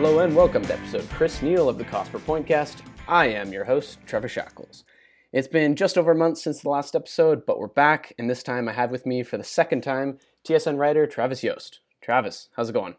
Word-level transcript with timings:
Hello 0.00 0.20
and 0.20 0.36
welcome 0.36 0.62
to 0.62 0.74
episode 0.74 1.10
Chris 1.10 1.42
Neal 1.42 1.68
of 1.68 1.76
the 1.76 1.82
Cost 1.82 2.12
Per 2.12 2.20
Pointcast. 2.20 2.82
I 3.08 3.26
am 3.26 3.52
your 3.52 3.64
host, 3.64 3.98
Trevor 4.06 4.28
Shackles. 4.28 4.84
It's 5.32 5.48
been 5.48 5.74
just 5.74 5.98
over 5.98 6.12
a 6.12 6.16
month 6.16 6.38
since 6.38 6.60
the 6.60 6.68
last 6.68 6.94
episode, 6.94 7.44
but 7.44 7.58
we're 7.58 7.66
back, 7.66 8.12
and 8.16 8.30
this 8.30 8.44
time 8.44 8.68
I 8.68 8.74
have 8.74 8.92
with 8.92 9.06
me 9.06 9.24
for 9.24 9.36
the 9.36 9.42
second 9.42 9.82
time 9.82 10.18
TSN 10.46 10.78
writer 10.78 11.04
Travis 11.08 11.42
Yost. 11.42 11.80
Travis, 12.00 12.48
how's 12.54 12.70
it 12.70 12.74
going? 12.74 12.94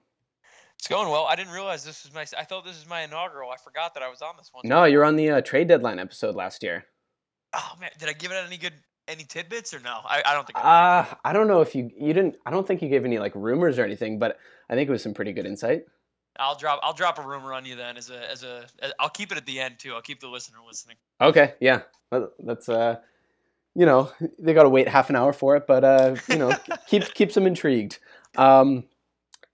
It's 0.77 0.89
going 0.89 1.08
well. 1.08 1.25
I 1.25 1.38
didn't 1.38 1.53
realize 1.53 1.85
this 1.85 2.03
was 2.03 2.13
my. 2.13 2.25
I 2.38 2.44
thought 2.44 2.66
this 2.66 2.75
was 2.75 2.89
my 2.89 3.03
inaugural. 3.03 3.50
I 3.50 3.55
forgot 3.55 3.94
that 3.94 4.03
I 4.03 4.09
was 4.09 4.22
on 4.22 4.34
this 4.38 4.50
one. 4.52 4.63
No, 4.66 4.84
you're 4.84 5.05
on 5.05 5.16
the 5.16 5.30
uh, 5.30 5.39
trade 5.39 5.70
deadline 5.70 6.00
episode 6.00 6.36
last 6.36 6.63
year. 6.63 6.84
Oh 7.53 7.77
man, 7.80 7.91
did 7.97 8.09
I 8.09 8.13
give 8.13 8.31
it 8.34 8.44
any 8.45 8.58
good 8.58 8.73
any 9.08 9.23
tidbits 9.23 9.73
or 9.73 9.80
no? 9.80 10.02
I, 10.03 10.22
I 10.25 10.34
don't 10.34 10.45
think. 10.45 10.58
I 10.58 11.00
uh, 11.00 11.16
I 11.23 11.31
don't 11.31 11.47
know 11.47 11.61
if 11.61 11.75
you 11.75 11.91
you 11.97 12.11
didn't. 12.11 12.36
I 12.45 12.52
don't 12.52 12.67
think 12.67 12.81
you 12.81 12.89
gave 12.89 13.06
any 13.06 13.19
like 13.19 13.36
rumors 13.36 13.80
or 13.80 13.86
anything, 13.86 14.19
but 14.19 14.38
I 14.69 14.75
think 14.75 14.89
it 14.89 14.91
was 14.91 15.02
some 15.02 15.13
pretty 15.13 15.31
good 15.31 15.45
insight. 15.45 15.86
I'll 16.39 16.55
drop 16.55 16.79
I'll 16.81 16.93
drop 16.93 17.19
a 17.19 17.21
rumor 17.21 17.53
on 17.53 17.65
you 17.65 17.75
then 17.75 17.97
as 17.97 18.09
a 18.09 18.31
as 18.31 18.43
a 18.43 18.65
I'll 18.99 19.09
keep 19.09 19.31
it 19.31 19.37
at 19.37 19.45
the 19.45 19.59
end 19.59 19.79
too. 19.79 19.93
I'll 19.93 20.01
keep 20.01 20.19
the 20.19 20.27
listener 20.27 20.57
listening. 20.65 20.95
Okay, 21.21 21.53
yeah, 21.59 21.81
that's 22.39 22.69
uh, 22.69 22.97
you 23.75 23.85
know, 23.85 24.11
they 24.39 24.53
got 24.53 24.63
to 24.63 24.69
wait 24.69 24.87
half 24.87 25.09
an 25.09 25.15
hour 25.15 25.33
for 25.33 25.55
it, 25.55 25.67
but 25.67 25.83
uh, 25.83 26.15
you 26.29 26.37
know, 26.37 26.51
keep 26.87 27.13
keeps 27.13 27.35
them 27.35 27.45
intrigued. 27.45 27.99
Um, 28.37 28.85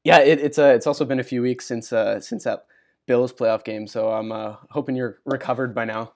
yeah, 0.03 0.19
it, 0.19 0.39
it's 0.39 0.59
uh, 0.59 0.73
it's 0.75 0.88
also 0.88 1.06
been 1.06 1.19
a 1.19 1.23
few 1.23 1.41
weeks 1.41 1.66
since 1.66 1.91
uh 1.91 2.19
since 2.19 2.44
that 2.44 2.66
Bills 3.08 3.33
playoff 3.33 3.63
game, 3.63 3.88
so 3.88 4.11
I'm 4.11 4.31
uh, 4.31 4.56
hoping 4.69 4.95
you're 4.95 5.19
recovered 5.25 5.75
by 5.75 5.86
now. 5.86 6.13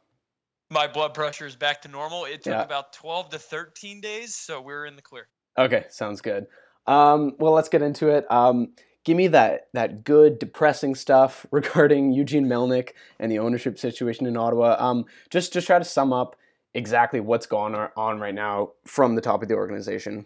My 0.71 0.87
blood 0.87 1.13
pressure 1.13 1.45
is 1.45 1.55
back 1.55 1.81
to 1.83 1.87
normal. 1.87 2.25
It 2.25 2.43
took 2.43 2.53
yeah. 2.53 2.63
about 2.63 2.93
12 2.93 3.29
to 3.31 3.39
13 3.39 4.01
days, 4.01 4.35
so 4.35 4.61
we're 4.61 4.85
in 4.85 4.95
the 4.95 5.01
clear. 5.01 5.27
Okay, 5.57 5.85
sounds 5.89 6.21
good. 6.21 6.45
Um, 6.85 7.35
well, 7.39 7.53
let's 7.53 7.69
get 7.69 7.81
into 7.81 8.09
it. 8.09 8.29
Um, 8.31 8.73
give 9.03 9.17
me 9.17 9.27
that 9.27 9.67
that 9.73 10.03
good 10.03 10.39
depressing 10.39 10.95
stuff 10.95 11.45
regarding 11.51 12.11
Eugene 12.11 12.45
Melnyk 12.45 12.91
and 13.19 13.31
the 13.31 13.39
ownership 13.39 13.77
situation 13.79 14.25
in 14.25 14.37
Ottawa. 14.37 14.75
Um, 14.79 15.05
just 15.29 15.53
just 15.53 15.67
try 15.67 15.79
to 15.79 15.85
sum 15.85 16.13
up 16.13 16.35
exactly 16.73 17.19
what's 17.19 17.45
going 17.45 17.75
on 17.75 18.19
right 18.19 18.35
now 18.35 18.71
from 18.85 19.15
the 19.15 19.21
top 19.21 19.41
of 19.41 19.49
the 19.49 19.55
organization. 19.55 20.25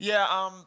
Yeah, 0.00 0.22
um, 0.22 0.66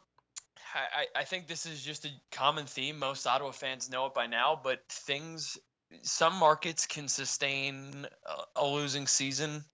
I, 0.74 1.06
I 1.16 1.24
think 1.24 1.46
this 1.46 1.64
is 1.66 1.82
just 1.82 2.04
a 2.04 2.10
common 2.30 2.66
theme. 2.66 2.98
Most 2.98 3.26
Ottawa 3.26 3.50
fans 3.50 3.90
know 3.90 4.06
it 4.06 4.14
by 4.14 4.26
now, 4.26 4.60
but 4.62 4.80
things, 4.90 5.58
some 6.02 6.34
markets 6.34 6.86
can 6.86 7.08
sustain 7.08 8.06
a 8.56 8.66
losing 8.66 9.06
season 9.06 9.64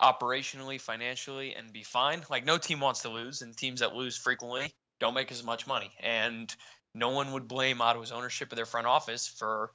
operationally, 0.00 0.78
financially, 0.78 1.54
and 1.54 1.72
be 1.72 1.82
fine. 1.82 2.22
Like 2.28 2.44
no 2.44 2.58
team 2.58 2.80
wants 2.80 3.02
to 3.02 3.10
lose, 3.10 3.42
and 3.42 3.56
teams 3.56 3.80
that 3.80 3.94
lose 3.94 4.16
frequently 4.18 4.74
don't 5.00 5.14
make 5.14 5.30
as 5.30 5.42
much 5.42 5.66
money. 5.66 5.90
And 6.00 6.54
no 6.94 7.10
one 7.10 7.32
would 7.32 7.48
blame 7.48 7.80
Ottawa's 7.80 8.12
ownership 8.12 8.52
of 8.52 8.56
their 8.56 8.66
front 8.66 8.86
office 8.86 9.26
for 9.26 9.70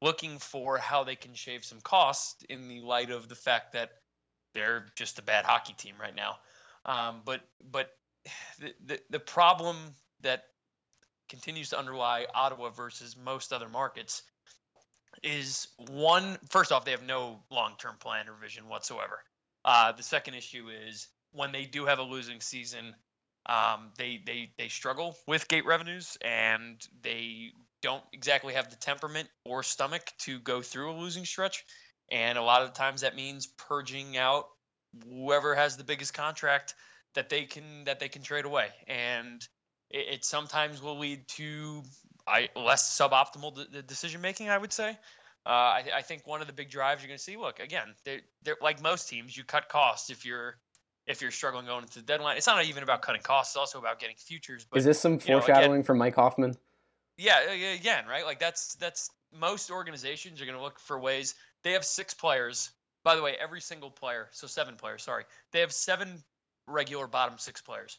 looking 0.00 0.38
for 0.38 0.78
how 0.78 1.04
they 1.04 1.16
can 1.16 1.34
shave 1.34 1.64
some 1.64 1.80
costs 1.80 2.44
in 2.48 2.68
the 2.68 2.80
light 2.80 3.10
of 3.10 3.28
the 3.28 3.34
fact 3.34 3.74
that 3.74 3.90
they're 4.54 4.86
just 4.96 5.18
a 5.18 5.22
bad 5.22 5.44
hockey 5.44 5.74
team 5.74 5.94
right 6.00 6.14
now. 6.14 6.36
Um, 6.84 7.22
but 7.24 7.40
but 7.70 7.90
the, 8.58 8.74
the 8.84 9.00
the 9.10 9.20
problem 9.20 9.76
that 10.22 10.44
continues 11.28 11.70
to 11.70 11.78
underlie 11.78 12.26
Ottawa 12.34 12.70
versus 12.70 13.16
most 13.16 13.52
other 13.52 13.68
markets 13.68 14.22
is 15.22 15.68
one 15.76 16.38
first 16.50 16.72
off 16.72 16.84
they 16.84 16.90
have 16.90 17.06
no 17.06 17.40
long-term 17.50 17.96
plan 18.00 18.28
or 18.28 18.34
vision 18.34 18.68
whatsoever. 18.68 19.22
Uh, 19.64 19.92
the 19.92 20.02
second 20.02 20.34
issue 20.34 20.68
is 20.86 21.08
when 21.30 21.52
they 21.52 21.64
do 21.64 21.86
have 21.86 21.98
a 21.98 22.02
losing 22.02 22.40
season, 22.40 22.94
um, 23.46 23.90
they 23.98 24.20
they 24.24 24.50
they 24.56 24.68
struggle 24.68 25.16
with 25.26 25.48
gate 25.48 25.66
revenues 25.66 26.16
and 26.22 26.80
they 27.02 27.50
don't 27.82 28.04
exactly 28.12 28.54
have 28.54 28.70
the 28.70 28.76
temperament 28.76 29.28
or 29.44 29.62
stomach 29.62 30.12
to 30.20 30.38
go 30.38 30.62
through 30.62 30.92
a 30.92 30.96
losing 30.96 31.24
stretch. 31.24 31.64
And 32.10 32.38
a 32.38 32.42
lot 32.42 32.62
of 32.62 32.74
times 32.74 33.00
that 33.00 33.16
means 33.16 33.46
purging 33.46 34.16
out 34.16 34.46
whoever 35.08 35.54
has 35.54 35.76
the 35.76 35.84
biggest 35.84 36.14
contract 36.14 36.74
that 37.14 37.28
they 37.28 37.44
can 37.44 37.84
that 37.84 37.98
they 37.98 38.08
can 38.08 38.22
trade 38.22 38.44
away. 38.44 38.68
And 38.86 39.46
it, 39.90 40.14
it 40.14 40.24
sometimes 40.24 40.80
will 40.80 40.98
lead 40.98 41.26
to 41.28 41.82
I, 42.26 42.48
less 42.54 42.96
suboptimal 42.96 43.72
de- 43.72 43.82
decision 43.82 44.20
making. 44.20 44.50
I 44.50 44.58
would 44.58 44.72
say. 44.72 44.96
Uh, 45.44 45.48
I, 45.48 45.84
I, 45.96 46.02
think 46.02 46.24
one 46.24 46.40
of 46.40 46.46
the 46.46 46.52
big 46.52 46.70
drives 46.70 47.02
you're 47.02 47.08
going 47.08 47.18
to 47.18 47.22
see. 47.22 47.36
Look 47.36 47.58
again, 47.58 47.96
they're, 48.04 48.20
they're 48.44 48.56
like 48.62 48.80
most 48.80 49.08
teams. 49.08 49.36
You 49.36 49.42
cut 49.42 49.68
costs 49.68 50.08
if 50.08 50.24
you're 50.24 50.56
if 51.06 51.20
you're 51.20 51.30
struggling 51.30 51.66
going 51.66 51.82
into 51.82 51.98
the 51.98 52.04
deadline. 52.04 52.36
It's 52.36 52.46
not 52.46 52.64
even 52.64 52.82
about 52.82 53.02
cutting 53.02 53.22
costs; 53.22 53.52
it's 53.52 53.58
also 53.58 53.78
about 53.78 53.98
getting 53.98 54.16
futures. 54.16 54.66
But, 54.70 54.78
Is 54.78 54.84
this 54.84 55.00
some 55.00 55.18
foreshadowing 55.18 55.72
know, 55.72 55.80
again, 55.80 55.96
Mike 55.98 56.14
Hoffman? 56.14 56.56
Yeah, 57.16 57.40
again, 57.50 58.04
right? 58.06 58.24
Like 58.24 58.38
that's 58.38 58.74
that's 58.76 59.10
most 59.38 59.70
organizations 59.70 60.40
are 60.40 60.46
going 60.46 60.56
to 60.56 60.62
look 60.62 60.78
for 60.78 60.98
ways. 60.98 61.34
They 61.62 61.72
have 61.72 61.84
six 61.84 62.14
players. 62.14 62.70
By 63.04 63.16
the 63.16 63.22
way, 63.22 63.34
every 63.40 63.60
single 63.60 63.90
player, 63.90 64.28
so 64.30 64.46
seven 64.46 64.76
players. 64.76 65.02
Sorry, 65.02 65.24
they 65.52 65.60
have 65.60 65.72
seven 65.72 66.22
regular 66.66 67.06
bottom 67.06 67.38
six 67.38 67.60
players. 67.60 67.98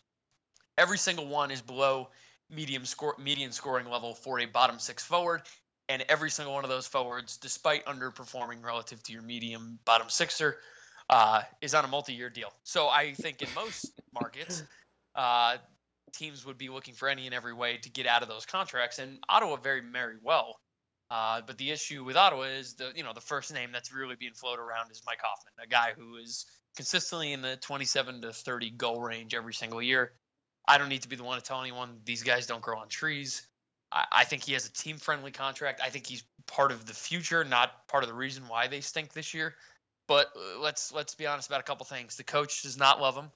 Every 0.77 0.97
single 0.97 1.27
one 1.27 1.51
is 1.51 1.61
below 1.61 2.09
medium 2.49 2.85
score 2.85 3.15
median 3.19 3.51
scoring 3.51 3.89
level 3.89 4.13
for 4.13 4.39
a 4.39 4.45
bottom 4.45 4.79
six 4.79 5.03
forward 5.03 5.41
and 5.89 6.03
every 6.09 6.29
single 6.29 6.53
one 6.53 6.63
of 6.63 6.69
those 6.69 6.87
forwards 6.87 7.37
despite 7.37 7.85
underperforming 7.85 8.63
relative 8.63 9.01
to 9.03 9.13
your 9.13 9.21
medium 9.21 9.79
bottom 9.85 10.09
sixer 10.09 10.57
uh, 11.09 11.41
is 11.61 11.73
on 11.73 11.85
a 11.85 11.87
multi-year 11.87 12.29
deal. 12.29 12.51
So 12.63 12.87
I 12.87 13.13
think 13.13 13.41
in 13.41 13.47
most 13.55 13.91
markets, 14.13 14.63
uh, 15.15 15.57
teams 16.13 16.45
would 16.45 16.57
be 16.57 16.69
looking 16.69 16.93
for 16.93 17.09
any 17.09 17.25
and 17.25 17.35
every 17.35 17.53
way 17.53 17.77
to 17.77 17.89
get 17.89 18.05
out 18.05 18.21
of 18.21 18.29
those 18.29 18.45
contracts, 18.45 18.99
and 18.99 19.19
Ottawa 19.27 19.57
very, 19.57 19.81
very 19.81 20.15
well. 20.21 20.59
Uh, 21.11 21.41
but 21.45 21.57
the 21.57 21.69
issue 21.69 22.03
with 22.03 22.15
Ottawa 22.15 22.43
is 22.43 22.75
the 22.75 22.91
you 22.95 23.03
know 23.03 23.13
the 23.13 23.21
first 23.21 23.53
name 23.53 23.71
that's 23.71 23.93
really 23.93 24.15
being 24.15 24.33
floated 24.33 24.61
around 24.61 24.89
is 24.91 25.01
Mike 25.05 25.19
Hoffman, 25.21 25.53
a 25.63 25.67
guy 25.67 25.93
who 25.95 26.15
is 26.15 26.45
consistently 26.75 27.33
in 27.33 27.41
the 27.41 27.55
27 27.57 28.21
to 28.21 28.33
30 28.33 28.71
goal 28.71 28.99
range 28.99 29.35
every 29.35 29.53
single 29.53 29.81
year. 29.81 30.11
I 30.67 30.77
don't 30.77 30.89
need 30.89 31.03
to 31.03 31.09
be 31.09 31.15
the 31.15 31.23
one 31.23 31.37
to 31.37 31.43
tell 31.43 31.61
anyone 31.61 31.99
these 32.05 32.23
guys 32.23 32.47
don't 32.47 32.61
grow 32.61 32.79
on 32.79 32.87
trees. 32.87 33.45
I, 33.91 34.05
I 34.11 34.23
think 34.23 34.43
he 34.43 34.53
has 34.53 34.65
a 34.65 34.71
team-friendly 34.71 35.31
contract. 35.31 35.81
I 35.83 35.89
think 35.89 36.07
he's 36.07 36.23
part 36.47 36.71
of 36.71 36.85
the 36.85 36.93
future, 36.93 37.43
not 37.43 37.87
part 37.87 38.03
of 38.03 38.09
the 38.09 38.15
reason 38.15 38.45
why 38.47 38.67
they 38.67 38.81
stink 38.81 39.13
this 39.13 39.33
year. 39.33 39.55
But 40.07 40.27
uh, 40.35 40.59
let's 40.59 40.91
let's 40.91 41.15
be 41.15 41.27
honest 41.27 41.49
about 41.49 41.61
a 41.61 41.63
couple 41.63 41.85
things. 41.85 42.15
The 42.17 42.23
coach 42.23 42.63
does 42.63 42.77
not 42.77 43.01
love 43.01 43.15
him. 43.15 43.31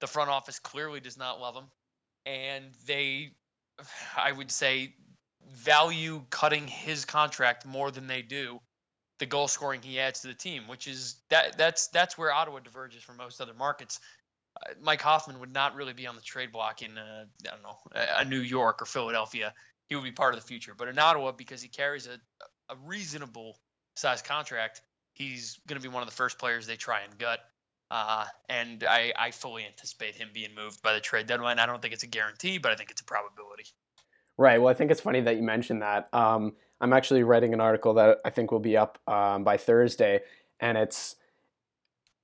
The 0.00 0.06
front 0.06 0.30
office 0.30 0.58
clearly 0.58 1.00
does 1.00 1.18
not 1.18 1.40
love 1.40 1.54
him, 1.54 1.64
and 2.26 2.64
they, 2.86 3.32
I 4.16 4.32
would 4.32 4.50
say, 4.50 4.94
value 5.52 6.24
cutting 6.30 6.66
his 6.66 7.04
contract 7.04 7.66
more 7.66 7.90
than 7.90 8.06
they 8.06 8.22
do 8.22 8.60
the 9.20 9.26
goal 9.26 9.46
scoring 9.46 9.82
he 9.82 10.00
adds 10.00 10.20
to 10.20 10.28
the 10.28 10.34
team, 10.34 10.66
which 10.66 10.88
is 10.88 11.16
that 11.28 11.56
that's 11.56 11.88
that's 11.88 12.18
where 12.18 12.32
Ottawa 12.32 12.58
diverges 12.58 13.02
from 13.02 13.18
most 13.18 13.40
other 13.40 13.54
markets. 13.54 14.00
Uh, 14.56 14.72
Mike 14.82 15.02
Hoffman 15.02 15.38
would 15.38 15.52
not 15.52 15.76
really 15.76 15.92
be 15.92 16.06
on 16.06 16.16
the 16.16 16.22
trade 16.22 16.50
block 16.50 16.82
in 16.82 16.98
uh, 16.98 17.26
I 17.46 17.50
don't 17.50 17.62
know 17.62 17.78
a 17.94 18.24
New 18.24 18.40
York 18.40 18.82
or 18.82 18.86
Philadelphia. 18.86 19.54
He 19.88 19.94
would 19.94 20.04
be 20.04 20.12
part 20.12 20.34
of 20.34 20.40
the 20.40 20.46
future, 20.46 20.74
but 20.76 20.88
in 20.88 20.98
Ottawa 20.98 21.32
because 21.32 21.62
he 21.62 21.68
carries 21.68 22.08
a 22.08 22.18
a 22.72 22.76
reasonable 22.86 23.58
size 23.94 24.22
contract, 24.22 24.80
he's 25.20 25.60
going 25.66 25.80
to 25.80 25.86
be 25.86 25.92
one 25.92 26.02
of 26.02 26.08
the 26.08 26.14
first 26.14 26.38
players 26.38 26.66
they 26.66 26.76
try 26.76 27.00
and 27.00 27.16
gut. 27.18 27.40
Uh, 27.90 28.24
and 28.48 28.84
I, 28.88 29.12
I 29.18 29.30
fully 29.32 29.66
anticipate 29.66 30.14
him 30.14 30.30
being 30.32 30.54
moved 30.54 30.82
by 30.82 30.94
the 30.94 31.00
trade 31.00 31.26
deadline. 31.26 31.58
I 31.58 31.66
don't 31.66 31.82
think 31.82 31.92
it's 31.92 32.04
a 32.04 32.08
guarantee, 32.08 32.56
but 32.56 32.72
I 32.72 32.76
think 32.76 32.90
it's 32.90 33.02
a 33.02 33.04
probability. 33.04 33.64
Right. 34.38 34.58
Well, 34.58 34.70
I 34.70 34.74
think 34.74 34.90
it's 34.90 35.00
funny 35.00 35.20
that 35.20 35.36
you 35.36 35.42
mentioned 35.42 35.82
that. 35.82 36.08
Um, 36.14 36.54
I'm 36.80 36.94
actually 36.94 37.22
writing 37.24 37.52
an 37.52 37.60
article 37.60 37.94
that 37.94 38.18
I 38.24 38.30
think 38.30 38.50
will 38.50 38.60
be 38.60 38.76
up 38.76 38.98
um, 39.06 39.44
by 39.44 39.58
Thursday, 39.58 40.20
and 40.60 40.78
it's 40.78 41.16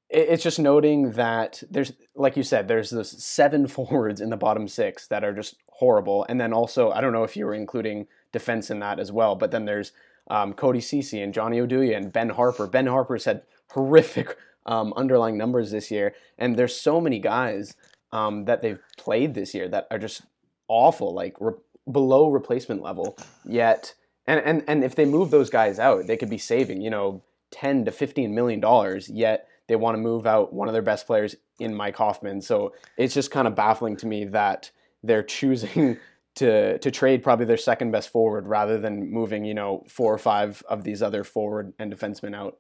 it's 0.09 0.43
just 0.43 0.61
noting 0.61 1.11
that 1.13 1.63
there's, 1.69 1.93
like 2.15 2.37
you 2.37 2.45
said, 2.45 2.69
there's 2.69 2.91
those 2.91 3.23
seven 3.23 3.67
forwards 3.67 4.21
in 4.21 4.31
the 4.31 4.37
bottom 4.37 4.69
six 4.69 5.09
that 5.09 5.25
are 5.25 5.35
just 5.35 5.57
horrible, 5.69 6.25
and 6.29 6.41
then 6.41 6.55
also 6.55 6.91
I 6.91 7.03
don't 7.03 7.13
know 7.13 7.25
if 7.25 7.37
you 7.37 7.45
were 7.45 7.55
including 7.55 8.07
defense 8.33 8.71
in 8.71 8.79
that 8.79 8.99
as 8.99 9.13
well, 9.13 9.35
but 9.35 9.51
then 9.51 9.67
there's 9.67 9.93
um, 10.29 10.53
Cody 10.53 10.81
Ceci 10.81 11.21
and 11.21 11.33
Johnny 11.33 11.59
Oduya 11.59 11.97
and 11.97 12.13
Ben 12.13 12.31
Harpur. 12.31 12.71
Ben 12.71 12.87
Harpur's 12.87 13.25
had 13.25 13.43
horrific 13.71 14.37
um, 14.67 14.93
underlying 14.97 15.39
numbers 15.39 15.71
this 15.71 15.91
year, 15.91 16.15
and 16.39 16.57
there's 16.57 16.75
so 16.75 17.01
many 17.01 17.19
guys 17.19 17.75
um, 18.13 18.45
that 18.47 18.63
they've 18.63 18.81
played 18.99 19.35
this 19.35 19.55
year 19.55 19.69
that 19.69 19.87
are 19.91 19.99
just 19.99 20.23
awful, 20.69 21.15
like 21.15 21.37
re- 21.41 21.55
below 21.91 22.29
replacement 22.31 22.83
level. 22.83 23.17
Yet, 23.45 23.95
and, 24.27 24.41
and 24.41 24.65
and 24.67 24.85
if 24.85 24.95
they 24.95 25.05
move 25.05 25.31
those 25.31 25.51
guys 25.51 25.79
out, 25.79 26.07
they 26.07 26.17
could 26.17 26.31
be 26.31 26.39
saving 26.39 26.81
you 26.81 26.91
know 26.91 27.23
ten 27.51 27.85
to 27.85 27.93
fifteen 27.93 28.35
million 28.35 28.61
dollars. 28.61 29.09
Yet 29.09 29.49
they 29.69 29.77
want 29.77 29.97
to 29.97 30.01
move 30.01 30.27
out 30.27 30.53
one 30.53 30.69
of 30.69 30.73
their 30.73 30.83
best 30.83 31.07
players 31.07 31.37
in 31.59 31.75
Mike 31.75 31.97
Hoffman. 31.97 32.41
So 32.41 32.73
it's 32.97 33.15
just 33.15 33.31
kind 33.31 33.49
of 33.49 33.55
baffling 33.55 33.97
to 33.99 34.07
me 34.07 34.25
that 34.27 34.71
they're 35.03 35.23
choosing 35.39 35.99
to 36.37 36.79
to 36.79 36.91
trade 36.91 37.23
probably 37.23 37.47
their 37.47 37.57
second 37.57 37.91
best 37.91 38.11
forward 38.11 38.47
rather 38.47 38.79
than 38.79 39.11
moving 39.11 39.45
you 39.45 39.55
know 39.55 39.85
four 39.89 40.15
or 40.15 40.19
five 40.19 40.63
of 40.69 40.85
these 40.85 41.03
other 41.03 41.25
forward 41.25 41.73
and 41.79 41.93
defensemen 41.93 42.35
out. 42.35 42.59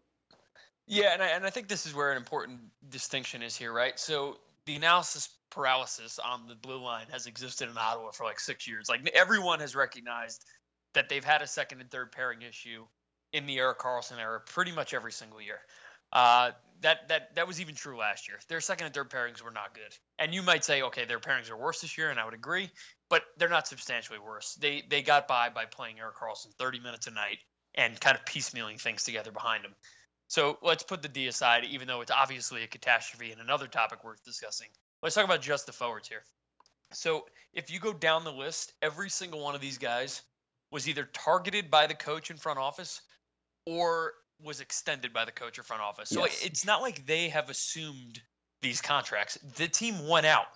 Yeah, 0.88 1.12
and 1.14 1.22
I, 1.22 1.28
and 1.28 1.44
I 1.44 1.50
think 1.50 1.68
this 1.68 1.84
is 1.86 1.94
where 1.94 2.12
an 2.12 2.16
important 2.16 2.60
distinction 2.88 3.42
is 3.42 3.56
here, 3.56 3.72
right? 3.72 3.98
So 3.98 4.38
the 4.66 4.76
analysis 4.76 5.28
paralysis 5.50 6.18
on 6.18 6.48
the 6.48 6.54
blue 6.54 6.82
line 6.82 7.06
has 7.10 7.26
existed 7.26 7.68
in 7.68 7.78
Ottawa 7.78 8.10
for 8.10 8.24
like 8.24 8.40
six 8.40 8.68
years. 8.68 8.88
Like 8.88 9.08
everyone 9.14 9.60
has 9.60 9.74
recognized 9.74 10.44
that 10.94 11.08
they've 11.08 11.24
had 11.24 11.42
a 11.42 11.46
second 11.46 11.80
and 11.80 11.90
third 11.90 12.12
pairing 12.12 12.42
issue 12.42 12.84
in 13.32 13.46
the 13.46 13.58
Erik 13.58 13.78
Karlsson 13.78 14.18
era 14.18 14.40
pretty 14.40 14.72
much 14.72 14.94
every 14.94 15.12
single 15.12 15.40
year. 15.40 15.58
Uh, 16.12 16.52
that 16.82 17.08
that 17.08 17.34
that 17.34 17.46
was 17.46 17.60
even 17.60 17.74
true 17.74 17.98
last 17.98 18.28
year. 18.28 18.38
Their 18.48 18.60
second 18.60 18.86
and 18.86 18.94
third 18.94 19.10
pairings 19.10 19.42
were 19.42 19.50
not 19.50 19.74
good. 19.74 19.96
And 20.18 20.34
you 20.34 20.42
might 20.42 20.64
say, 20.64 20.82
okay, 20.82 21.04
their 21.04 21.18
pairings 21.18 21.50
are 21.50 21.56
worse 21.56 21.80
this 21.80 21.96
year, 21.98 22.10
and 22.10 22.20
I 22.20 22.24
would 22.24 22.34
agree, 22.34 22.70
but 23.08 23.22
they're 23.36 23.48
not 23.48 23.68
substantially 23.68 24.18
worse. 24.18 24.54
They 24.54 24.82
they 24.88 25.02
got 25.02 25.28
by 25.28 25.48
by 25.50 25.64
playing 25.66 25.98
Erik 25.98 26.16
Karlsson 26.16 26.52
30 26.58 26.80
minutes 26.80 27.06
a 27.06 27.10
night 27.10 27.38
and 27.74 27.98
kind 28.00 28.16
of 28.16 28.24
piecemealing 28.24 28.80
things 28.80 29.04
together 29.04 29.30
behind 29.30 29.64
him. 29.64 29.74
So 30.28 30.58
let's 30.62 30.82
put 30.82 31.02
the 31.02 31.08
D 31.08 31.28
aside, 31.28 31.64
even 31.64 31.86
though 31.86 32.00
it's 32.00 32.10
obviously 32.10 32.62
a 32.62 32.66
catastrophe 32.66 33.30
and 33.30 33.40
another 33.40 33.68
topic 33.68 34.02
worth 34.02 34.24
discussing. 34.24 34.68
Let's 35.02 35.14
talk 35.14 35.24
about 35.24 35.42
just 35.42 35.66
the 35.66 35.72
forwards 35.72 36.08
here. 36.08 36.22
So 36.92 37.26
if 37.52 37.70
you 37.70 37.78
go 37.78 37.92
down 37.92 38.24
the 38.24 38.32
list, 38.32 38.72
every 38.82 39.10
single 39.10 39.40
one 39.40 39.54
of 39.54 39.60
these 39.60 39.78
guys 39.78 40.22
was 40.72 40.88
either 40.88 41.08
targeted 41.12 41.70
by 41.70 41.86
the 41.86 41.94
coach 41.94 42.30
in 42.30 42.36
front 42.36 42.58
office 42.58 43.00
or 43.66 44.14
was 44.42 44.60
extended 44.60 45.12
by 45.12 45.24
the 45.24 45.32
coach 45.32 45.58
or 45.58 45.62
front 45.62 45.82
office. 45.82 46.08
So 46.08 46.24
yes. 46.24 46.44
it's 46.44 46.66
not 46.66 46.82
like 46.82 47.06
they 47.06 47.28
have 47.28 47.50
assumed 47.50 48.20
these 48.62 48.80
contracts. 48.80 49.38
The 49.56 49.68
team 49.68 50.08
went 50.08 50.26
out 50.26 50.46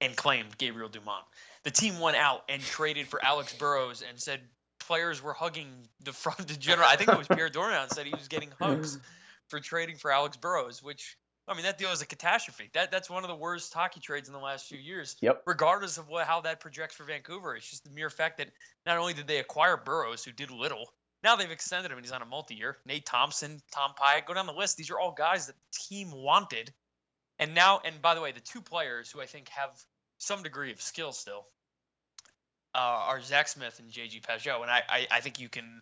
and 0.00 0.16
claimed 0.16 0.56
Gabriel 0.58 0.88
Dumont. 0.88 1.24
The 1.64 1.70
team 1.70 2.00
went 2.00 2.16
out 2.16 2.44
and 2.48 2.62
traded 2.62 3.08
for 3.08 3.24
Alex 3.24 3.54
Burrows 3.54 4.02
and 4.08 4.18
said 4.20 4.40
players 4.80 5.22
were 5.22 5.32
hugging 5.32 5.68
the 6.04 6.12
front 6.12 6.50
of 6.50 6.58
general. 6.58 6.88
I 6.88 6.96
think 6.96 7.10
it 7.10 7.18
was 7.18 7.28
Pierre 7.28 7.50
Dorion 7.50 7.88
said 7.90 8.06
he 8.06 8.14
was 8.14 8.28
getting 8.28 8.50
hugs 8.60 8.98
for 9.48 9.60
trading 9.60 9.96
for 9.96 10.10
Alex 10.10 10.36
Burrows, 10.36 10.82
which 10.82 11.16
I 11.46 11.54
mean 11.54 11.64
that 11.64 11.78
deal 11.78 11.90
is 11.90 12.02
a 12.02 12.06
catastrophe. 12.06 12.70
That 12.74 12.90
that's 12.90 13.10
one 13.10 13.24
of 13.24 13.28
the 13.28 13.36
worst 13.36 13.72
hockey 13.72 14.00
trades 14.00 14.28
in 14.28 14.34
the 14.34 14.40
last 14.40 14.66
few 14.66 14.78
years. 14.78 15.16
Yep. 15.20 15.42
Regardless 15.46 15.98
of 15.98 16.08
what 16.08 16.26
how 16.26 16.40
that 16.42 16.60
projects 16.60 16.94
for 16.94 17.04
Vancouver, 17.04 17.56
it's 17.56 17.68
just 17.68 17.84
the 17.84 17.90
mere 17.90 18.10
fact 18.10 18.38
that 18.38 18.48
not 18.86 18.98
only 18.98 19.14
did 19.14 19.26
they 19.26 19.38
acquire 19.38 19.76
Burrows, 19.76 20.24
who 20.24 20.32
did 20.32 20.50
little, 20.50 20.86
now 21.22 21.36
they've 21.36 21.50
extended 21.50 21.90
him 21.90 21.98
and 21.98 22.06
he's 22.06 22.12
on 22.12 22.22
a 22.22 22.26
multi-year. 22.26 22.78
Nate 22.86 23.04
Thompson, 23.04 23.60
Tom 23.72 23.92
Pyatt, 24.00 24.26
go 24.26 24.34
down 24.34 24.46
the 24.46 24.52
list. 24.52 24.76
These 24.76 24.90
are 24.90 24.98
all 24.98 25.12
guys 25.12 25.46
that 25.46 25.56
the 25.56 25.78
team 25.88 26.12
wanted. 26.12 26.72
And 27.38 27.54
now, 27.54 27.80
and 27.84 28.00
by 28.02 28.14
the 28.14 28.20
way, 28.20 28.32
the 28.32 28.40
two 28.40 28.60
players 28.60 29.10
who 29.10 29.20
I 29.20 29.26
think 29.26 29.48
have 29.50 29.70
some 30.18 30.42
degree 30.42 30.72
of 30.72 30.80
skill 30.80 31.12
still 31.12 31.46
uh, 32.74 32.78
are 32.78 33.20
Zach 33.20 33.48
Smith 33.48 33.78
and 33.78 33.90
JG 33.90 34.22
Pageau. 34.22 34.62
And 34.62 34.70
I, 34.70 34.82
I, 34.88 35.06
I 35.10 35.20
think 35.20 35.40
you 35.40 35.48
can. 35.48 35.80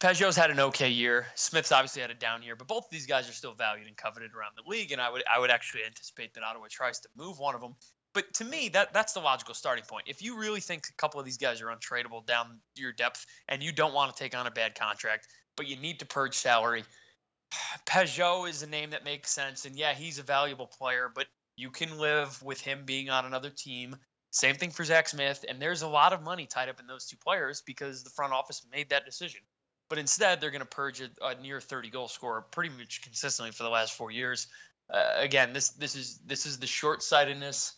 Pageau's 0.00 0.34
had 0.34 0.50
an 0.50 0.58
okay 0.58 0.88
year. 0.88 1.26
Smith's 1.34 1.72
obviously 1.72 2.00
had 2.00 2.10
a 2.10 2.14
down 2.14 2.42
year, 2.42 2.56
but 2.56 2.66
both 2.66 2.84
of 2.84 2.90
these 2.90 3.06
guys 3.06 3.28
are 3.28 3.32
still 3.32 3.52
valued 3.52 3.86
and 3.86 3.96
coveted 3.96 4.30
around 4.34 4.52
the 4.56 4.68
league. 4.68 4.92
And 4.92 5.00
I 5.00 5.10
would 5.10 5.22
I 5.32 5.38
would 5.38 5.50
actually 5.50 5.82
anticipate 5.84 6.34
that 6.34 6.42
Ottawa 6.42 6.66
tries 6.70 7.00
to 7.00 7.08
move 7.16 7.38
one 7.38 7.54
of 7.54 7.60
them 7.60 7.74
but 8.14 8.32
to 8.34 8.44
me, 8.44 8.68
that 8.70 8.92
that's 8.92 9.12
the 9.12 9.20
logical 9.20 9.54
starting 9.54 9.84
point. 9.84 10.04
If 10.06 10.22
you 10.22 10.38
really 10.38 10.60
think 10.60 10.86
a 10.88 10.92
couple 10.94 11.18
of 11.18 11.26
these 11.26 11.38
guys 11.38 11.62
are 11.62 11.66
untradeable 11.66 12.26
down 12.26 12.60
your 12.74 12.92
depth 12.92 13.24
and 13.48 13.62
you 13.62 13.72
don't 13.72 13.94
want 13.94 14.14
to 14.14 14.22
take 14.22 14.36
on 14.36 14.46
a 14.46 14.50
bad 14.50 14.74
contract, 14.74 15.28
but 15.56 15.66
you 15.66 15.76
need 15.76 15.98
to 16.00 16.06
purge 16.06 16.34
salary, 16.34 16.84
Pageau 17.86 18.48
is 18.48 18.62
a 18.62 18.66
name 18.66 18.90
that 18.90 19.04
makes 19.04 19.30
sense. 19.30 19.64
And 19.64 19.76
yeah, 19.76 19.94
he's 19.94 20.18
a 20.18 20.22
valuable 20.22 20.66
player, 20.66 21.10
but 21.14 21.26
you 21.62 21.70
can 21.70 21.96
live 21.96 22.42
with 22.42 22.60
him 22.60 22.82
being 22.84 23.08
on 23.08 23.24
another 23.24 23.48
team. 23.48 23.94
Same 24.30 24.56
thing 24.56 24.70
for 24.70 24.82
Zach 24.82 25.08
Smith. 25.08 25.44
And 25.48 25.62
there's 25.62 25.82
a 25.82 25.88
lot 25.88 26.12
of 26.12 26.20
money 26.20 26.46
tied 26.46 26.68
up 26.68 26.80
in 26.80 26.88
those 26.88 27.06
two 27.06 27.16
players 27.16 27.62
because 27.64 28.02
the 28.02 28.10
front 28.10 28.32
office 28.32 28.66
made 28.72 28.90
that 28.90 29.04
decision. 29.04 29.40
But 29.88 29.98
instead, 29.98 30.40
they're 30.40 30.50
going 30.50 30.60
to 30.60 30.66
purge 30.66 31.00
a, 31.00 31.08
a, 31.24 31.40
near 31.40 31.60
30 31.60 31.90
goal 31.90 32.08
scorer 32.08 32.42
pretty 32.50 32.74
much 32.76 33.02
consistently 33.02 33.52
for 33.52 33.62
the 33.62 33.68
last 33.68 33.96
four 33.96 34.10
years. 34.10 34.48
Uh, 34.92 35.12
again, 35.18 35.52
this 35.52 35.70
this 35.70 35.94
is 35.94 36.18
this 36.26 36.46
is 36.46 36.58
the 36.58 36.66
short 36.66 37.02
sightedness 37.02 37.74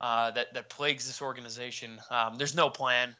uh, 0.00 0.30
that 0.30 0.54
that 0.54 0.70
plagues 0.70 1.06
this 1.06 1.20
organization. 1.20 1.98
Um, 2.10 2.36
there's 2.36 2.54
no 2.54 2.70
plan, 2.70 3.16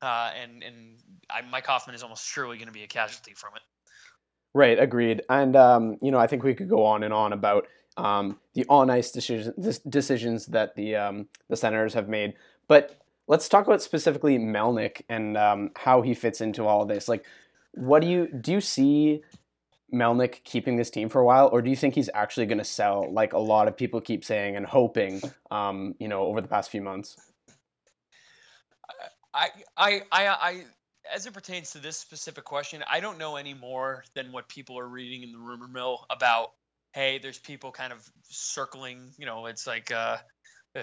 uh, 0.00 0.30
and 0.40 0.62
and 0.62 0.96
I, 1.28 1.42
Mike 1.42 1.66
Hoffman 1.66 1.94
is 1.94 2.02
almost 2.02 2.24
surely 2.24 2.56
going 2.56 2.68
to 2.68 2.72
be 2.72 2.84
a 2.84 2.88
casualty 2.88 3.34
from 3.34 3.50
it. 3.56 3.62
Right, 4.54 4.78
agreed. 4.78 5.22
And 5.28 5.54
um, 5.56 5.98
you 6.00 6.10
know, 6.10 6.18
I 6.18 6.26
think 6.26 6.44
we 6.44 6.54
could 6.54 6.68
go 6.68 6.84
on 6.84 7.02
and 7.02 7.12
on 7.12 7.32
about 7.32 7.66
um, 7.98 8.38
the 8.54 8.64
on 8.68 8.90
ice 8.90 9.10
decisions 9.10 9.78
decisions 9.80 10.46
that 10.46 10.74
the 10.76 10.96
um, 10.96 11.28
the 11.48 11.56
Senators 11.56 11.94
have 11.94 12.08
made, 12.08 12.34
but 12.68 13.00
let's 13.26 13.48
talk 13.48 13.66
about 13.66 13.82
specifically 13.82 14.38
Melnyk 14.38 15.02
and 15.08 15.36
um, 15.36 15.70
how 15.76 16.02
he 16.02 16.14
fits 16.14 16.40
into 16.40 16.66
all 16.66 16.82
of 16.82 16.88
this. 16.88 17.08
Like, 17.08 17.24
what 17.72 18.00
do 18.02 18.08
you 18.08 18.28
do? 18.28 18.52
You 18.52 18.60
see 18.60 19.22
Melnyk 19.92 20.44
keeping 20.44 20.76
this 20.76 20.90
team 20.90 21.08
for 21.08 21.20
a 21.20 21.24
while, 21.24 21.48
or 21.52 21.62
do 21.62 21.70
you 21.70 21.76
think 21.76 21.94
he's 21.94 22.10
actually 22.12 22.46
going 22.46 22.58
to 22.58 22.64
sell, 22.64 23.10
like 23.12 23.32
a 23.32 23.38
lot 23.38 23.68
of 23.68 23.76
people 23.76 24.00
keep 24.00 24.24
saying 24.24 24.56
and 24.56 24.66
hoping, 24.66 25.20
um, 25.50 25.94
you 25.98 26.08
know, 26.08 26.22
over 26.22 26.40
the 26.40 26.48
past 26.48 26.70
few 26.70 26.82
months? 26.82 27.16
I, 29.32 29.48
I, 29.76 30.02
I, 30.10 30.26
I, 30.26 30.64
as 31.14 31.26
it 31.26 31.32
pertains 31.32 31.72
to 31.72 31.78
this 31.78 31.96
specific 31.96 32.44
question, 32.44 32.82
I 32.90 33.00
don't 33.00 33.18
know 33.18 33.36
any 33.36 33.54
more 33.54 34.04
than 34.14 34.32
what 34.32 34.48
people 34.48 34.78
are 34.78 34.88
reading 34.88 35.22
in 35.22 35.32
the 35.32 35.38
rumor 35.38 35.68
mill 35.68 36.04
about. 36.10 36.52
Hey, 36.92 37.18
there's 37.18 37.38
people 37.38 37.70
kind 37.70 37.92
of 37.92 37.98
circling. 38.30 39.12
You 39.18 39.26
know, 39.26 39.46
it's 39.46 39.66
like 39.66 39.90
uh, 39.90 40.18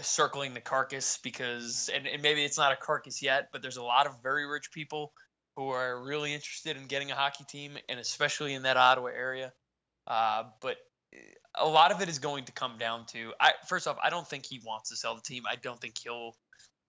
circling 0.02 0.54
the 0.54 0.62
carcass 0.62 1.19
because, 1.24 1.90
and, 1.94 2.07
and 2.07 2.22
maybe 2.22 2.44
it's 2.44 2.57
not 2.57 2.72
a 2.72 2.75
carcass 2.75 3.22
yet, 3.22 3.50
but 3.52 3.62
there's 3.62 3.78
a 3.78 3.84
lot 3.84 4.07
of 4.07 4.22
very 4.24 4.48
rich 4.48 4.72
people 4.72 5.13
who 5.56 5.69
are 5.69 6.04
really 6.04 6.34
interested 6.34 6.78
in 6.78 6.86
getting 6.88 7.12
a 7.12 7.16
hockey 7.16 7.46
team, 7.48 7.78
and 7.88 8.00
especially 8.00 8.54
in 8.54 8.63
that 8.63 8.78
Ottawa 8.78 9.07
area. 9.07 9.54
Uh, 10.06 10.44
but 10.62 10.78
eh, 11.13 11.18
a 11.56 11.68
lot 11.68 11.92
of 11.92 12.02
it 12.02 12.09
is 12.09 12.19
going 12.19 12.45
to 12.45 12.52
come 12.52 12.78
down 12.78 13.06
to 13.07 13.33
I 13.40 13.54
first 13.68 13.88
off, 13.88 13.97
I 14.04 14.09
don't 14.09 14.28
think 14.28 14.45
he 14.45 14.62
wants 14.66 14.90
to 14.90 14.95
sell 14.95 15.16
the 15.16 15.21
team. 15.21 15.44
I 15.50 15.56
don't 15.56 15.80
think 15.80 15.97
he'll 15.97 16.35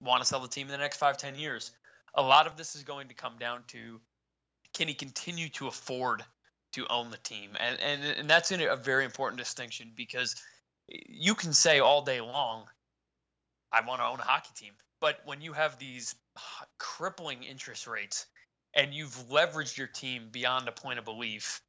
want 0.01 0.23
to 0.23 0.27
sell 0.27 0.41
the 0.41 0.49
team 0.49 0.67
in 0.67 0.73
the 0.73 0.79
next 0.79 0.99
five, 0.99 1.17
ten 1.17 1.37
years. 1.37 1.71
A 2.15 2.23
lot 2.23 2.47
of 2.47 2.57
this 2.57 2.75
is 2.75 2.83
going 2.83 3.09
to 3.09 3.15
come 3.15 3.37
down 3.39 3.63
to 3.69 4.01
can 4.75 4.89
he 4.89 4.95
continue 4.95 5.49
to 5.51 5.69
afford 5.69 6.23
to 6.77 6.87
own 6.89 7.11
the 7.11 7.19
team? 7.19 7.51
And 7.59 7.81
and, 7.81 8.05
and 8.05 8.31
that's 8.31 8.51
a 8.53 8.77
very 8.77 9.05
important 9.05 9.39
distinction 9.39 9.93
because 9.95 10.37
you 10.89 11.35
can 11.35 11.53
say 11.53 11.81
all 11.81 12.03
day 12.03 12.21
long, 12.21 12.65
I 13.73 13.85
want 13.87 14.01
to 14.01 14.07
own 14.07 14.21
a 14.21 14.23
hockey 14.23 14.53
team. 14.57 14.73
But 15.01 15.21
when 15.25 15.41
you 15.41 15.53
have 15.53 15.79
these 15.79 16.15
crippling 16.79 17.43
interest 17.43 17.87
rates 17.87 18.27
and 18.75 18.95
you've 18.95 19.15
leveraged 19.31 19.77
your 19.77 19.87
team 19.87 20.29
beyond 20.31 20.69
a 20.69 20.73
point 20.73 20.99
of 20.99 21.05
belief, 21.05 21.61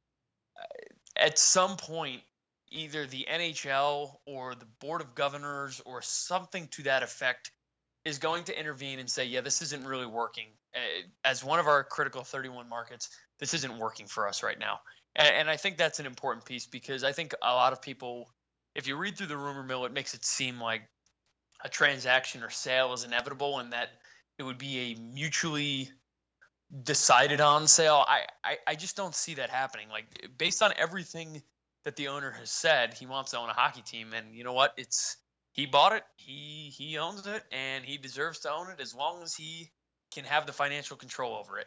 uh, 0.58 0.64
at 1.16 1.38
some 1.38 1.76
point, 1.76 2.22
either 2.70 3.06
the 3.06 3.26
NHL 3.30 4.16
or 4.26 4.54
the 4.54 4.66
Board 4.80 5.00
of 5.00 5.14
Governors 5.14 5.80
or 5.84 6.02
something 6.02 6.68
to 6.68 6.82
that 6.84 7.02
effect 7.02 7.50
is 8.04 8.18
going 8.18 8.44
to 8.44 8.58
intervene 8.58 8.98
and 8.98 9.10
say, 9.10 9.24
yeah, 9.24 9.40
this 9.40 9.62
isn't 9.62 9.86
really 9.86 10.06
working. 10.06 10.46
Uh, 10.74 10.78
as 11.24 11.42
one 11.42 11.58
of 11.58 11.66
our 11.66 11.82
critical 11.84 12.22
31 12.24 12.68
markets, 12.68 13.08
this 13.38 13.54
isn't 13.54 13.78
working 13.78 14.06
for 14.06 14.28
us 14.28 14.42
right 14.42 14.58
now. 14.58 14.80
And, 15.16 15.28
and 15.28 15.50
I 15.50 15.56
think 15.56 15.76
that's 15.76 16.00
an 16.00 16.06
important 16.06 16.44
piece 16.44 16.66
because 16.66 17.04
I 17.04 17.12
think 17.12 17.34
a 17.42 17.52
lot 17.52 17.72
of 17.72 17.82
people, 17.82 18.30
if 18.74 18.86
you 18.86 18.96
read 18.96 19.16
through 19.16 19.28
the 19.28 19.36
rumor 19.36 19.62
mill, 19.62 19.84
it 19.84 19.92
makes 19.92 20.14
it 20.14 20.24
seem 20.24 20.60
like 20.60 20.82
a 21.64 21.68
transaction 21.68 22.42
or 22.42 22.50
sale 22.50 22.92
is 22.92 23.04
inevitable 23.04 23.58
and 23.58 23.72
that 23.72 23.88
it 24.38 24.44
would 24.44 24.58
be 24.58 24.92
a 24.92 25.00
mutually 25.00 25.90
decided 26.82 27.40
on 27.40 27.66
sale. 27.66 28.04
I, 28.06 28.26
I, 28.44 28.56
I 28.66 28.74
just 28.74 28.96
don't 28.96 29.14
see 29.14 29.34
that 29.34 29.50
happening. 29.50 29.88
Like 29.88 30.06
based 30.36 30.62
on 30.62 30.72
everything 30.76 31.42
that 31.84 31.96
the 31.96 32.08
owner 32.08 32.30
has 32.30 32.50
said, 32.50 32.94
he 32.94 33.06
wants 33.06 33.30
to 33.30 33.38
own 33.38 33.48
a 33.48 33.54
hockey 33.54 33.82
team, 33.82 34.12
and 34.12 34.34
you 34.34 34.44
know 34.44 34.52
what? 34.52 34.74
It's 34.76 35.16
he 35.52 35.66
bought 35.66 35.92
it, 35.92 36.02
he 36.16 36.72
he 36.76 36.98
owns 36.98 37.26
it, 37.26 37.42
and 37.50 37.84
he 37.84 37.96
deserves 37.96 38.40
to 38.40 38.52
own 38.52 38.70
it 38.70 38.80
as 38.80 38.94
long 38.94 39.22
as 39.22 39.34
he 39.34 39.70
can 40.14 40.24
have 40.24 40.46
the 40.46 40.52
financial 40.52 40.96
control 40.96 41.34
over 41.34 41.58
it. 41.58 41.66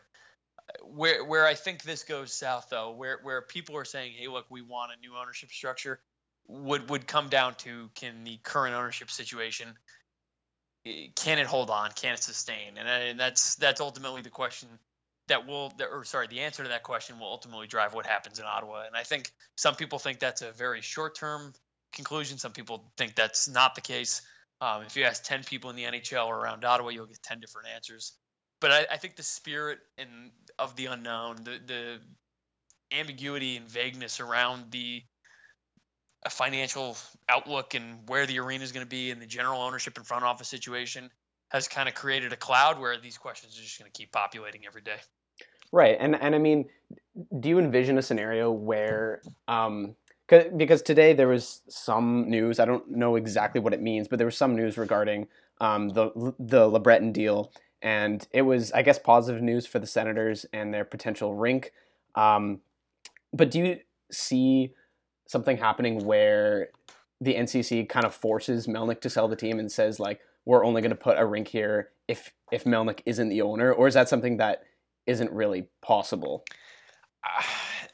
Where 0.83 1.23
where 1.23 1.45
I 1.45 1.53
think 1.53 1.83
this 1.83 2.03
goes 2.03 2.33
south 2.33 2.67
though, 2.69 2.91
where 2.91 3.19
where 3.23 3.41
people 3.41 3.77
are 3.77 3.85
saying, 3.85 4.13
hey, 4.17 4.27
look, 4.27 4.45
we 4.49 4.61
want 4.61 4.91
a 4.97 4.99
new 4.99 5.15
ownership 5.15 5.51
structure, 5.51 5.99
would 6.47 6.89
would 6.89 7.07
come 7.07 7.29
down 7.29 7.55
to 7.55 7.89
can 7.95 8.23
the 8.23 8.37
current 8.43 8.75
ownership 8.75 9.11
situation 9.11 9.75
can 11.15 11.37
it 11.37 11.45
hold 11.45 11.69
on? 11.69 11.91
Can 11.91 12.13
it 12.13 12.23
sustain? 12.23 12.77
And, 12.77 12.87
and 12.87 13.19
that's 13.19 13.55
that's 13.55 13.81
ultimately 13.81 14.21
the 14.21 14.29
question 14.29 14.67
that 15.27 15.47
will, 15.47 15.71
or 15.79 16.03
sorry, 16.03 16.27
the 16.27 16.41
answer 16.41 16.63
to 16.63 16.69
that 16.69 16.83
question 16.83 17.19
will 17.19 17.27
ultimately 17.27 17.67
drive 17.67 17.93
what 17.93 18.05
happens 18.05 18.39
in 18.39 18.45
Ottawa. 18.45 18.83
And 18.85 18.95
I 18.95 19.03
think 19.03 19.31
some 19.55 19.75
people 19.75 19.99
think 19.99 20.19
that's 20.19 20.41
a 20.41 20.51
very 20.51 20.81
short 20.81 21.15
term 21.15 21.53
conclusion. 21.93 22.37
Some 22.37 22.51
people 22.51 22.91
think 22.97 23.15
that's 23.15 23.47
not 23.47 23.75
the 23.75 23.81
case. 23.81 24.21
Um, 24.59 24.83
if 24.83 24.95
you 24.95 25.03
ask 25.03 25.23
10 25.23 25.43
people 25.43 25.69
in 25.69 25.75
the 25.75 25.83
NHL 25.83 26.27
or 26.27 26.37
around 26.37 26.65
Ottawa, 26.65 26.89
you'll 26.89 27.05
get 27.05 27.21
10 27.23 27.39
different 27.39 27.69
answers. 27.73 28.13
But 28.59 28.71
I, 28.71 28.85
I 28.91 28.97
think 28.97 29.15
the 29.15 29.23
spirit 29.23 29.79
and 29.97 30.31
of 30.61 30.75
the 30.75 30.85
unknown, 30.85 31.37
the, 31.43 31.59
the 31.65 31.99
ambiguity 32.97 33.57
and 33.57 33.67
vagueness 33.69 34.19
around 34.19 34.71
the 34.71 35.01
financial 36.29 36.95
outlook 37.27 37.73
and 37.73 38.07
where 38.07 38.25
the 38.25 38.39
arena 38.39 38.63
is 38.63 38.71
going 38.71 38.85
to 38.85 38.89
be 38.89 39.11
and 39.11 39.21
the 39.21 39.25
general 39.25 39.61
ownership 39.61 39.97
and 39.97 40.05
front 40.05 40.23
office 40.23 40.47
situation 40.47 41.09
has 41.49 41.67
kind 41.67 41.89
of 41.89 41.95
created 41.95 42.31
a 42.31 42.37
cloud 42.37 42.79
where 42.79 42.97
these 42.99 43.17
questions 43.17 43.57
are 43.57 43.61
just 43.61 43.79
going 43.79 43.91
to 43.91 43.97
keep 43.97 44.11
populating 44.11 44.65
every 44.65 44.81
day. 44.81 44.97
Right, 45.71 45.97
and 45.99 46.21
and 46.21 46.35
I 46.35 46.37
mean, 46.37 46.65
do 47.39 47.49
you 47.49 47.57
envision 47.57 47.97
a 47.97 48.01
scenario 48.01 48.51
where, 48.51 49.21
um, 49.47 49.95
because 50.27 50.81
today 50.81 51.13
there 51.13 51.27
was 51.27 51.61
some 51.69 52.29
news. 52.29 52.59
I 52.59 52.65
don't 52.65 52.89
know 52.91 53.15
exactly 53.15 53.61
what 53.61 53.73
it 53.73 53.81
means, 53.81 54.07
but 54.07 54.17
there 54.17 54.27
was 54.27 54.37
some 54.37 54.55
news 54.55 54.77
regarding 54.77 55.27
um, 55.61 55.89
the 55.89 56.33
the 56.39 56.69
LeBreton 56.69 57.13
deal, 57.13 57.53
and 57.81 58.27
it 58.31 58.43
was, 58.43 58.71
I 58.71 58.81
guess, 58.81 58.99
positive 58.99 59.41
news 59.41 59.65
for 59.65 59.79
the 59.79 59.87
Senators 59.87 60.45
and 60.53 60.73
their 60.73 60.85
potential 60.85 61.35
rink. 61.35 61.73
Um, 62.15 62.61
but 63.33 63.49
do 63.49 63.59
you 63.59 63.79
see 64.11 64.73
something 65.27 65.57
happening 65.57 66.05
where 66.05 66.69
the 67.19 67.35
NCC 67.35 67.87
kind 67.87 68.05
of 68.05 68.13
forces 68.13 68.67
Melnyk 68.67 69.01
to 69.01 69.09
sell 69.09 69.27
the 69.27 69.35
team 69.35 69.59
and 69.59 69.71
says 69.71 69.99
like, 69.99 70.19
we're 70.45 70.65
only 70.65 70.81
going 70.81 70.91
to 70.91 70.95
put 70.95 71.19
a 71.19 71.25
rink 71.25 71.47
here 71.47 71.89
if 72.07 72.33
if 72.51 72.65
Melnyk 72.65 73.01
isn't 73.05 73.29
the 73.29 73.41
owner, 73.41 73.71
or 73.71 73.87
is 73.87 73.93
that 73.93 74.09
something 74.09 74.37
that 74.37 74.63
isn't 75.07 75.31
really 75.31 75.67
possible? 75.81 76.43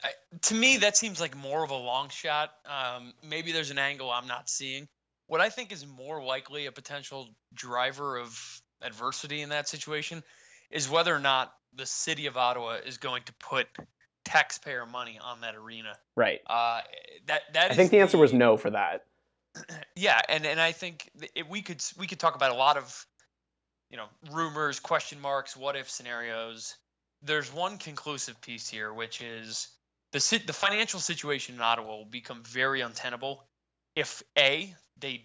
Uh, 0.04 0.08
to 0.42 0.54
me, 0.54 0.76
that 0.76 0.96
seems 0.96 1.20
like 1.20 1.36
more 1.36 1.64
of 1.64 1.70
a 1.70 1.74
long 1.76 2.08
shot. 2.08 2.50
Um, 2.64 3.12
maybe 3.28 3.50
there's 3.50 3.72
an 3.72 3.78
angle 3.78 4.12
I'm 4.12 4.28
not 4.28 4.48
seeing. 4.48 4.86
What 5.26 5.40
I 5.40 5.48
think 5.48 5.72
is 5.72 5.84
more 5.88 6.22
likely 6.22 6.66
a 6.66 6.72
potential 6.72 7.28
driver 7.52 8.16
of 8.16 8.62
adversity 8.82 9.42
in 9.42 9.50
that 9.50 9.68
situation 9.68 10.22
is 10.70 10.88
whether 10.88 11.14
or 11.14 11.20
not 11.20 11.52
the 11.74 11.86
city 11.86 12.26
of 12.26 12.36
Ottawa 12.36 12.78
is 12.84 12.98
going 12.98 13.22
to 13.24 13.32
put 13.34 13.66
taxpayer 14.24 14.86
money 14.86 15.18
on 15.22 15.40
that 15.40 15.54
arena. 15.54 15.96
Right. 16.16 16.40
Uh, 16.46 16.80
that 17.26 17.42
that 17.54 17.70
I 17.70 17.74
think 17.74 17.90
the 17.90 18.00
answer 18.00 18.18
was 18.18 18.32
no 18.32 18.56
for 18.56 18.70
that. 18.70 19.04
Yeah, 19.96 20.20
and 20.28 20.46
and 20.46 20.60
I 20.60 20.70
think 20.70 21.10
we 21.48 21.62
could 21.62 21.82
we 21.98 22.06
could 22.06 22.20
talk 22.20 22.36
about 22.36 22.52
a 22.52 22.54
lot 22.54 22.76
of 22.76 23.06
you 23.90 23.96
know 23.96 24.06
rumors, 24.30 24.78
question 24.78 25.20
marks, 25.20 25.56
what 25.56 25.74
if 25.74 25.90
scenarios. 25.90 26.76
There's 27.22 27.52
one 27.52 27.78
conclusive 27.78 28.40
piece 28.40 28.68
here, 28.68 28.94
which 28.94 29.20
is 29.20 29.66
the 30.12 30.42
the 30.46 30.52
financial 30.52 31.00
situation 31.00 31.56
in 31.56 31.60
Ottawa 31.60 31.96
will 31.96 32.04
become 32.04 32.44
very 32.44 32.80
untenable 32.80 33.44
if 33.96 34.22
a 34.38 34.72
they 35.00 35.24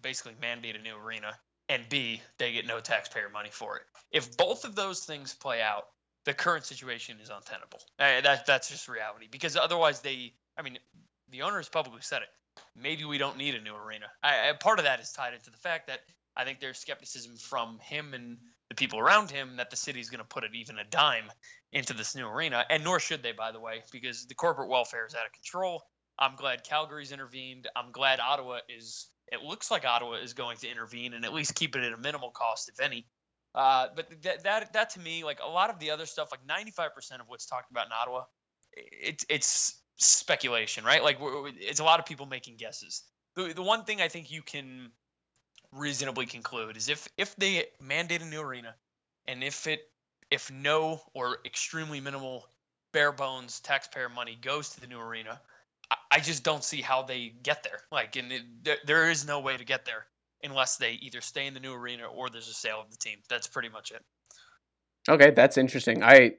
basically 0.00 0.34
mandate 0.40 0.76
a 0.76 0.78
new 0.78 0.96
arena 0.96 1.36
and 1.68 1.88
b 1.88 2.22
they 2.38 2.52
get 2.52 2.66
no 2.66 2.80
taxpayer 2.80 3.28
money 3.28 3.50
for 3.50 3.76
it. 3.76 3.82
If 4.12 4.36
both 4.36 4.64
of 4.64 4.74
those 4.74 5.04
things 5.04 5.34
play 5.34 5.60
out, 5.60 5.86
the 6.24 6.34
current 6.34 6.64
situation 6.64 7.18
is 7.22 7.30
untenable. 7.30 7.80
That 7.98 8.46
that's 8.46 8.68
just 8.68 8.88
reality 8.88 9.26
because 9.30 9.56
otherwise 9.56 10.00
they, 10.00 10.32
I 10.56 10.62
mean, 10.62 10.78
the 11.30 11.42
owner 11.42 11.56
has 11.56 11.68
publicly 11.68 12.02
said 12.02 12.22
it 12.22 12.28
maybe 12.74 13.04
we 13.04 13.18
don't 13.18 13.36
need 13.36 13.54
a 13.54 13.60
new 13.60 13.74
arena. 13.74 14.06
I, 14.22 14.50
I, 14.50 14.52
part 14.52 14.78
of 14.78 14.84
that 14.84 15.00
is 15.00 15.12
tied 15.12 15.34
into 15.34 15.50
the 15.50 15.56
fact 15.56 15.88
that 15.88 16.00
I 16.36 16.44
think 16.44 16.60
there's 16.60 16.78
skepticism 16.78 17.36
from 17.36 17.78
him 17.80 18.14
and 18.14 18.38
the 18.68 18.74
people 18.74 18.98
around 18.98 19.30
him 19.30 19.56
that 19.56 19.70
the 19.70 19.76
city's 19.76 20.10
going 20.10 20.20
to 20.20 20.26
put 20.26 20.44
it 20.44 20.50
even 20.54 20.78
a 20.78 20.84
dime 20.84 21.30
into 21.72 21.94
this 21.94 22.14
new 22.16 22.26
arena, 22.26 22.64
and 22.68 22.84
nor 22.84 22.98
should 22.98 23.22
they, 23.22 23.32
by 23.32 23.52
the 23.52 23.60
way, 23.60 23.82
because 23.92 24.26
the 24.26 24.34
corporate 24.34 24.68
welfare 24.68 25.06
is 25.06 25.14
out 25.14 25.26
of 25.26 25.32
control. 25.32 25.82
I'm 26.18 26.36
glad 26.36 26.64
Calgary's 26.64 27.12
intervened. 27.12 27.68
I'm 27.76 27.92
glad 27.92 28.20
Ottawa 28.20 28.58
is. 28.68 29.06
It 29.32 29.42
looks 29.42 29.70
like 29.70 29.84
Ottawa 29.84 30.14
is 30.14 30.34
going 30.34 30.56
to 30.58 30.68
intervene 30.70 31.14
and 31.14 31.24
at 31.24 31.32
least 31.32 31.54
keep 31.54 31.74
it 31.76 31.82
at 31.82 31.92
a 31.92 31.96
minimal 31.96 32.30
cost, 32.30 32.68
if 32.68 32.80
any. 32.80 33.06
Uh, 33.54 33.88
but 33.96 34.10
that, 34.22 34.44
that 34.44 34.72
that 34.74 34.90
to 34.90 35.00
me, 35.00 35.24
like 35.24 35.40
a 35.42 35.48
lot 35.48 35.70
of 35.70 35.78
the 35.78 35.90
other 35.90 36.06
stuff, 36.06 36.28
like 36.30 36.46
95% 36.46 37.20
of 37.20 37.28
what's 37.28 37.46
talked 37.46 37.70
about 37.70 37.86
in 37.86 37.92
Ottawa, 37.92 38.24
it's 38.72 39.24
it's 39.28 39.80
speculation, 39.96 40.84
right? 40.84 41.02
Like 41.02 41.18
it's 41.20 41.80
a 41.80 41.84
lot 41.84 41.98
of 41.98 42.06
people 42.06 42.26
making 42.26 42.56
guesses. 42.56 43.02
The 43.34 43.54
the 43.54 43.62
one 43.62 43.84
thing 43.84 44.02
I 44.02 44.08
think 44.08 44.30
you 44.30 44.42
can 44.42 44.90
reasonably 45.72 46.26
conclude 46.26 46.76
is 46.76 46.88
if 46.88 47.08
if 47.16 47.34
they 47.36 47.64
mandate 47.80 48.20
a 48.20 48.26
new 48.26 48.40
arena, 48.40 48.74
and 49.26 49.42
if 49.42 49.66
it 49.66 49.80
if 50.30 50.50
no 50.50 51.00
or 51.14 51.38
extremely 51.44 52.00
minimal 52.00 52.46
bare 52.92 53.12
bones 53.12 53.60
taxpayer 53.60 54.08
money 54.08 54.36
goes 54.40 54.70
to 54.70 54.80
the 54.80 54.86
new 54.86 54.98
arena, 54.98 55.40
I, 56.10 56.20
just 56.20 56.42
don't 56.42 56.64
see 56.64 56.80
how 56.80 57.02
they 57.02 57.32
get 57.42 57.62
there. 57.62 57.80
Like, 57.92 58.16
and 58.16 58.32
it, 58.32 58.42
there, 58.64 58.76
there 58.86 59.10
is 59.10 59.26
no 59.26 59.40
way 59.40 59.56
to 59.56 59.64
get 59.64 59.84
there 59.84 60.06
unless 60.42 60.76
they 60.76 60.92
either 60.92 61.20
stay 61.20 61.46
in 61.46 61.54
the 61.54 61.60
new 61.60 61.72
arena 61.72 62.04
or 62.06 62.28
there's 62.28 62.48
a 62.48 62.54
sale 62.54 62.80
of 62.80 62.90
the 62.90 62.96
team. 62.96 63.18
That's 63.28 63.46
pretty 63.46 63.68
much 63.68 63.92
it. 63.92 64.02
Okay, 65.08 65.30
that's 65.30 65.56
interesting. 65.56 66.02
I 66.02 66.32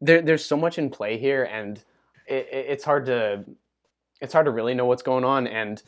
there 0.00 0.22
there's 0.22 0.44
so 0.44 0.56
much 0.56 0.78
in 0.78 0.88
play 0.88 1.18
here, 1.18 1.44
and 1.44 1.76
it, 2.26 2.48
it's 2.50 2.84
hard 2.84 3.06
to 3.06 3.44
it's 4.20 4.32
hard 4.32 4.46
to 4.46 4.50
really 4.50 4.74
know 4.74 4.86
what's 4.86 5.02
going 5.02 5.24
on 5.24 5.46
and 5.46 5.82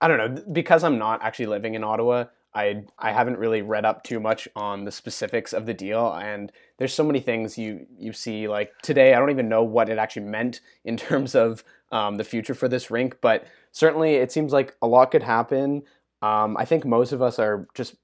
I 0.00 0.08
don't 0.08 0.18
know 0.18 0.44
because 0.52 0.84
I'm 0.84 0.98
not 0.98 1.22
actually 1.22 1.46
living 1.46 1.74
in 1.74 1.82
Ottawa. 1.82 2.26
I 2.54 2.84
I 2.98 3.12
haven't 3.12 3.38
really 3.38 3.62
read 3.62 3.84
up 3.84 4.04
too 4.04 4.20
much 4.20 4.48
on 4.54 4.84
the 4.84 4.92
specifics 4.92 5.52
of 5.52 5.66
the 5.66 5.74
deal, 5.74 6.12
and 6.12 6.52
there's 6.78 6.94
so 6.94 7.04
many 7.04 7.20
things 7.20 7.58
you 7.58 7.86
you 7.98 8.12
see. 8.12 8.48
Like 8.48 8.72
today, 8.82 9.14
I 9.14 9.18
don't 9.18 9.30
even 9.30 9.48
know 9.48 9.62
what 9.62 9.88
it 9.88 9.98
actually 9.98 10.26
meant 10.26 10.60
in 10.84 10.96
terms 10.96 11.34
of 11.34 11.64
um, 11.92 12.16
the 12.16 12.24
future 12.24 12.54
for 12.54 12.68
this 12.68 12.90
rink, 12.90 13.18
but 13.20 13.46
certainly 13.72 14.16
it 14.16 14.32
seems 14.32 14.52
like 14.52 14.76
a 14.82 14.86
lot 14.86 15.10
could 15.10 15.22
happen. 15.22 15.82
Um, 16.22 16.56
I 16.56 16.64
think 16.64 16.84
most 16.84 17.12
of 17.12 17.20
us 17.20 17.38
are 17.38 17.66
just 17.74 17.96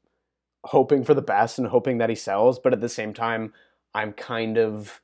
hoping 0.65 1.05
for 1.05 1.15
the 1.15 1.23
best 1.23 1.59
and 1.59 1.67
hoping 1.69 1.99
that 1.99 2.11
he 2.11 2.17
sells, 2.17 2.59
but 2.59 2.73
at 2.73 2.81
the 2.81 2.89
same 2.89 3.15
time, 3.15 3.53
I'm 3.95 4.13
kind 4.13 4.59
of 4.59 5.01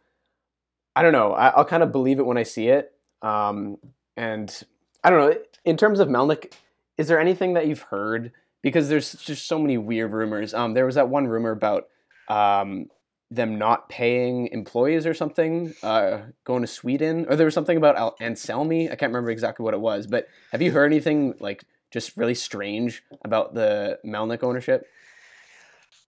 I 0.96 1.02
don't 1.02 1.12
know. 1.12 1.32
I, 1.34 1.54
will 1.56 1.66
kind 1.66 1.82
of 1.82 1.92
believe 1.92 2.18
it 2.18 2.26
when 2.26 2.38
I 2.38 2.42
see 2.42 2.68
it. 2.68 2.92
Um, 3.20 3.76
and 4.16 4.62
I 5.04 5.10
don't 5.10 5.30
know. 5.30 5.38
In 5.64 5.76
terms 5.76 6.00
of 6.00 6.08
Melnyk, 6.08 6.52
is 6.96 7.06
there 7.06 7.20
anything 7.20 7.52
that 7.52 7.66
you've 7.66 7.82
heard? 7.82 8.32
Because 8.66 8.88
there's 8.88 9.12
just 9.12 9.46
so 9.46 9.60
many 9.60 9.78
weird 9.78 10.12
rumors. 10.12 10.52
Um, 10.52 10.74
there 10.74 10.86
was 10.86 10.96
that 10.96 11.08
one 11.08 11.28
rumor 11.28 11.52
about 11.52 11.84
um, 12.26 12.88
them 13.30 13.58
not 13.58 13.88
paying 13.88 14.48
employees 14.48 15.06
or 15.06 15.14
something, 15.14 15.72
uh, 15.84 16.22
going 16.42 16.62
to 16.62 16.66
Sweden, 16.66 17.26
or 17.28 17.36
there 17.36 17.44
was 17.44 17.54
something 17.54 17.76
about 17.76 17.96
Al- 17.96 18.16
Anselmi. 18.20 18.86
I 18.90 18.96
can't 18.96 19.10
remember 19.10 19.30
exactly 19.30 19.62
what 19.62 19.72
it 19.72 19.78
was, 19.78 20.08
but 20.08 20.26
have 20.50 20.62
you 20.62 20.72
heard 20.72 20.86
anything 20.86 21.34
like 21.38 21.62
just 21.92 22.16
really 22.16 22.34
strange 22.34 23.04
about 23.24 23.54
the 23.54 24.00
Melnyk 24.04 24.42
ownership? 24.42 24.84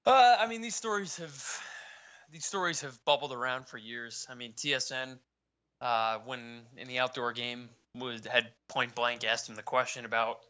Uh, 0.04 0.38
I 0.40 0.48
mean, 0.48 0.60
these 0.60 0.74
stories 0.74 1.16
have 1.18 1.60
these 2.32 2.44
stories 2.44 2.80
have 2.80 2.98
bubbled 3.04 3.32
around 3.32 3.68
for 3.68 3.78
years. 3.78 4.26
I 4.28 4.34
mean, 4.34 4.54
TSN, 4.54 5.20
uh, 5.80 6.18
when 6.24 6.62
in 6.76 6.88
the 6.88 6.98
outdoor 6.98 7.32
game, 7.32 7.68
had 8.28 8.48
point 8.68 8.96
blank 8.96 9.24
asked 9.24 9.48
him 9.48 9.54
the 9.54 9.62
question 9.62 10.04
about, 10.04 10.40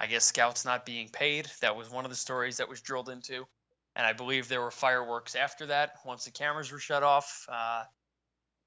I 0.00 0.06
guess, 0.06 0.24
scouts 0.24 0.64
not 0.64 0.86
being 0.86 1.08
paid. 1.08 1.50
That 1.60 1.76
was 1.76 1.90
one 1.90 2.04
of 2.04 2.10
the 2.10 2.16
stories 2.16 2.58
that 2.58 2.68
was 2.68 2.80
drilled 2.80 3.08
into, 3.08 3.46
and 3.96 4.06
I 4.06 4.12
believe 4.12 4.48
there 4.48 4.60
were 4.60 4.70
fireworks 4.70 5.34
after 5.34 5.66
that 5.66 5.96
once 6.04 6.24
the 6.24 6.30
cameras 6.30 6.70
were 6.70 6.78
shut 6.78 7.02
off. 7.02 7.46
Uh, 7.48 7.84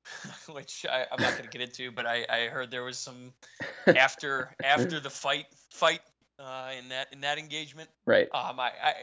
which 0.51 0.85
I, 0.89 1.01
am 1.11 1.21
not 1.21 1.33
going 1.33 1.43
to 1.43 1.50
get 1.50 1.61
into, 1.61 1.91
but 1.91 2.05
I, 2.05 2.25
I 2.27 2.47
heard 2.47 2.71
there 2.71 2.83
was 2.83 2.97
some 2.97 3.33
after 3.88 4.55
after 4.63 5.00
the 5.00 5.09
fight 5.09 5.45
fight 5.69 6.01
uh, 6.39 6.71
in 6.77 6.89
that 6.89 7.13
in 7.13 7.21
that 7.21 7.38
engagement. 7.38 7.89
Right. 8.05 8.27
Um, 8.33 8.59
I, 8.59 8.71
I 8.83 8.93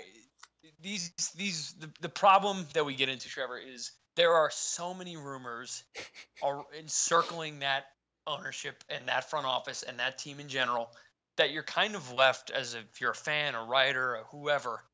these 0.80 1.12
these 1.36 1.74
the, 1.74 1.90
the 2.00 2.08
problem 2.08 2.66
that 2.74 2.84
we 2.84 2.94
get 2.94 3.08
into 3.08 3.28
Trevor 3.28 3.58
is 3.58 3.92
there 4.16 4.34
are 4.34 4.50
so 4.50 4.94
many 4.94 5.16
rumors 5.16 5.84
are 6.42 6.64
encircling 6.78 7.60
that 7.60 7.84
ownership 8.26 8.82
and 8.88 9.08
that 9.08 9.30
front 9.30 9.46
office 9.46 9.82
and 9.82 10.00
that 10.00 10.18
team 10.18 10.40
in 10.40 10.48
general 10.48 10.90
that 11.38 11.50
you're 11.50 11.62
kind 11.62 11.94
of 11.94 12.12
left 12.12 12.50
as 12.50 12.74
if 12.74 13.00
you're 13.00 13.10
a 13.10 13.14
fan 13.14 13.54
a 13.54 13.64
writer 13.64 14.16
or 14.16 14.24
whoever 14.30 14.84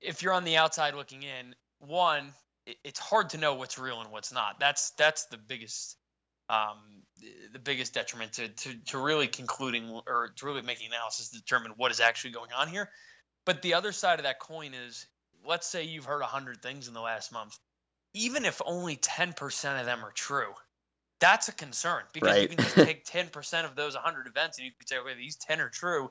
if 0.00 0.22
you're 0.22 0.32
on 0.32 0.44
the 0.44 0.56
outside 0.56 0.94
looking 0.94 1.22
in 1.22 1.54
one 1.78 2.32
it's 2.84 3.00
hard 3.00 3.30
to 3.30 3.38
know 3.38 3.54
what's 3.54 3.78
real 3.78 4.00
and 4.00 4.10
what's 4.10 4.32
not 4.32 4.60
that's 4.60 4.90
that's 4.90 5.26
the 5.26 5.38
biggest 5.38 5.96
um, 6.50 6.78
the 7.52 7.58
biggest 7.58 7.92
detriment 7.92 8.32
to, 8.32 8.48
to, 8.48 8.74
to 8.86 8.98
really 8.98 9.26
concluding 9.26 10.00
or 10.06 10.32
to 10.34 10.46
really 10.46 10.62
making 10.62 10.86
analysis 10.88 11.28
to 11.28 11.38
determine 11.38 11.72
what 11.76 11.90
is 11.90 12.00
actually 12.00 12.30
going 12.30 12.50
on 12.56 12.68
here 12.68 12.88
but 13.44 13.62
the 13.62 13.74
other 13.74 13.92
side 13.92 14.18
of 14.18 14.24
that 14.24 14.38
coin 14.40 14.72
is 14.74 15.06
let's 15.44 15.66
say 15.66 15.84
you've 15.84 16.04
heard 16.04 16.20
100 16.20 16.62
things 16.62 16.88
in 16.88 16.94
the 16.94 17.00
last 17.00 17.32
month. 17.32 17.58
Even 18.14 18.44
if 18.44 18.60
only 18.64 18.96
10% 18.96 19.80
of 19.80 19.86
them 19.86 20.04
are 20.04 20.12
true, 20.12 20.52
that's 21.20 21.48
a 21.48 21.52
concern 21.52 22.02
because 22.12 22.28
right. 22.28 22.42
you 22.42 22.48
can 22.48 22.64
just 22.64 22.74
take 22.76 23.04
10% 23.04 23.64
of 23.64 23.74
those 23.74 23.94
100 23.94 24.26
events 24.26 24.58
and 24.58 24.66
you 24.66 24.72
can 24.78 24.86
say, 24.86 24.98
okay, 24.98 25.14
these 25.16 25.36
10 25.36 25.60
are 25.60 25.68
true. 25.68 26.10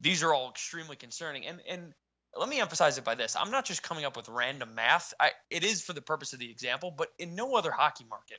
These 0.00 0.22
are 0.22 0.32
all 0.32 0.50
extremely 0.50 0.96
concerning. 0.96 1.46
And, 1.46 1.60
and 1.68 1.92
let 2.36 2.48
me 2.48 2.60
emphasize 2.60 2.98
it 2.98 3.04
by 3.04 3.14
this. 3.14 3.36
I'm 3.36 3.50
not 3.50 3.64
just 3.64 3.82
coming 3.82 4.04
up 4.04 4.16
with 4.16 4.28
random 4.28 4.74
math. 4.74 5.14
I, 5.20 5.30
it 5.50 5.64
is 5.64 5.82
for 5.82 5.92
the 5.92 6.02
purpose 6.02 6.32
of 6.32 6.38
the 6.38 6.50
example, 6.50 6.92
but 6.96 7.08
in 7.18 7.34
no 7.34 7.54
other 7.54 7.70
hockey 7.70 8.04
market 8.08 8.38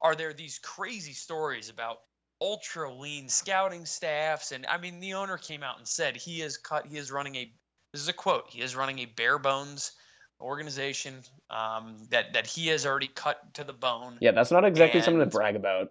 are 0.00 0.14
there 0.14 0.32
these 0.32 0.58
crazy 0.58 1.12
stories 1.12 1.70
about 1.70 1.98
ultra 2.40 2.92
lean 2.92 3.28
scouting 3.28 3.84
staffs. 3.84 4.52
And 4.52 4.66
I 4.66 4.78
mean, 4.78 5.00
the 5.00 5.14
owner 5.14 5.38
came 5.38 5.62
out 5.62 5.78
and 5.78 5.88
said 5.88 6.16
he 6.16 6.40
is 6.40 6.56
cut, 6.56 6.86
he 6.86 6.96
is 6.96 7.10
running 7.10 7.36
a, 7.36 7.52
this 7.92 8.02
is 8.02 8.08
a 8.08 8.12
quote, 8.12 8.44
he 8.48 8.60
is 8.60 8.76
running 8.76 9.00
a 9.00 9.06
bare 9.06 9.38
bones 9.38 9.92
organization 10.40 11.14
um, 11.50 11.96
that, 12.10 12.34
that 12.34 12.46
he 12.46 12.68
has 12.68 12.86
already 12.86 13.08
cut 13.08 13.54
to 13.54 13.64
the 13.64 13.72
bone. 13.72 14.18
Yeah, 14.20 14.32
that's 14.32 14.50
not 14.50 14.64
exactly 14.64 14.98
and, 14.98 15.04
something 15.04 15.20
to 15.20 15.26
brag 15.26 15.56
about. 15.56 15.90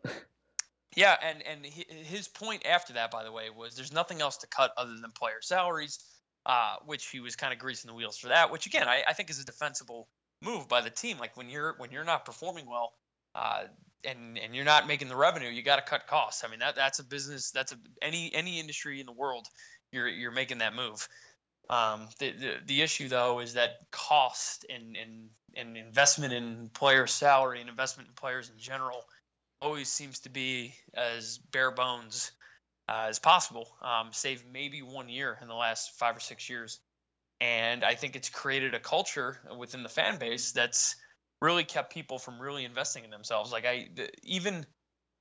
Yeah, 0.96 1.16
and 1.22 1.44
and 1.46 1.64
his 1.64 2.28
point 2.28 2.66
after 2.66 2.94
that, 2.94 3.12
by 3.12 3.24
the 3.24 3.32
way, 3.32 3.52
was 3.56 3.76
there's 3.76 3.94
nothing 3.94 4.20
else 4.20 4.38
to 4.38 4.48
cut 4.48 4.72
other 4.78 4.96
than 5.00 5.12
player 5.12 5.42
salaries, 5.42 6.00
uh, 6.48 6.78
which 6.88 7.08
he 7.10 7.20
was 7.20 7.36
kind 7.36 7.54
of 7.54 7.60
greasing 7.60 7.88
the 7.90 7.94
wheels 7.94 8.18
for 8.18 8.30
that. 8.30 8.52
Which 8.52 8.66
again, 8.66 8.88
I, 8.88 9.04
I 9.08 9.14
think 9.14 9.30
is 9.30 9.40
a 9.40 9.46
defensible 9.46 10.08
move 10.42 10.68
by 10.68 10.82
the 10.82 10.90
team. 10.90 11.20
Like 11.20 11.38
when 11.38 11.50
you're 11.50 11.76
when 11.78 11.92
you're 11.92 12.04
not 12.04 12.26
performing 12.26 12.66
well, 12.66 12.94
uh, 13.36 13.66
and 14.04 14.40
and 14.40 14.56
you're 14.56 14.66
not 14.66 14.88
making 14.88 15.08
the 15.08 15.16
revenue, 15.16 15.50
you 15.50 15.62
got 15.62 15.76
to 15.76 15.84
cut 15.84 16.08
costs. 16.08 16.44
I 16.44 16.50
mean 16.50 16.60
that 16.60 16.76
that's 16.76 16.98
a 16.98 17.04
business. 17.04 17.52
That's 17.52 17.74
a 17.74 17.76
any 18.02 18.34
any 18.34 18.60
industry 18.60 19.00
in 19.00 19.06
the 19.06 19.12
world, 19.12 19.48
you're 19.92 20.08
you're 20.08 20.32
making 20.32 20.60
that 20.60 20.74
move. 20.74 21.08
Um, 21.70 22.08
the, 22.20 22.32
the 22.32 22.54
the 22.66 22.82
issue 22.82 23.10
though 23.10 23.40
is 23.40 23.54
that 23.54 23.72
cost 23.92 24.66
and 24.70 24.96
and 24.96 25.30
and 25.56 25.76
investment 25.76 26.34
in 26.34 26.70
player 26.74 27.08
salary 27.08 27.60
and 27.60 27.70
investment 27.70 28.08
in 28.10 28.16
players 28.16 28.50
in 28.50 28.58
general 28.58 29.04
always 29.62 29.90
seems 29.90 30.20
to 30.20 30.30
be 30.30 30.74
as 30.94 31.40
bare 31.52 31.72
bones 31.72 32.32
uh, 32.88 33.08
as 33.10 33.20
possible, 33.20 33.68
um, 33.82 34.10
save 34.12 34.44
maybe 34.52 34.82
one 34.82 35.10
year 35.10 35.38
in 35.42 35.48
the 35.48 35.56
last 35.56 35.98
five 35.98 36.16
or 36.16 36.20
six 36.20 36.50
years. 36.50 36.80
And 37.42 37.84
I 37.84 37.96
think 37.96 38.16
it's 38.16 38.30
created 38.30 38.74
a 38.74 38.80
culture 38.80 39.40
within 39.58 39.84
the 39.84 39.90
fan 39.90 40.18
base 40.18 40.54
that's 40.54 40.96
really 41.42 41.64
kept 41.64 41.94
people 41.94 42.18
from 42.18 42.40
really 42.40 42.66
investing 42.66 43.04
in 43.04 43.10
themselves. 43.10 43.52
Like 43.52 43.66
I 43.66 43.90
even 44.24 44.66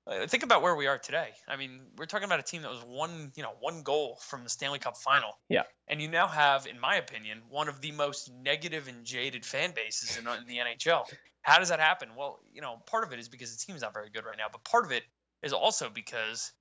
Uh, 0.06 0.26
think 0.26 0.44
about 0.44 0.62
where 0.62 0.76
we 0.76 0.86
are 0.86 0.98
today. 0.98 1.30
I 1.48 1.56
mean, 1.56 1.80
we're 1.96 2.06
talking 2.06 2.26
about 2.26 2.38
a 2.38 2.44
team 2.44 2.62
that 2.62 2.70
was 2.70 2.84
one, 2.84 3.32
you 3.34 3.42
know, 3.42 3.54
one 3.58 3.82
goal 3.82 4.18
from 4.22 4.44
the 4.44 4.48
Stanley 4.48 4.78
Cup 4.78 4.96
final. 4.96 5.36
Yeah. 5.48 5.64
And 5.88 6.00
you 6.00 6.08
now 6.08 6.28
have, 6.28 6.66
in 6.66 6.78
my 6.78 6.96
opinion, 6.96 7.42
one 7.48 7.68
of 7.68 7.80
the 7.80 7.90
most 7.90 8.30
negative 8.32 8.86
and 8.86 9.04
jaded 9.04 9.44
fan 9.44 9.72
bases 9.75 10.16
in, 10.16 10.28
in 10.28 10.46
the 10.46 10.58
NHL. 10.58 11.06
How 11.42 11.58
does 11.58 11.70
that 11.70 11.80
happen? 11.80 12.10
Well, 12.16 12.38
you 12.52 12.60
know, 12.60 12.76
part 12.86 13.04
of 13.04 13.12
it 13.12 13.18
is 13.18 13.28
because 13.28 13.56
the 13.56 13.64
team's 13.64 13.82
not 13.82 13.94
very 13.94 14.10
good 14.10 14.25
right 14.25 14.36
now, 14.38 14.46
but 14.50 14.62
part 14.64 14.84
of 14.84 14.92
it 14.92 15.02
is 15.42 15.52
also 15.52 15.90
because 15.92 16.52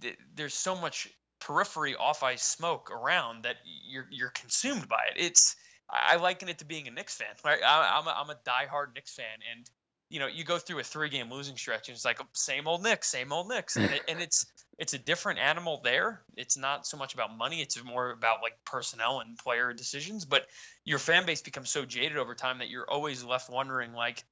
th- 0.00 0.16
there's 0.34 0.54
so 0.54 0.74
much 0.74 1.08
periphery 1.40 1.96
off 1.96 2.22
ice 2.22 2.42
smoke 2.42 2.90
around 2.90 3.44
that 3.44 3.56
you're 3.64 4.06
you're 4.10 4.30
consumed 4.30 4.88
by 4.88 5.00
it. 5.14 5.22
It's 5.22 5.56
I 5.88 6.16
liken 6.16 6.48
it 6.48 6.58
to 6.58 6.64
being 6.64 6.88
a 6.88 6.90
Knicks 6.90 7.16
fan. 7.16 7.28
Right? 7.44 7.62
I, 7.64 7.98
am 7.98 8.06
a, 8.06 8.10
I'm 8.10 8.30
a 8.30 8.36
diehard 8.46 8.94
Knicks 8.94 9.14
fan, 9.14 9.38
and 9.54 9.68
you 10.10 10.20
know, 10.20 10.26
you 10.26 10.44
go 10.44 10.58
through 10.58 10.78
a 10.78 10.82
three 10.82 11.08
game 11.08 11.30
losing 11.30 11.56
stretch 11.56 11.88
and 11.88 11.94
it's 11.94 12.04
like 12.04 12.18
same 12.32 12.66
old 12.66 12.82
Knicks, 12.82 13.08
same 13.08 13.32
old 13.32 13.48
Knicks. 13.48 13.76
And, 13.76 13.90
it, 13.90 14.02
and 14.08 14.20
it's 14.20 14.46
it's 14.78 14.94
a 14.94 14.98
different 14.98 15.38
animal 15.38 15.80
there. 15.84 16.22
It's 16.36 16.56
not 16.56 16.86
so 16.86 16.96
much 16.96 17.14
about 17.14 17.36
money, 17.36 17.60
it's 17.60 17.82
more 17.82 18.10
about 18.10 18.42
like 18.42 18.54
personnel 18.64 19.20
and 19.20 19.36
player 19.36 19.72
decisions. 19.72 20.24
But 20.24 20.46
your 20.84 20.98
fan 20.98 21.26
base 21.26 21.42
becomes 21.42 21.70
so 21.70 21.84
jaded 21.84 22.16
over 22.16 22.34
time 22.34 22.58
that 22.58 22.70
you're 22.70 22.88
always 22.88 23.22
left 23.22 23.50
wondering 23.50 23.92
like, 23.92 24.24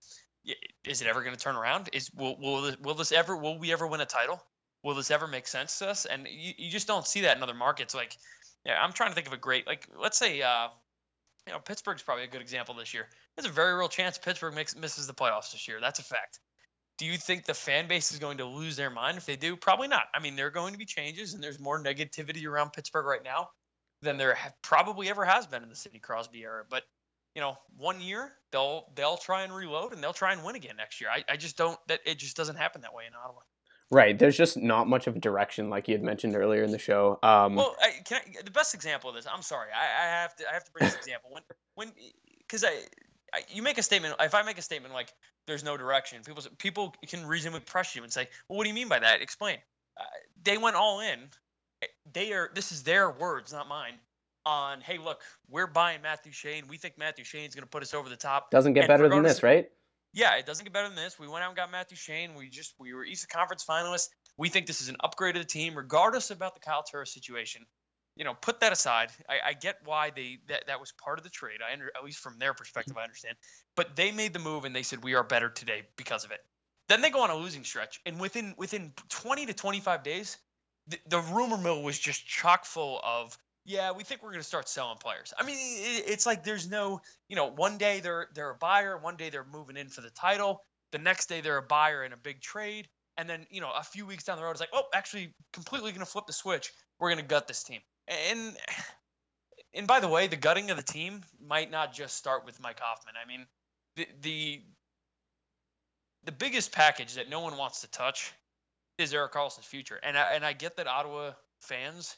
is 0.85 1.03
it 1.03 1.09
ever 1.09 1.23
going 1.23 1.35
to 1.35 1.41
turn 1.41 1.57
around? 1.57 1.91
Is 1.93 2.11
will 2.15 2.39
will 2.39 2.63
this, 2.63 2.79
will 2.79 2.95
this 2.95 3.13
ever 3.13 3.37
will 3.37 3.59
we 3.59 3.73
ever 3.73 3.87
win 3.87 4.01
a 4.01 4.07
title? 4.07 4.43
Will 4.83 4.95
this 4.95 5.11
ever 5.11 5.27
make 5.27 5.47
sense 5.47 5.81
to 5.81 5.89
us? 5.89 6.07
And 6.07 6.27
you, 6.31 6.53
you 6.57 6.71
just 6.71 6.87
don't 6.87 7.07
see 7.07 7.23
that 7.23 7.37
in 7.37 7.43
other 7.43 7.55
markets. 7.55 7.95
Like, 7.95 8.17
yeah, 8.65 8.81
I'm 8.81 8.93
trying 8.93 9.11
to 9.11 9.15
think 9.15 9.27
of 9.27 9.33
a 9.35 9.39
great 9.39 9.67
like 9.67 9.87
let's 10.01 10.19
say 10.19 10.41
uh, 10.41 10.69
you 11.47 11.53
know 11.53 11.59
Pittsburgh's 11.59 12.03
probably 12.03 12.25
a 12.25 12.29
good 12.29 12.41
example 12.41 12.75
this 12.77 12.95
year 12.95 13.09
there's 13.37 13.47
a 13.47 13.53
very 13.53 13.75
real 13.75 13.89
chance 13.89 14.19
Pittsburgh 14.19 14.55
makes, 14.55 14.75
misses 14.77 15.07
the 15.07 15.15
playoffs 15.15 15.53
this 15.53 15.69
year. 15.69 15.79
That's 15.81 15.99
a 15.99 16.05
fact. 16.05 16.41
Do 16.99 17.05
you 17.05 17.19
think 17.19 17.45
the 17.45 17.55
fan 17.55 17.89
base 17.89 18.13
is 18.13 18.19
going 18.19 18.39
to 18.39 18.47
lose 18.47 18.77
their 18.77 18.89
mind 18.89 19.19
if 19.19 19.27
they 19.27 19.37
do? 19.37 19.55
Probably 19.57 19.89
not. 19.89 20.05
I 20.15 20.21
mean, 20.21 20.35
there 20.35 20.47
are 20.47 20.51
going 20.51 20.73
to 20.73 20.79
be 20.79 20.87
changes, 20.87 21.35
and 21.35 21.43
there's 21.43 21.61
more 21.61 21.83
negativity 21.83 22.47
around 22.47 22.73
Pittsburgh 22.73 23.05
right 23.05 23.23
now 23.23 23.49
than 24.03 24.17
there 24.17 24.39
probably 24.63 25.09
ever 25.11 25.25
has 25.25 25.47
been 25.47 25.63
in 25.63 25.69
the 25.69 25.77
Sidney 25.77 25.99
Crosby 25.99 26.41
era. 26.41 26.65
But 26.69 26.85
you 27.35 27.43
know, 27.43 27.59
one 27.77 28.01
year 28.01 28.33
they'll 28.51 28.87
they'll 28.95 29.19
try 29.19 29.43
and 29.43 29.55
reload 29.55 29.93
and 29.93 30.03
they'll 30.03 30.15
try 30.15 30.33
and 30.33 30.43
win 30.43 30.57
again 30.57 30.77
next 30.79 31.03
year. 31.03 31.11
I, 31.11 31.23
I 31.31 31.37
just 31.37 31.59
don't 31.59 31.79
that 31.89 32.01
it 32.07 32.19
just 32.19 32.35
doesn't 32.35 32.57
happen 32.57 32.81
that 32.81 32.95
way 32.95 33.05
in 33.07 33.13
Ottawa. 33.15 33.41
Right. 33.91 34.19
There's 34.19 34.37
just 34.37 34.57
not 34.57 34.89
much 34.89 35.07
of 35.07 35.17
a 35.17 35.19
direction, 35.21 35.71
like 35.71 35.87
you 35.87 35.95
had 35.95 36.03
mentioned 36.03 36.35
earlier 36.35 36.65
in 36.65 36.73
the 36.73 36.79
show. 36.79 37.21
Um, 37.23 37.55
well, 37.55 37.77
I, 37.81 37.93
I, 38.11 38.21
the 38.45 38.51
best 38.51 38.75
example 38.75 39.11
of 39.11 39.17
this, 39.17 39.27
I'm 39.33 39.43
sorry, 39.43 39.69
I, 39.73 40.03
I, 40.03 40.07
have 40.23 40.35
to 40.37 40.49
I 40.51 40.55
have 40.55 40.65
to 40.65 40.73
bring 40.73 40.87
this 40.87 40.97
example 40.97 41.31
when 41.31 41.43
when 41.75 41.93
because 42.39 42.65
I 42.65 42.73
you 43.49 43.63
make 43.63 43.79
a 43.79 43.83
statement. 43.83 44.15
If 44.21 44.35
I 44.35 44.43
make 44.43 44.59
a 44.59 44.63
statement 44.63 44.95
like 44.95 45.13
"there's 45.47 45.65
no 45.65 45.77
direction," 45.77 46.23
people 46.23 46.43
people 46.59 46.95
can 47.07 47.27
reasonably 47.27 47.61
press 47.61 47.95
you 47.95 48.03
and 48.03 48.13
say, 48.13 48.29
"Well, 48.49 48.57
what 48.57 48.65
do 48.65 48.69
you 48.69 48.75
mean 48.75 48.89
by 48.89 48.99
that? 48.99 49.23
Explain." 49.23 49.59
Uh, 49.99 50.05
they 50.43 50.59
went 50.59 50.77
all 50.77 51.01
in. 51.01 51.19
Eh, 51.83 51.87
they 52.13 52.33
are. 52.33 52.51
This 52.55 52.73
is 52.73 52.83
their 52.83 53.11
words, 53.11 53.53
not 53.53 53.69
mine. 53.69 53.95
On 54.45 54.81
hey, 54.81 54.99
look, 54.99 55.23
we're 55.49 55.67
buying 55.67 56.03
Matt 56.03 56.23
Duchene. 56.23 56.69
We 56.69 56.79
think 56.79 56.99
Matt 56.99 57.17
Duchene's 57.17 57.55
going 57.55 57.65
to 57.65 57.69
put 57.71 57.83
us 57.83 57.95
over 57.95 58.09
the 58.09 58.17
top. 58.17 58.51
Doesn't 58.51 58.75
get 58.75 58.85
and 58.85 58.89
better 58.89 59.09
than 59.09 59.23
this, 59.23 59.43
right? 59.43 59.69
Yeah, 60.13 60.37
it 60.37 60.47
doesn't 60.47 60.65
get 60.65 60.73
better 60.73 60.89
than 60.89 60.97
this. 60.97 61.19
We 61.19 61.27
went 61.27 61.43
out 61.43 61.49
and 61.49 61.57
got 61.57 61.71
Matt 61.73 61.89
Duchene. 61.89 62.35
We 62.35 62.49
just 62.49 62.75
we 62.79 62.95
were 62.95 63.05
East 63.05 63.29
Conference 63.29 63.65
finalists. 63.65 64.09
We 64.39 64.49
think 64.49 64.67
this 64.67 64.81
is 64.81 64.89
an 64.89 64.97
upgrade 65.01 65.37
of 65.37 65.43
the 65.43 65.49
team, 65.49 65.75
regardless 65.77 66.31
about 66.31 66.55
the 66.55 66.61
Kyle 66.61 66.85
Turris 66.85 67.13
situation 67.13 67.67
you 68.17 68.25
know, 68.25 68.35
put 68.35 68.61
that 68.61 68.73
aside. 68.73 69.11
I, 69.29 69.51
I, 69.51 69.53
get 69.53 69.77
why 69.85 70.11
they 70.11 70.39
that, 70.49 70.67
that 70.69 70.81
was 70.81 70.93
part 70.93 71.19
of 71.19 71.25
the 71.25 71.31
trade. 71.31 71.59
I 71.67 71.73
under, 71.73 71.91
at 71.95 72.05
least 72.05 72.19
from 72.19 72.39
their 72.39 72.55
perspective, 72.55 72.93
mm-hmm. 72.93 73.01
I 73.01 73.05
understand. 73.05 73.37
But 73.77 73.95
they 73.95 74.11
made 74.11 74.33
the 74.33 74.39
move 74.39 74.65
and 74.65 74.75
they 74.75 74.83
said 74.83 75.05
we 75.05 75.15
are 75.15 75.23
better 75.23 75.51
today 75.51 75.83
because 75.97 76.25
of 76.25 76.31
it. 76.31 76.41
Then 76.89 77.03
they 77.03 77.11
go 77.11 77.23
on 77.23 77.31
a 77.31 77.37
losing 77.37 77.65
stretch, 77.65 78.01
and 78.07 78.19
within 78.19 78.55
within 78.57 78.93
20 79.09 79.47
to 79.47 79.55
25 79.55 80.03
days, 80.03 80.39
the, 80.87 80.99
the 81.09 81.21
rumor 81.21 81.59
mill 81.59 81.83
was 81.83 81.99
just 81.99 82.27
chock 82.27 82.65
full 82.65 83.01
of 83.05 83.37
yeah, 83.67 83.91
we 83.91 84.05
think 84.05 84.23
we're 84.23 84.31
going 84.31 84.41
to 84.41 84.47
start 84.47 84.69
selling 84.69 84.99
players. 84.99 85.35
I 85.37 85.45
mean, 85.45 85.57
it, 85.59 86.05
it's 86.07 86.25
like 86.25 86.45
there's 86.45 86.71
no, 86.71 87.01
you 87.29 87.35
know, 87.35 87.51
one 87.51 87.79
day 87.79 88.01
they're 88.01 88.29
they're 88.35 88.51
a 88.51 88.55
buyer, 88.55 88.97
one 88.97 89.17
day 89.17 89.29
they're 89.29 89.47
moving 89.53 89.77
in 89.77 89.89
for 89.89 90.01
the 90.01 90.11
title, 90.11 90.63
the 90.93 90.99
next 90.99 91.29
day 91.29 91.41
they're 91.41 91.59
a 91.59 91.63
buyer 91.63 92.05
in 92.05 92.13
a 92.13 92.17
big 92.17 92.41
trade, 92.41 92.89
and 93.17 93.29
then 93.29 93.47
you 93.51 93.61
know 93.61 93.71
a 93.77 93.83
few 93.83 94.07
weeks 94.07 94.25
down 94.25 94.39
the 94.39 94.45
road 94.45 94.53
it's 94.53 94.61
like, 94.61 94.71
oh, 94.73 94.85
actually, 94.95 95.35
completely 95.53 95.91
going 95.91 96.01
to 96.01 96.11
flip 96.11 96.27
the 96.27 96.33
switch. 96.33 96.73
We're 96.99 97.11
going 97.11 97.23
to 97.23 97.29
gut 97.29 97.49
this 97.49 97.65
team. 97.65 97.81
And 98.09 98.57
and 99.75 99.87
by 99.87 100.01
the 100.01 100.09
way, 100.09 100.27
the 100.27 100.37
gutting 100.37 100.71
of 100.71 100.77
the 100.77 100.83
team 100.83 101.23
might 101.41 101.71
not 101.71 101.93
just 101.93 102.17
start 102.17 102.45
with 102.45 102.61
Mike 102.61 102.81
Hoffman. 102.81 103.15
I 103.23 103.27
mean, 103.27 103.47
the 103.97 104.07
the 104.23 104.63
the 106.25 106.33
biggest 106.33 106.73
package 106.73 107.15
that 107.15 107.29
no 107.29 107.41
one 107.41 107.57
wants 107.57 107.83
to 107.83 107.91
touch 107.91 108.33
is 108.99 109.13
Erik 109.15 109.33
Karlsson's 109.33 109.67
future. 109.67 109.99
And 110.03 110.17
I, 110.19 110.33
and 110.33 110.45
I 110.45 110.53
get 110.53 110.77
that 110.77 110.87
Ottawa 110.87 111.33
fans 111.61 112.17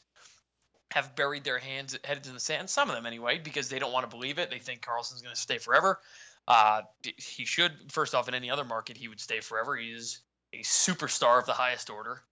have 0.91 1.15
buried 1.15 1.43
their 1.43 1.59
hands 1.59 1.97
heads 2.03 2.27
in 2.27 2.33
the 2.33 2.39
sand, 2.39 2.69
some 2.69 2.89
of 2.89 2.95
them 2.95 3.05
anyway, 3.05 3.37
because 3.37 3.69
they 3.69 3.77
don't 3.77 3.93
want 3.93 4.09
to 4.09 4.15
believe 4.15 4.39
it. 4.39 4.49
They 4.49 4.57
think 4.57 4.81
Karlsson's 4.81 5.21
going 5.21 5.35
to 5.35 5.39
stay 5.39 5.59
forever. 5.59 5.99
Uh, 6.47 6.81
he 7.17 7.45
should, 7.45 7.71
first 7.91 8.15
off, 8.15 8.27
in 8.27 8.33
any 8.33 8.49
other 8.49 8.65
market, 8.65 8.97
he 8.97 9.07
would 9.07 9.19
stay 9.19 9.39
forever. 9.39 9.75
He 9.75 9.89
is 9.89 10.19
a 10.51 10.63
superstar 10.63 11.37
of 11.39 11.45
the 11.45 11.53
highest 11.53 11.91
order. 11.91 12.23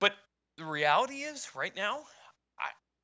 But 0.00 0.12
the 0.58 0.66
reality 0.66 1.22
is, 1.22 1.48
right 1.54 1.74
now, 1.74 2.00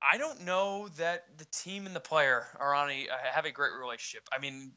I 0.02 0.18
don't 0.18 0.44
know 0.44 0.88
that 0.98 1.24
the 1.38 1.46
team 1.46 1.86
and 1.86 1.94
the 1.94 2.00
player 2.00 2.46
are 2.58 2.74
on 2.74 2.90
a 2.90 3.08
uh, 3.08 3.32
have 3.32 3.44
a 3.44 3.50
great 3.50 3.72
relationship. 3.78 4.28
I 4.32 4.38
mean, 4.38 4.72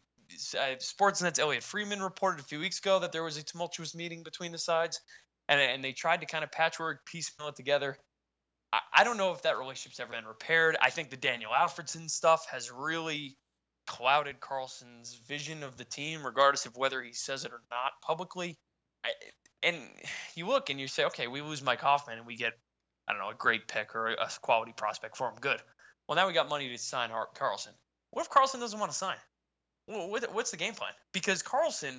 uh, 0.58 0.76
Sportsnet's 0.80 1.40
Elliotte 1.40 1.64
Friedman 1.64 2.02
reported 2.02 2.40
a 2.40 2.44
few 2.44 2.60
weeks 2.60 2.80
ago 2.80 3.00
that 3.00 3.12
there 3.12 3.24
was 3.24 3.38
a 3.38 3.44
tumultuous 3.44 3.94
meeting 3.94 4.24
between 4.24 4.52
the 4.52 4.58
sides, 4.58 5.00
and 5.48 5.62
and 5.62 5.84
they 5.84 5.92
tried 5.92 6.22
to 6.22 6.26
kind 6.26 6.44
of 6.44 6.52
patchwork 6.52 7.06
piecemeal 7.06 7.50
it 7.50 7.56
together. 7.56 7.98
I, 8.74 8.80
I 8.94 9.04
don't 9.04 9.18
know 9.18 9.32
if 9.34 9.44
that 9.44 9.58
relationship's 9.58 10.00
ever 10.00 10.12
been 10.12 10.26
repaired. 10.26 10.78
I 10.82 10.90
think 10.90 11.10
the 11.10 11.18
Daniel 11.18 11.52
Alfredsson 11.52 12.10
stuff 12.10 12.48
has 12.52 12.72
really 12.72 13.38
clouded 13.88 14.40
Karlsson's 14.40 15.14
vision 15.28 15.64
of 15.64 15.78
the 15.78 15.86
team, 15.86 16.26
regardless 16.26 16.66
of 16.66 16.78
whether 16.78 17.02
he 17.02 17.14
says 17.14 17.46
it 17.46 17.52
or 17.52 17.62
not 17.70 17.92
publicly. 18.02 18.58
I, 19.04 19.10
and 19.64 19.78
you 20.36 20.48
look 20.48 20.70
and 20.70 20.80
you 20.80 20.88
say, 20.88 21.06
okay, 21.06 21.28
we 21.28 21.42
lose 21.42 21.62
Mike 21.62 21.82
Hoffman 21.82 22.18
and 22.18 22.28
we 22.28 22.36
get 22.36 22.54
I 23.12 23.14
don't 23.14 23.24
know, 23.24 23.30
a 23.32 23.36
great 23.36 23.68
pick 23.68 23.94
or 23.94 24.08
a 24.08 24.30
quality 24.42 24.72
prospect 24.72 25.18
for 25.18 25.28
him. 25.28 25.36
Good. 25.42 25.62
Well, 26.08 26.16
now 26.16 26.28
we 26.28 26.34
got 26.34 26.48
money 26.48 26.70
to 26.70 26.78
sign 26.78 27.10
Karlsson. 27.10 27.74
What 28.12 28.26
if 28.26 28.30
Karlsson 28.30 28.62
doesn't 28.62 28.80
want 28.80 28.90
to 28.90 28.98
sign? 28.98 29.18
what's 29.88 30.52
the 30.52 30.58
game 30.58 30.76
plan? 30.76 30.94
Because 31.12 31.44
Karlsson 31.44 31.94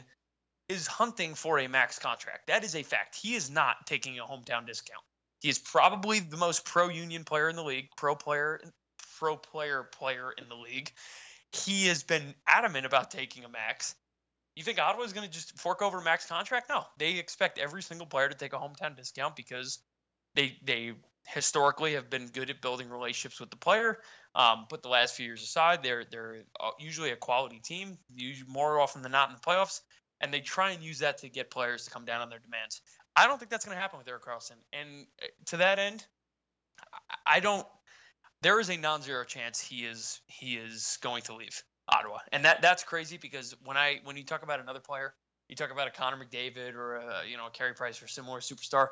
is 0.70 0.86
hunting 0.86 1.34
for 1.34 1.58
a 1.58 1.68
max 1.68 1.98
contract. 1.98 2.46
That 2.46 2.64
is 2.64 2.74
a 2.74 2.82
fact. 2.82 3.16
He 3.16 3.34
is 3.34 3.50
not 3.50 3.86
taking 3.86 4.18
a 4.18 4.22
hometown 4.22 4.66
discount. 4.66 5.02
He 5.40 5.50
is 5.50 5.58
probably 5.58 6.20
the 6.20 6.38
most 6.38 6.64
pro-union 6.64 7.24
player 7.24 7.50
in 7.50 7.56
the 7.56 7.64
league, 7.64 7.88
pro 7.94 8.14
player, 8.14 8.62
pro 9.18 9.36
player 9.36 9.82
player 9.82 10.32
in 10.38 10.48
the 10.48 10.54
league. 10.54 10.90
He 11.52 11.88
has 11.88 12.02
been 12.02 12.34
adamant 12.46 12.86
about 12.86 13.10
taking 13.10 13.44
a 13.44 13.50
max. 13.50 13.94
You 14.54 14.62
think 14.62 14.78
Ottawa 14.78 15.04
is 15.04 15.12
going 15.12 15.26
to 15.26 15.32
just 15.32 15.58
fork 15.58 15.82
over 15.82 15.98
a 15.98 16.04
max 16.04 16.24
contract? 16.24 16.70
No, 16.70 16.84
they 16.96 17.18
expect 17.18 17.58
every 17.58 17.82
single 17.82 18.06
player 18.06 18.30
to 18.30 18.34
take 18.34 18.54
a 18.54 18.58
hometown 18.58 18.96
discount 18.96 19.36
because 19.36 19.78
they 20.34 20.58
they 20.64 20.92
historically 21.26 21.94
have 21.94 22.10
been 22.10 22.28
good 22.28 22.50
at 22.50 22.60
building 22.60 22.90
relationships 22.90 23.40
with 23.40 23.50
the 23.50 23.56
player. 23.56 23.98
Um, 24.34 24.66
put 24.68 24.82
the 24.82 24.88
last 24.88 25.14
few 25.14 25.26
years 25.26 25.42
aside, 25.42 25.82
they're 25.82 26.04
they're 26.10 26.44
uh, 26.58 26.70
usually 26.78 27.10
a 27.10 27.16
quality 27.16 27.60
team, 27.60 27.98
more 28.48 28.80
often 28.80 29.02
than 29.02 29.12
not 29.12 29.28
in 29.28 29.34
the 29.34 29.40
playoffs, 29.40 29.80
and 30.20 30.32
they 30.32 30.40
try 30.40 30.70
and 30.70 30.82
use 30.82 31.00
that 31.00 31.18
to 31.18 31.28
get 31.28 31.50
players 31.50 31.84
to 31.84 31.90
come 31.90 32.04
down 32.04 32.22
on 32.22 32.30
their 32.30 32.38
demands. 32.38 32.80
I 33.14 33.26
don't 33.26 33.38
think 33.38 33.50
that's 33.50 33.64
going 33.64 33.76
to 33.76 33.80
happen 33.80 33.98
with 33.98 34.08
Erik 34.08 34.24
Karlsson. 34.24 34.56
and 34.72 35.06
uh, 35.22 35.26
to 35.46 35.58
that 35.58 35.78
end, 35.78 36.04
I 37.26 37.40
don't. 37.40 37.66
There 38.40 38.58
is 38.58 38.70
a 38.70 38.76
non-zero 38.76 39.24
chance 39.24 39.60
he 39.60 39.84
is 39.84 40.20
he 40.26 40.54
is 40.56 40.98
going 41.02 41.22
to 41.24 41.34
leave 41.34 41.62
Ottawa, 41.88 42.18
and 42.32 42.44
that 42.44 42.62
that's 42.62 42.84
crazy 42.84 43.18
because 43.18 43.54
when 43.64 43.76
I 43.76 44.00
when 44.04 44.16
you 44.16 44.24
talk 44.24 44.42
about 44.42 44.60
another 44.60 44.80
player, 44.80 45.14
you 45.48 45.56
talk 45.56 45.70
about 45.70 45.88
a 45.88 45.90
Connor 45.90 46.16
McDavid 46.16 46.74
or 46.74 46.96
a 46.96 47.22
you 47.28 47.36
know 47.36 47.46
a 47.46 47.50
Carey 47.50 47.74
Price 47.74 48.02
or 48.02 48.08
similar 48.08 48.40
superstar, 48.40 48.88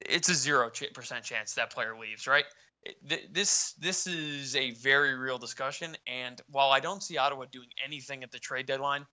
it's 0.00 0.28
a 0.28 0.34
zero 0.34 0.70
percent 0.94 1.24
chance 1.24 1.54
that 1.54 1.70
player 1.70 1.96
leaves, 1.98 2.26
right? 2.26 2.44
This 3.32 3.72
this 3.72 4.06
is 4.06 4.54
a 4.54 4.70
very 4.72 5.14
real 5.14 5.38
discussion, 5.38 5.96
and 6.06 6.40
while 6.50 6.70
I 6.70 6.80
don't 6.80 7.02
see 7.02 7.18
Ottawa 7.18 7.46
doing 7.50 7.68
anything 7.84 8.22
at 8.22 8.30
the 8.30 8.38
trade 8.38 8.66
deadline, 8.66 9.06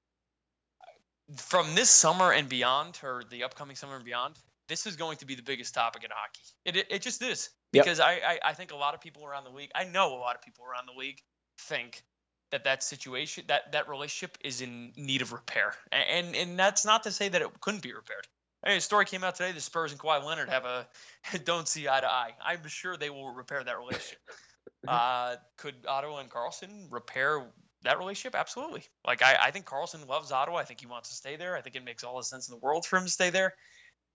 from 1.37 1.73
this 1.73 1.89
summer 1.89 2.31
and 2.31 2.47
beyond, 2.47 2.99
or 3.03 3.23
the 3.29 3.43
upcoming 3.43 3.75
summer 3.75 3.95
and 3.95 4.05
beyond, 4.05 4.35
this 4.67 4.85
is 4.85 4.95
going 4.95 5.17
to 5.17 5.25
be 5.25 5.35
the 5.35 5.41
biggest 5.41 5.73
topic 5.73 6.03
in 6.03 6.11
hockey. 6.13 6.43
It 6.65 6.77
it, 6.77 6.87
it 6.91 7.01
just 7.01 7.21
is 7.23 7.49
because 7.71 7.97
yep. 7.97 8.07
I, 8.07 8.11
I 8.11 8.49
I 8.49 8.53
think 8.53 8.71
a 8.71 8.75
lot 8.75 8.93
of 8.93 9.01
people 9.01 9.25
around 9.25 9.45
the 9.45 9.51
league, 9.51 9.71
I 9.73 9.85
know 9.85 10.13
a 10.13 10.19
lot 10.19 10.35
of 10.35 10.43
people 10.43 10.65
around 10.65 10.87
the 10.87 10.99
league 10.99 11.19
think 11.57 12.03
that 12.51 12.65
that 12.65 12.83
situation 12.83 13.45
that 13.47 13.71
that 13.71 13.89
relationship 13.89 14.37
is 14.43 14.61
in 14.61 14.93
need 14.95 15.23
of 15.23 15.33
repair 15.33 15.73
and 15.91 16.35
and 16.35 16.59
that's 16.59 16.85
not 16.85 17.01
to 17.03 17.11
say 17.11 17.27
that 17.27 17.41
it 17.41 17.47
couldn't 17.61 17.81
be 17.81 17.91
repaired 17.91 18.27
Hey, 18.65 18.77
a 18.77 18.81
story 18.81 19.05
came 19.05 19.25
out 19.25 19.35
today. 19.35 19.51
The 19.51 19.59
Spurs 19.59 19.91
and 19.91 19.99
Kawhi 19.99 20.23
Leonard 20.23 20.47
have 20.47 20.63
a 20.63 20.87
don't 21.43 21.67
see 21.67 21.89
eye 21.89 21.99
to 21.99 22.09
eye. 22.09 22.31
I'm 22.43 22.65
sure 22.67 22.95
they 22.95 23.09
will 23.09 23.33
repair 23.33 23.61
that 23.63 23.77
relationship. 23.77 24.19
uh, 24.87 25.35
could 25.57 25.75
Ottawa 25.87 26.19
and 26.19 26.29
Karlsson 26.29 26.87
repair 26.89 27.45
that 27.83 27.99
relationship? 27.99 28.35
Absolutely. 28.35 28.83
Like 29.05 29.21
I, 29.21 29.37
I 29.41 29.51
think 29.51 29.65
Karlsson 29.65 30.07
loves 30.07 30.31
Ottawa. 30.31 30.57
I 30.57 30.63
think 30.63 30.79
he 30.79 30.87
wants 30.87 31.09
to 31.09 31.15
stay 31.15 31.35
there. 31.35 31.57
I 31.57 31.61
think 31.61 31.75
it 31.75 31.83
makes 31.83 32.03
all 32.05 32.17
the 32.17 32.23
sense 32.23 32.47
in 32.47 32.53
the 32.53 32.59
world 32.59 32.85
for 32.85 32.97
him 32.97 33.03
to 33.03 33.11
stay 33.11 33.29
there. 33.29 33.53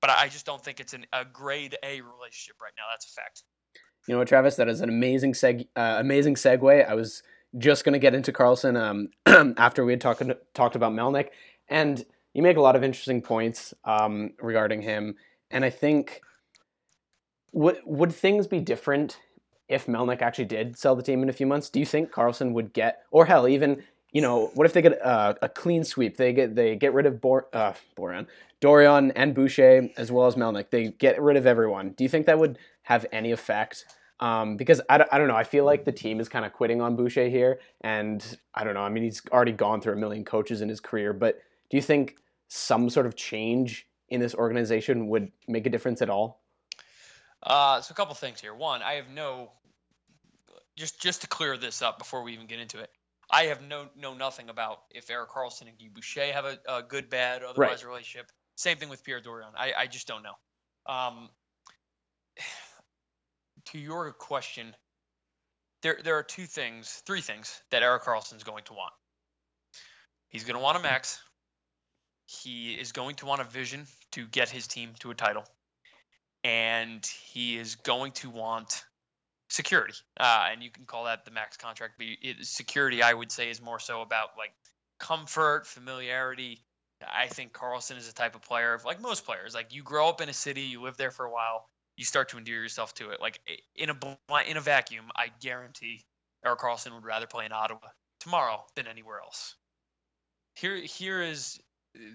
But 0.00 0.10
I 0.10 0.28
just 0.28 0.46
don't 0.46 0.64
think 0.64 0.80
it's 0.80 0.94
an, 0.94 1.04
a 1.12 1.24
grade 1.24 1.76
A 1.82 2.00
relationship 2.00 2.56
right 2.62 2.72
now. 2.76 2.84
That's 2.90 3.06
a 3.06 3.20
fact. 3.20 3.42
You 4.06 4.14
know 4.14 4.20
what, 4.20 4.28
Travis? 4.28 4.56
That 4.56 4.68
is 4.68 4.80
an 4.80 4.88
amazing 4.88 5.32
seg, 5.34 5.66
uh, 5.76 5.96
amazing 5.98 6.36
segue. 6.36 6.88
I 6.88 6.94
was 6.94 7.22
just 7.58 7.84
going 7.84 7.94
to 7.94 7.98
get 7.98 8.14
into 8.14 8.32
Karlsson 8.32 8.80
um, 8.80 9.54
after 9.58 9.84
we 9.84 9.92
had 9.92 10.00
talked 10.00 10.22
talked 10.54 10.76
about 10.76 10.92
Melnyk, 10.92 11.28
and 11.68 12.04
you 12.34 12.42
make 12.42 12.56
a 12.56 12.60
lot 12.60 12.76
of 12.76 12.84
interesting 12.84 13.22
points 13.22 13.74
um, 13.84 14.32
regarding 14.40 14.82
him, 14.82 15.16
and 15.50 15.64
I 15.64 15.70
think 15.70 16.20
would 17.52 17.78
would 17.84 18.12
things 18.12 18.46
be 18.46 18.60
different 18.60 19.18
if 19.68 19.86
Melnyk 19.86 20.22
actually 20.22 20.46
did 20.46 20.78
sell 20.78 20.96
the 20.96 21.02
team 21.02 21.22
in 21.22 21.28
a 21.28 21.32
few 21.32 21.46
months? 21.46 21.68
Do 21.68 21.80
you 21.80 21.86
think 21.86 22.10
Karlsson 22.10 22.52
would 22.52 22.72
get, 22.72 23.02
or 23.10 23.26
hell, 23.26 23.46
even 23.48 23.82
you 24.12 24.22
know, 24.22 24.50
what 24.54 24.64
if 24.64 24.72
they 24.72 24.82
get 24.82 24.92
a, 24.92 25.36
a 25.42 25.48
clean 25.48 25.84
sweep? 25.84 26.16
They 26.16 26.32
get 26.32 26.54
they 26.54 26.76
get 26.76 26.94
rid 26.94 27.06
of 27.06 27.20
Bor, 27.20 27.46
uh, 27.52 27.74
Boran, 27.96 28.26
Dorion, 28.60 29.12
and 29.14 29.34
Boucher 29.34 29.88
as 29.96 30.10
well 30.10 30.26
as 30.26 30.34
Melnyk. 30.34 30.70
They 30.70 30.88
get 30.88 31.20
rid 31.20 31.36
of 31.36 31.46
everyone. 31.46 31.90
Do 31.90 32.04
you 32.04 32.08
think 32.08 32.26
that 32.26 32.38
would 32.38 32.58
have 32.84 33.04
any 33.12 33.32
effect? 33.32 33.84
Um, 34.20 34.56
because 34.56 34.80
I, 34.88 35.04
I 35.12 35.18
don't 35.18 35.28
know, 35.28 35.36
I 35.36 35.44
feel 35.44 35.64
like 35.64 35.84
the 35.84 35.92
team 35.92 36.18
is 36.18 36.28
kind 36.28 36.44
of 36.44 36.52
quitting 36.52 36.80
on 36.80 36.96
Boucher 36.96 37.28
here, 37.28 37.60
and 37.82 38.38
I 38.52 38.64
don't 38.64 38.74
know. 38.74 38.80
I 38.80 38.88
mean, 38.88 39.04
he's 39.04 39.22
already 39.30 39.52
gone 39.52 39.80
through 39.80 39.92
a 39.92 39.96
million 39.96 40.24
coaches 40.24 40.60
in 40.60 40.68
his 40.68 40.80
career, 40.80 41.12
but 41.12 41.38
do 41.70 41.76
you 41.76 41.82
think 41.82 42.16
some 42.48 42.90
sort 42.90 43.06
of 43.06 43.14
change 43.14 43.86
in 44.08 44.20
this 44.20 44.34
organization 44.34 45.08
would 45.08 45.30
make 45.46 45.66
a 45.66 45.70
difference 45.70 46.02
at 46.02 46.10
all? 46.10 46.42
Uh, 47.42 47.80
so 47.80 47.92
a 47.92 47.94
couple 47.94 48.14
things 48.14 48.40
here. 48.40 48.54
One, 48.54 48.82
I 48.82 48.94
have 48.94 49.08
no 49.10 49.52
just 50.76 51.00
just 51.00 51.22
to 51.22 51.26
clear 51.26 51.56
this 51.56 51.82
up 51.82 51.98
before 51.98 52.22
we 52.22 52.32
even 52.32 52.46
get 52.46 52.60
into 52.60 52.78
it. 52.80 52.90
I 53.30 53.44
have 53.44 53.62
no 53.62 53.88
know 53.96 54.14
nothing 54.14 54.48
about 54.48 54.84
if 54.90 55.10
Erik 55.10 55.30
Karlsson 55.30 55.68
and 55.68 55.78
Guy 55.78 55.88
Boucher 55.92 56.32
have 56.32 56.46
a, 56.46 56.58
a 56.66 56.82
good, 56.82 57.10
bad, 57.10 57.42
otherwise 57.42 57.84
right. 57.84 57.90
relationship. 57.90 58.30
Same 58.56 58.78
thing 58.78 58.88
with 58.88 59.04
Pierre 59.04 59.20
Dorion. 59.20 59.50
I, 59.56 59.72
I 59.76 59.86
just 59.86 60.08
don't 60.08 60.22
know. 60.22 60.32
Um, 60.92 61.28
to 63.66 63.78
your 63.78 64.10
question, 64.12 64.74
there 65.82 65.98
there 66.02 66.16
are 66.16 66.22
two 66.22 66.46
things, 66.46 67.02
three 67.06 67.20
things 67.20 67.62
that 67.70 67.82
Erik 67.82 68.04
Karlsson 68.04 68.36
is 68.36 68.44
going 68.44 68.64
to 68.64 68.72
want. 68.72 68.92
He's 70.28 70.44
going 70.44 70.56
to 70.56 70.62
want 70.62 70.78
a 70.78 70.80
max, 70.80 71.20
he 72.28 72.74
is 72.74 72.92
going 72.92 73.16
to 73.16 73.26
want 73.26 73.40
a 73.40 73.44
vision 73.44 73.86
to 74.12 74.26
get 74.26 74.50
his 74.50 74.66
team 74.66 74.90
to 74.98 75.10
a 75.10 75.14
title, 75.14 75.44
and 76.44 77.04
he 77.32 77.56
is 77.56 77.76
going 77.76 78.12
to 78.12 78.28
want 78.28 78.84
security. 79.48 79.94
Uh, 80.20 80.48
and 80.52 80.62
you 80.62 80.70
can 80.70 80.84
call 80.84 81.04
that 81.04 81.24
the 81.24 81.30
max 81.30 81.56
contract. 81.56 81.94
But 81.96 82.06
it, 82.20 82.44
security, 82.44 83.02
I 83.02 83.14
would 83.14 83.32
say, 83.32 83.48
is 83.48 83.62
more 83.62 83.78
so 83.78 84.02
about 84.02 84.30
like 84.36 84.52
comfort, 85.00 85.66
familiarity. 85.66 86.62
I 87.00 87.28
think 87.28 87.52
Karlsson 87.52 87.96
is 87.96 88.06
the 88.06 88.12
type 88.12 88.34
of 88.34 88.42
player 88.42 88.74
of 88.74 88.84
like 88.84 89.00
most 89.00 89.24
players. 89.24 89.54
Like 89.54 89.72
you 89.72 89.82
grow 89.82 90.08
up 90.10 90.20
in 90.20 90.28
a 90.28 90.34
city, 90.34 90.62
you 90.62 90.82
live 90.82 90.98
there 90.98 91.10
for 91.10 91.24
a 91.24 91.32
while, 91.32 91.66
you 91.96 92.04
start 92.04 92.28
to 92.30 92.38
endear 92.38 92.60
yourself 92.60 92.92
to 92.94 93.10
it. 93.10 93.22
Like 93.22 93.40
in 93.74 93.88
a 93.88 93.96
in 94.46 94.58
a 94.58 94.60
vacuum, 94.60 95.06
I 95.16 95.28
guarantee 95.40 96.04
Erik 96.44 96.58
Karlsson 96.58 96.94
would 96.94 97.04
rather 97.04 97.26
play 97.26 97.46
in 97.46 97.52
Ottawa 97.52 97.78
tomorrow 98.20 98.64
than 98.76 98.86
anywhere 98.86 99.20
else. 99.20 99.54
Here, 100.56 100.76
here 100.76 101.22
is 101.22 101.60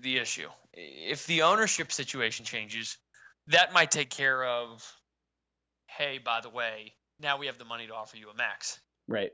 the 0.02 0.18
issue. 0.18 0.48
If 0.74 1.26
the 1.28 1.44
ownership 1.44 1.92
situation 1.92 2.46
changes, 2.46 2.98
that 3.48 3.74
might 3.74 3.92
take 3.92 4.10
care 4.10 4.44
of, 4.44 4.86
hey, 5.88 6.20
by 6.24 6.42
the 6.42 6.50
way, 6.50 6.94
now 7.20 7.38
we 7.38 7.48
have 7.48 7.58
the 7.58 7.66
money 7.66 7.88
to 7.88 7.94
offer 7.94 8.18
you 8.18 8.30
a 8.30 8.36
max. 8.36 8.80
Right. 9.08 9.32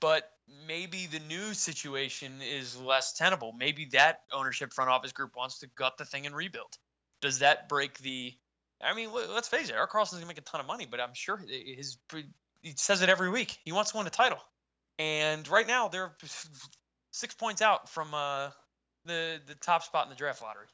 But 0.00 0.28
maybe 0.66 1.06
the 1.06 1.20
new 1.20 1.54
situation 1.54 2.32
is 2.42 2.78
less 2.78 3.14
tenable. 3.14 3.52
Maybe 3.52 3.88
that 3.92 4.20
ownership 4.32 4.72
front 4.72 4.90
office 4.90 5.12
group 5.12 5.36
wants 5.36 5.60
to 5.60 5.68
gut 5.76 5.96
the 5.98 6.04
thing 6.04 6.26
and 6.26 6.34
rebuild. 6.34 6.76
Does 7.22 7.40
that 7.40 7.68
break 7.68 7.98
the? 7.98 8.34
I 8.82 8.94
mean, 8.94 9.10
let's 9.12 9.48
face 9.48 9.70
it. 9.70 9.74
Erik 9.74 9.90
Karlsson's 9.90 10.14
gonna 10.14 10.26
make 10.26 10.38
a 10.38 10.42
ton 10.42 10.60
of 10.60 10.66
money, 10.66 10.86
but 10.88 11.00
I'm 11.00 11.14
sure 11.14 11.40
his 11.48 11.96
he 12.60 12.74
says 12.76 13.00
it 13.00 13.08
every 13.08 13.30
week. 13.30 13.56
He 13.64 13.72
wants 13.72 13.92
to 13.92 13.96
win 13.96 14.06
a 14.06 14.10
title, 14.10 14.38
and 14.98 15.48
right 15.48 15.66
now 15.66 15.88
they're 15.88 16.14
six 17.10 17.34
points 17.34 17.62
out 17.62 17.88
from 17.88 18.12
uh, 18.12 18.50
the 19.06 19.40
the 19.46 19.54
top 19.54 19.82
spot 19.82 20.06
in 20.06 20.10
the 20.10 20.16
draft 20.16 20.42
lottery. 20.42 20.66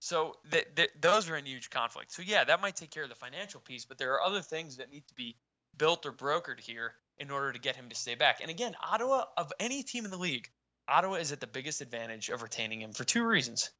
So 0.00 0.36
that 0.50 0.76
th- 0.76 0.90
those 1.00 1.28
are 1.28 1.36
in 1.36 1.44
huge 1.44 1.70
conflict. 1.70 2.12
So 2.12 2.22
yeah, 2.22 2.44
that 2.44 2.62
might 2.62 2.76
take 2.76 2.90
care 2.90 3.02
of 3.02 3.10
the 3.10 3.14
financial 3.14 3.60
piece, 3.60 3.84
but 3.84 3.98
there 3.98 4.14
are 4.14 4.22
other 4.22 4.40
things 4.40 4.78
that 4.78 4.90
need 4.90 5.06
to 5.08 5.14
be 5.14 5.36
built 5.76 6.06
or 6.06 6.12
brokered 6.12 6.58
here 6.60 6.94
in 7.18 7.30
order 7.30 7.52
to 7.52 7.58
get 7.58 7.76
him 7.76 7.90
to 7.90 7.94
stay 7.94 8.14
back. 8.14 8.40
And 8.40 8.50
again, 8.50 8.74
Ottawa 8.82 9.24
of 9.36 9.52
any 9.60 9.82
team 9.82 10.06
in 10.06 10.10
the 10.10 10.16
league, 10.16 10.48
Ottawa 10.88 11.16
is 11.16 11.32
at 11.32 11.40
the 11.40 11.46
biggest 11.46 11.82
advantage 11.82 12.30
of 12.30 12.42
retaining 12.42 12.80
him 12.80 12.92
for 12.92 13.04
two 13.04 13.24
reasons. 13.26 13.70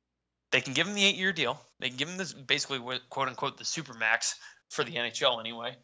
They 0.53 0.61
can 0.61 0.75
give 0.75 0.87
him 0.87 0.95
the 0.95 1.05
eight-year 1.05 1.33
deal. 1.33 1.59
They 1.79 1.89
can 1.89 1.97
give 1.97 2.09
him 2.09 2.19
this 2.19 2.35
basically 2.35 2.81
quote 3.09 3.29
unquote 3.29 3.57
the 3.57 3.65
super 3.65 3.95
max 3.95 4.35
for 4.69 4.85
the 4.85 4.93
NHL 4.93 5.41
anyway, 5.41 5.75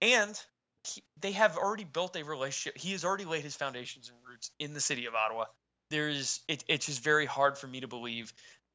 and 0.00 0.38
he, 0.84 1.02
they 1.20 1.32
have 1.32 1.56
already 1.56 1.84
built 1.84 2.16
a 2.16 2.22
relationship. 2.22 2.78
He 2.78 2.92
has 2.92 3.04
already 3.04 3.24
laid 3.24 3.42
his 3.42 3.56
foundations 3.56 4.08
and 4.08 4.18
roots 4.26 4.50
in 4.58 4.72
the 4.72 4.80
city 4.80 5.06
of 5.06 5.14
Ottawa 5.14 5.46
there's 5.90 6.40
it, 6.48 6.64
it's 6.68 6.86
just 6.86 7.02
very 7.02 7.26
hard 7.26 7.58
for 7.58 7.66
me 7.66 7.80
to 7.80 7.88
believe 7.88 8.32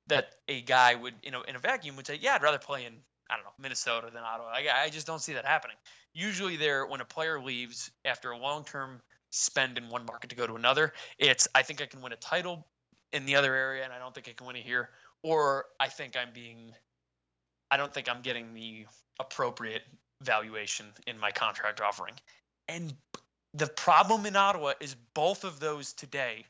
that 0.07 0.35
a 0.47 0.61
guy 0.61 0.95
would 0.95 1.15
you 1.23 1.31
know 1.31 1.41
in 1.43 1.55
a 1.55 1.59
vacuum 1.59 1.95
would 1.95 2.07
say 2.07 2.19
yeah 2.21 2.35
I'd 2.35 2.43
rather 2.43 2.59
play 2.59 2.85
in 2.85 2.93
I 3.29 3.35
don't 3.35 3.45
know 3.45 3.51
Minnesota 3.59 4.09
than 4.13 4.23
Ottawa. 4.23 4.49
I, 4.49 4.83
I 4.83 4.89
just 4.89 5.07
don't 5.07 5.21
see 5.21 5.33
that 5.33 5.45
happening. 5.45 5.77
Usually, 6.13 6.57
there 6.57 6.85
when 6.85 7.01
a 7.01 7.05
player 7.05 7.39
leaves 7.39 7.91
after 8.03 8.31
a 8.31 8.37
long 8.37 8.63
term 8.63 9.01
spend 9.31 9.77
in 9.77 9.89
one 9.89 10.05
market 10.05 10.29
to 10.29 10.35
go 10.35 10.45
to 10.47 10.55
another, 10.55 10.93
it's 11.17 11.47
I 11.55 11.63
think 11.63 11.81
I 11.81 11.85
can 11.85 12.01
win 12.01 12.13
a 12.13 12.17
title 12.17 12.67
in 13.13 13.25
the 13.25 13.35
other 13.35 13.55
area 13.55 13.83
and 13.83 13.93
I 13.93 13.99
don't 13.99 14.13
think 14.13 14.29
I 14.29 14.33
can 14.33 14.45
win 14.45 14.55
it 14.55 14.63
here, 14.63 14.89
or 15.23 15.65
I 15.79 15.87
think 15.87 16.15
I'm 16.15 16.33
being 16.33 16.73
I 17.71 17.77
don't 17.77 17.93
think 17.93 18.09
I'm 18.09 18.21
getting 18.21 18.53
the 18.53 18.85
appropriate 19.19 19.83
valuation 20.21 20.85
in 21.07 21.19
my 21.19 21.31
contract 21.31 21.81
offering. 21.81 22.13
And 22.67 22.93
the 23.53 23.67
problem 23.67 24.25
in 24.25 24.35
Ottawa 24.35 24.73
is 24.79 24.95
both 25.13 25.43
of 25.43 25.59
those 25.59 25.93
today 25.93 26.45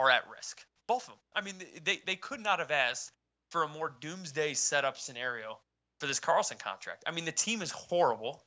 are 0.00 0.10
at 0.10 0.22
risk. 0.34 0.60
Both 0.88 1.02
of 1.02 1.08
them. 1.08 1.18
I 1.34 1.42
mean, 1.42 1.54
they, 1.84 2.00
they 2.06 2.16
could 2.16 2.40
not 2.40 2.58
have 2.58 2.70
asked 2.70 3.12
for 3.50 3.62
a 3.62 3.68
more 3.68 3.92
doomsday 4.00 4.54
setup 4.54 4.98
scenario 4.98 5.58
for 5.98 6.06
this 6.06 6.20
Karlsson 6.20 6.58
contract. 6.58 7.04
I 7.06 7.12
mean, 7.12 7.26
the 7.26 7.32
team 7.32 7.60
is 7.60 7.70
horrible. 7.70 8.42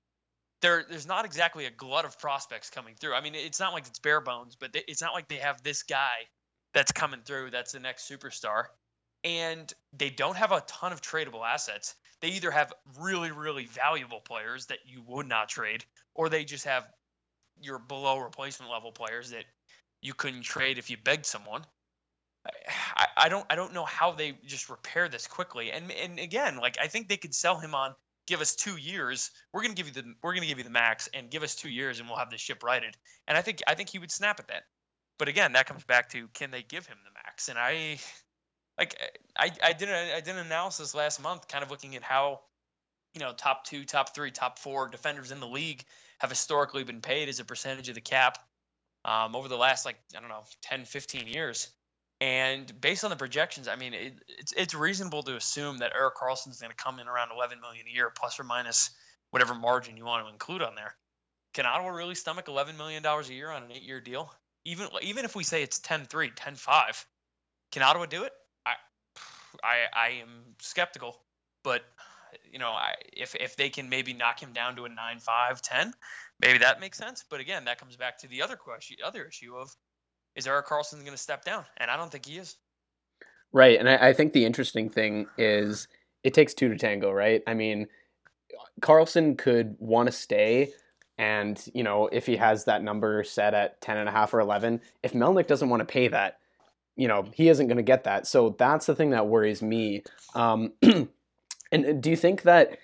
There, 0.61 0.85
there's 0.89 1.07
not 1.07 1.25
exactly 1.25 1.65
a 1.65 1.71
glut 1.71 2.05
of 2.05 2.17
prospects 2.19 2.69
coming 2.69 2.95
through. 2.95 3.13
I 3.13 3.21
mean, 3.21 3.35
it's 3.35 3.59
not 3.59 3.73
like 3.73 3.85
it's 3.85 3.99
bare 3.99 4.21
bones, 4.21 4.55
but 4.59 4.73
they, 4.73 4.81
it's 4.87 5.01
not 5.01 5.13
like 5.13 5.27
they 5.27 5.37
have 5.37 5.61
this 5.61 5.83
guy 5.83 6.27
that's 6.73 6.91
coming 6.91 7.21
through 7.23 7.51
that's 7.51 7.73
the 7.73 7.79
next 7.79 8.09
superstar. 8.09 8.65
And 9.23 9.71
they 9.95 10.09
don't 10.09 10.35
have 10.35 10.51
a 10.51 10.61
ton 10.61 10.91
of 10.91 11.01
tradable 11.01 11.45
assets. 11.45 11.95
They 12.21 12.29
either 12.29 12.51
have 12.51 12.73
really, 12.99 13.31
really 13.31 13.65
valuable 13.65 14.21
players 14.21 14.65
that 14.67 14.79
you 14.85 15.03
would 15.07 15.27
not 15.27 15.49
trade, 15.49 15.85
or 16.15 16.29
they 16.29 16.45
just 16.45 16.65
have 16.65 16.85
your 17.61 17.79
below 17.79 18.17
replacement 18.19 18.71
level 18.71 18.91
players 18.91 19.29
that 19.31 19.45
you 20.03 20.13
couldn't 20.13 20.41
trade 20.41 20.77
if 20.77 20.89
you 20.89 20.97
begged 20.97 21.25
someone. 21.25 21.65
I, 22.95 23.07
I 23.15 23.29
don't 23.29 23.45
I 23.49 23.55
don't 23.55 23.73
know 23.73 23.85
how 23.85 24.11
they 24.11 24.37
just 24.45 24.69
repair 24.69 25.07
this 25.07 25.27
quickly. 25.27 25.71
And 25.71 25.91
and 25.91 26.19
again, 26.19 26.57
like 26.57 26.77
I 26.79 26.87
think 26.87 27.07
they 27.07 27.17
could 27.17 27.33
sell 27.33 27.57
him 27.57 27.73
on 27.73 27.95
give 28.27 28.41
us 28.41 28.55
two 28.55 28.75
years. 28.75 29.31
We're 29.53 29.61
gonna 29.61 29.75
give 29.75 29.87
you 29.87 29.93
the 29.93 30.13
we're 30.21 30.33
gonna 30.33 30.47
give 30.47 30.57
you 30.57 30.65
the 30.65 30.69
max 30.69 31.09
and 31.13 31.31
give 31.31 31.41
us 31.41 31.55
two 31.55 31.69
years 31.69 31.99
and 31.99 32.09
we'll 32.09 32.17
have 32.17 32.29
this 32.29 32.41
ship 32.41 32.63
righted. 32.63 32.97
And 33.27 33.37
I 33.37 33.41
think 33.41 33.61
I 33.65 33.75
think 33.75 33.89
he 33.89 33.99
would 33.99 34.11
snap 34.11 34.41
at 34.41 34.49
that. 34.49 34.63
But 35.17 35.29
again, 35.29 35.53
that 35.53 35.67
comes 35.67 35.85
back 35.85 36.09
to 36.09 36.27
can 36.33 36.51
they 36.51 36.63
give 36.63 36.85
him 36.85 36.97
the 37.05 37.11
max? 37.23 37.47
And 37.47 37.57
I 37.57 37.97
like 38.77 38.99
I 39.37 39.51
I 39.63 39.71
did 39.71 39.87
a, 39.87 40.17
I 40.17 40.19
did 40.19 40.35
an 40.35 40.45
analysis 40.45 40.93
last 40.93 41.21
month, 41.21 41.47
kind 41.47 41.63
of 41.63 41.71
looking 41.71 41.95
at 41.95 42.03
how 42.03 42.41
you 43.13 43.21
know 43.21 43.31
top 43.31 43.63
two, 43.65 43.85
top 43.85 44.13
three, 44.13 44.31
top 44.31 44.59
four 44.59 44.89
defenders 44.89 45.31
in 45.31 45.39
the 45.39 45.47
league 45.47 45.85
have 46.19 46.29
historically 46.29 46.83
been 46.83 47.01
paid 47.01 47.29
as 47.29 47.39
a 47.39 47.45
percentage 47.45 47.87
of 47.87 47.95
the 47.95 48.01
cap 48.01 48.37
um, 49.05 49.35
over 49.35 49.47
the 49.47 49.57
last 49.57 49.85
like 49.85 49.97
I 50.15 50.19
don't 50.19 50.29
know 50.29 50.43
10, 50.61 50.85
15 50.85 51.27
years. 51.27 51.69
And 52.21 52.71
based 52.79 53.03
on 53.03 53.09
the 53.09 53.15
projections, 53.15 53.67
I 53.67 53.75
mean, 53.75 53.93
it, 53.93 54.13
it's 54.39 54.53
it's 54.53 54.73
reasonable 54.73 55.23
to 55.23 55.35
assume 55.35 55.79
that 55.79 55.91
Erik 55.93 56.15
Karlsson 56.15 56.51
is 56.51 56.61
going 56.61 56.71
to 56.71 56.83
come 56.83 56.99
in 56.99 57.07
around 57.07 57.31
11 57.35 57.59
million 57.59 57.85
a 57.87 57.93
year, 57.93 58.11
plus 58.15 58.39
or 58.39 58.43
minus 58.43 58.91
whatever 59.31 59.53
margin 59.53 59.97
you 59.97 60.05
want 60.05 60.25
to 60.25 60.31
include 60.31 60.61
on 60.61 60.75
there. 60.75 60.95
Can 61.53 61.65
Ottawa 61.65 61.89
really 61.89 62.15
stomach 62.15 62.47
11 62.47 62.77
million 62.77 63.03
dollars 63.03 63.29
a 63.29 63.33
year 63.33 63.49
on 63.49 63.63
an 63.63 63.71
eight-year 63.71 63.99
deal? 63.99 64.33
Even 64.63 64.87
even 65.01 65.25
if 65.25 65.35
we 65.35 65.43
say 65.43 65.63
it's 65.63 65.79
10-3, 65.79 66.33
10-5, 66.35 67.05
can 67.71 67.81
Ottawa 67.81 68.05
do 68.05 68.23
it? 68.23 68.31
I 68.65 68.75
I 69.61 69.75
I 69.93 70.07
am 70.21 70.29
skeptical, 70.59 71.17
but 71.63 71.83
you 72.51 72.59
know, 72.59 72.69
I, 72.69 72.93
if 73.11 73.35
if 73.35 73.55
they 73.57 73.69
can 73.69 73.89
maybe 73.89 74.13
knock 74.13 74.41
him 74.41 74.53
down 74.53 74.75
to 74.77 74.85
a 74.85 74.89
9-5, 74.89 75.61
10, 75.61 75.93
maybe 76.43 76.59
that 76.59 76.79
makes 76.79 76.97
sense. 76.97 77.23
But 77.29 77.39
again, 77.39 77.65
that 77.65 77.79
comes 77.79 77.95
back 77.95 78.17
to 78.19 78.27
the 78.27 78.41
other 78.41 78.55
question, 78.55 78.97
other 79.03 79.25
issue 79.25 79.55
of 79.55 79.75
is 80.35 80.47
Erik 80.47 80.67
Karlsson 80.67 80.99
going 80.99 81.11
to 81.11 81.17
step 81.17 81.45
down? 81.45 81.65
And 81.77 81.89
I 81.89 81.97
don't 81.97 82.11
think 82.11 82.25
he 82.25 82.37
is. 82.37 82.57
Right. 83.51 83.79
And 83.79 83.87
I, 83.87 84.09
I, 84.09 84.13
think 84.13 84.33
the 84.33 84.45
interesting 84.45 84.89
thing 84.89 85.27
is 85.37 85.87
it 86.23 86.33
takes 86.33 86.53
two 86.53 86.69
to 86.69 86.77
tango, 86.77 87.11
right? 87.11 87.43
I 87.45 87.53
mean, 87.53 87.87
Karlsson 88.81 89.37
could 89.37 89.75
want 89.79 90.07
to 90.07 90.11
stay. 90.11 90.73
And, 91.19 91.63
you 91.75 91.83
know, 91.83 92.07
if 92.11 92.25
he 92.25 92.35
has 92.37 92.65
that 92.65 92.81
number 92.81 93.23
set 93.23 93.53
at 93.53 93.79
10 93.81 93.97
and 93.97 94.09
a 94.09 94.11
half 94.11 94.33
or 94.33 94.39
11, 94.39 94.81
if 95.03 95.13
Melnyk 95.13 95.45
doesn't 95.45 95.69
want 95.69 95.81
to 95.81 95.85
pay 95.85 96.07
that, 96.07 96.39
you 96.95 97.07
know, 97.07 97.25
he 97.33 97.49
isn't 97.49 97.67
going 97.67 97.77
to 97.77 97.83
get 97.83 98.05
that. 98.05 98.25
So 98.25 98.55
that's 98.57 98.87
the 98.87 98.95
thing 98.95 99.11
that 99.11 99.27
worries 99.27 99.61
me. 99.61 100.03
Um, 100.33 100.73
and 101.71 102.01
do 102.01 102.09
you 102.09 102.15
think 102.15 102.43
that, 102.43 102.79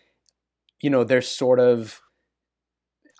you 0.80 0.91
know, 0.91 1.04
there's 1.04 1.28
sort 1.28 1.60
of, 1.60 2.02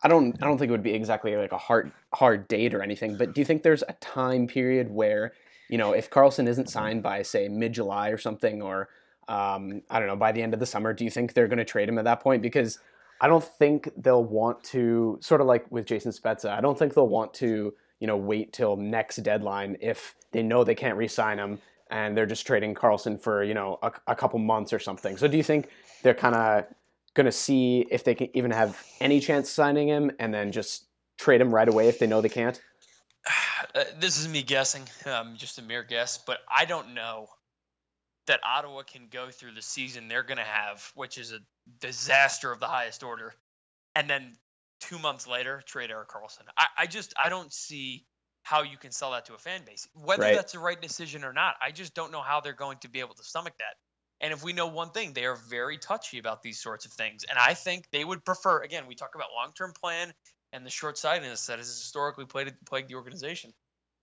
I 0.04 0.08
don't 0.08 0.36
I 0.42 0.46
don't 0.46 0.58
think 0.58 0.70
it 0.70 0.72
would 0.72 0.84
be 0.84 0.94
exactly 0.94 1.36
like 1.36 1.52
a 1.52 1.58
hard 1.58 1.92
hard 2.14 2.48
date 2.48 2.74
or 2.74 2.82
anything, 2.82 3.18
but 3.18 3.34
do 3.34 3.42
you 3.42 3.46
think 3.46 3.64
there's 3.64 3.84
a 3.88 3.94
time 3.94 4.48
period 4.48 4.90
where, 4.90 5.34
you 5.70 5.78
know, 5.78 5.94
if 5.94 6.10
Karlsson 6.10 6.48
isn't 6.48 6.70
signed 6.70 7.04
by 7.04 7.22
say 7.22 7.48
mid 7.48 7.74
July 7.74 8.10
or 8.10 8.18
something, 8.18 8.62
or 8.62 8.90
um, 9.28 9.82
I 9.90 10.00
don't 10.00 10.08
know 10.08 10.16
by 10.16 10.32
the 10.32 10.42
end 10.42 10.54
of 10.54 10.60
the 10.60 10.66
summer, 10.66 10.94
do 10.94 11.04
you 11.04 11.12
think 11.12 11.34
they're 11.34 11.48
going 11.48 11.60
to 11.60 11.66
trade 11.66 11.90
him 11.90 11.98
at 11.98 12.06
that 12.06 12.22
point? 12.22 12.42
Because 12.42 12.80
I 13.22 13.28
don't 13.28 13.44
think 13.44 13.90
they'll 13.98 14.24
want 14.24 14.64
to 14.66 15.18
sort 15.22 15.42
of 15.42 15.48
like 15.48 15.70
with 15.70 15.86
Jason 15.86 16.12
Spezza. 16.12 16.50
I 16.50 16.62
don't 16.62 16.80
think 16.80 16.94
they'll 16.94 17.08
want 17.08 17.34
to 17.36 17.74
you 18.00 18.08
know 18.08 18.18
wait 18.18 18.54
till 18.54 18.78
next 18.78 19.18
deadline 19.18 19.78
if 19.82 20.16
they 20.32 20.44
know 20.44 20.64
they 20.64 20.76
can't 20.76 20.98
re-sign 20.98 21.38
him 21.38 21.60
and 21.90 22.16
they're 22.16 22.26
just 22.26 22.46
trading 22.46 22.74
Karlsson 22.74 23.20
for 23.20 23.44
you 23.44 23.54
know 23.54 23.80
a, 23.82 23.92
a 24.08 24.16
couple 24.16 24.40
months 24.40 24.72
or 24.72 24.80
something. 24.80 25.18
So 25.18 25.28
do 25.28 25.38
you 25.38 25.44
think 25.44 25.70
they're 26.04 26.14
kind 26.14 26.36
of 26.36 26.66
going 27.16 27.26
to 27.26 27.32
see 27.32 27.86
if 27.90 28.04
they 28.04 28.16
can 28.16 28.30
even 28.34 28.52
have 28.52 28.82
any 29.00 29.20
chance 29.20 29.50
signing 29.50 29.88
him 29.88 30.12
and 30.20 30.34
then 30.34 30.52
just 30.52 30.88
trade 31.18 31.42
him 31.42 31.54
right 31.54 31.68
away 31.68 31.88
if 31.88 32.00
they 32.00 32.08
know 32.08 32.22
they 32.22 32.30
can't? 32.30 32.60
Uh, 33.76 33.84
this 34.00 34.18
is 34.18 34.28
me 34.28 34.42
guessing, 34.42 34.82
um, 35.06 35.36
just 35.36 35.60
a 35.60 35.62
mere 35.62 35.84
guess, 35.84 36.18
but 36.18 36.40
I 36.50 36.66
don't 36.66 36.96
know 36.96 37.28
that 38.26 38.40
Ottawa 38.44 38.82
can 38.82 39.10
go 39.12 39.30
through 39.30 39.52
the 39.52 39.62
season 39.62 40.08
they're 40.08 40.24
going 40.24 40.38
to 40.38 40.44
have, 40.44 40.92
which 40.96 41.20
is 41.20 41.34
a 41.34 41.40
disaster 41.80 42.52
of 42.52 42.60
the 42.60 42.66
highest 42.66 43.04
order, 43.04 43.34
and 43.96 44.10
then 44.10 44.38
two 44.80 44.98
months 44.98 45.28
later 45.28 45.62
trade 45.66 45.92
Erik 45.92 46.10
Karlsson. 46.10 46.46
I, 46.58 46.68
I 46.78 46.88
just 46.88 47.14
I 47.22 47.30
don't 47.30 47.54
see 47.54 48.06
how 48.44 48.64
you 48.64 48.78
can 48.78 48.92
sell 48.92 49.12
that 49.12 49.26
to 49.26 49.34
a 49.34 49.38
fan 49.38 49.62
base. 49.66 49.88
Whether 49.94 50.24
right. 50.24 50.36
that's 50.36 50.54
the 50.54 50.60
right 50.60 50.82
decision 50.82 51.24
or 51.24 51.34
not, 51.34 51.56
I 51.62 51.72
just 51.72 51.94
don't 51.94 52.12
know 52.12 52.22
how 52.22 52.40
they're 52.40 52.54
going 52.54 52.78
to 52.80 52.90
be 52.90 53.00
able 53.00 53.16
to 53.16 53.24
stomach 53.24 53.54
that. 53.60 53.76
And 54.22 54.34
if 54.34 54.44
we 54.44 54.54
know 54.54 54.68
one 54.68 54.92
thing, 54.92 55.14
they 55.14 55.26
are 55.26 55.36
very 55.36 55.78
touchy 55.78 56.20
about 56.20 56.42
these 56.42 56.60
sorts 56.60 56.86
of 56.86 56.92
things. 56.92 57.24
And 57.30 57.40
I 57.40 57.54
think 57.54 57.86
they 57.92 58.04
would 58.04 58.26
prefer, 58.26 58.62
again, 58.62 58.84
we 58.88 58.96
talk 58.96 59.16
about 59.16 59.28
long 59.36 59.52
term 59.58 59.74
plan 59.80 60.14
and 60.52 60.66
the 60.66 60.70
short 60.70 60.98
sightedness 60.98 61.48
that 61.48 61.60
has 61.60 61.68
historically 61.68 62.26
plagued, 62.26 62.54
plagued 62.66 62.90
the 62.90 62.96
organization. 62.96 63.54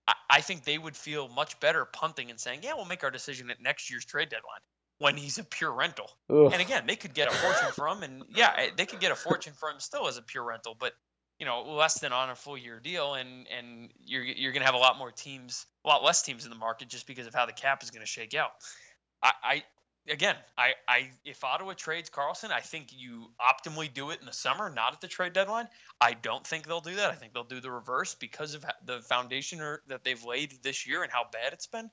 I, 0.07 0.13
I 0.29 0.41
think 0.41 0.63
they 0.63 0.77
would 0.77 0.95
feel 0.95 1.27
much 1.27 1.59
better 1.59 1.85
punting 1.85 2.31
and 2.31 2.39
saying, 2.39 2.61
yeah, 2.63 2.73
we'll 2.75 2.85
make 2.85 3.03
our 3.03 3.11
decision 3.11 3.51
at 3.51 3.61
next 3.61 3.91
year's 3.91 4.05
trade 4.05 4.29
deadline 4.29 4.61
when 4.99 5.17
he's 5.17 5.37
a 5.37 5.43
pure 5.43 5.71
rental. 5.71 6.09
And 6.51 6.61
again, 6.61 6.85
they 6.87 6.95
could 6.95 7.13
get 7.13 7.27
a 7.27 7.31
fortune 7.31 7.71
for 7.73 7.87
him. 7.87 8.03
And 8.03 8.23
yeah, 8.29 8.53
eh, 8.57 8.69
they 8.75 8.85
could 8.85 8.99
get 8.99 9.11
a 9.11 9.15
fortune 9.15 9.53
for 9.53 9.69
him 9.69 9.79
still 9.79 10.07
as 10.07 10.17
a 10.17 10.23
pure 10.23 10.43
rental, 10.43 10.75
but 10.79 10.93
you 11.39 11.45
know, 11.45 11.61
less 11.61 11.99
than 11.99 12.13
on 12.13 12.31
a 12.31 12.35
full 12.35 12.57
year 12.57 12.79
deal, 12.79 13.13
and 13.13 13.45
and 13.55 13.91
you're 14.03 14.23
you're 14.23 14.51
going 14.53 14.61
to 14.61 14.65
have 14.65 14.73
a 14.73 14.79
lot 14.79 14.97
more 14.97 15.11
teams, 15.11 15.67
a 15.85 15.87
lot 15.87 16.03
less 16.03 16.23
teams 16.23 16.45
in 16.45 16.49
the 16.49 16.55
market 16.57 16.89
just 16.89 17.05
because 17.05 17.27
of 17.27 17.35
how 17.35 17.45
the 17.45 17.53
cap 17.53 17.83
is 17.83 17.91
going 17.91 18.01
to 18.01 18.07
shake 18.07 18.33
out. 18.33 18.49
I, 19.21 19.31
I 19.43 19.63
again, 20.09 20.35
I, 20.57 20.73
I 20.87 21.09
if 21.25 21.43
Ottawa 21.43 21.73
trades 21.73 22.09
Karlsson, 22.09 22.51
I 22.51 22.61
think 22.61 22.89
you 22.95 23.31
optimally 23.39 23.93
do 23.93 24.11
it 24.11 24.19
in 24.19 24.25
the 24.25 24.33
summer, 24.33 24.69
not 24.69 24.93
at 24.93 25.01
the 25.01 25.07
trade 25.07 25.33
deadline. 25.33 25.67
I 25.99 26.13
don't 26.13 26.45
think 26.45 26.67
they'll 26.67 26.81
do 26.81 26.95
that. 26.95 27.11
I 27.11 27.15
think 27.15 27.33
they'll 27.33 27.43
do 27.43 27.59
the 27.59 27.71
reverse 27.71 28.15
because 28.15 28.53
of 28.53 28.65
the 28.85 29.01
foundation 29.01 29.59
that 29.87 30.03
they've 30.03 30.23
laid 30.23 30.53
this 30.63 30.87
year 30.87 31.03
and 31.03 31.11
how 31.11 31.25
bad 31.31 31.53
it's 31.53 31.67
been. 31.67 31.89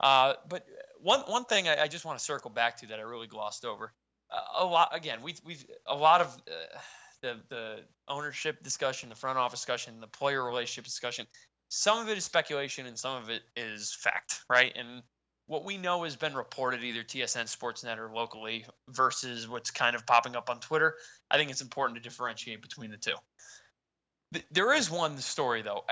Uh, 0.00 0.34
but 0.48 0.66
one 1.00 1.20
one 1.20 1.44
thing 1.44 1.68
I, 1.68 1.82
I, 1.82 1.88
just 1.88 2.04
want 2.04 2.18
to 2.18 2.24
circle 2.24 2.50
back 2.50 2.78
to 2.78 2.86
that 2.88 2.98
I 2.98 3.02
really 3.02 3.28
glossed 3.28 3.64
over. 3.64 3.92
Uh, 4.30 4.64
a 4.64 4.64
lot 4.64 4.94
again, 4.94 5.20
we've 5.22 5.40
we've 5.44 5.64
a 5.86 5.94
lot 5.94 6.20
of 6.20 6.26
uh, 6.48 6.78
the 7.22 7.36
the 7.48 7.76
ownership 8.08 8.62
discussion, 8.62 9.08
the 9.08 9.14
front 9.14 9.38
office 9.38 9.60
discussion, 9.60 10.00
the 10.00 10.08
player 10.08 10.44
relationship 10.44 10.84
discussion. 10.84 11.26
Some 11.68 11.98
of 11.98 12.08
it 12.08 12.18
is 12.18 12.24
speculation 12.24 12.86
and 12.86 12.98
some 12.98 13.22
of 13.22 13.30
it 13.30 13.42
is 13.56 13.96
fact, 13.98 14.40
right? 14.48 14.72
And 14.76 15.02
what 15.46 15.64
we 15.64 15.76
know 15.76 16.04
has 16.04 16.16
been 16.16 16.34
reported 16.34 16.82
either 16.82 17.02
TSN 17.02 17.44
Sportsnet 17.44 17.98
or 17.98 18.10
locally 18.14 18.64
versus 18.88 19.48
what's 19.48 19.70
kind 19.70 19.94
of 19.94 20.06
popping 20.06 20.36
up 20.36 20.48
on 20.48 20.60
Twitter. 20.60 20.94
I 21.30 21.36
think 21.36 21.50
it's 21.50 21.60
important 21.60 21.96
to 21.96 22.02
differentiate 22.02 22.62
between 22.62 22.90
the 22.90 22.96
two. 22.96 23.14
There 24.50 24.72
is 24.72 24.90
one 24.90 25.18
story 25.18 25.62
though. 25.62 25.84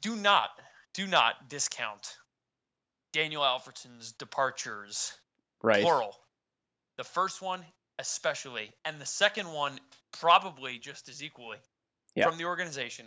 Do 0.00 0.14
not 0.14 0.50
do 0.94 1.06
not 1.06 1.48
discount 1.48 2.16
Daniel 3.12 3.42
Alfredsson's 3.42 4.12
departures. 4.12 5.12
Right. 5.62 5.82
Plural. 5.82 6.14
The 6.96 7.04
first 7.04 7.42
one 7.42 7.64
especially, 7.98 8.72
and 8.84 9.00
the 9.00 9.06
second 9.06 9.50
one 9.52 9.78
probably 10.20 10.78
just 10.78 11.08
as 11.08 11.22
equally 11.22 11.58
yeah. 12.14 12.28
from 12.28 12.38
the 12.38 12.44
organization 12.44 13.06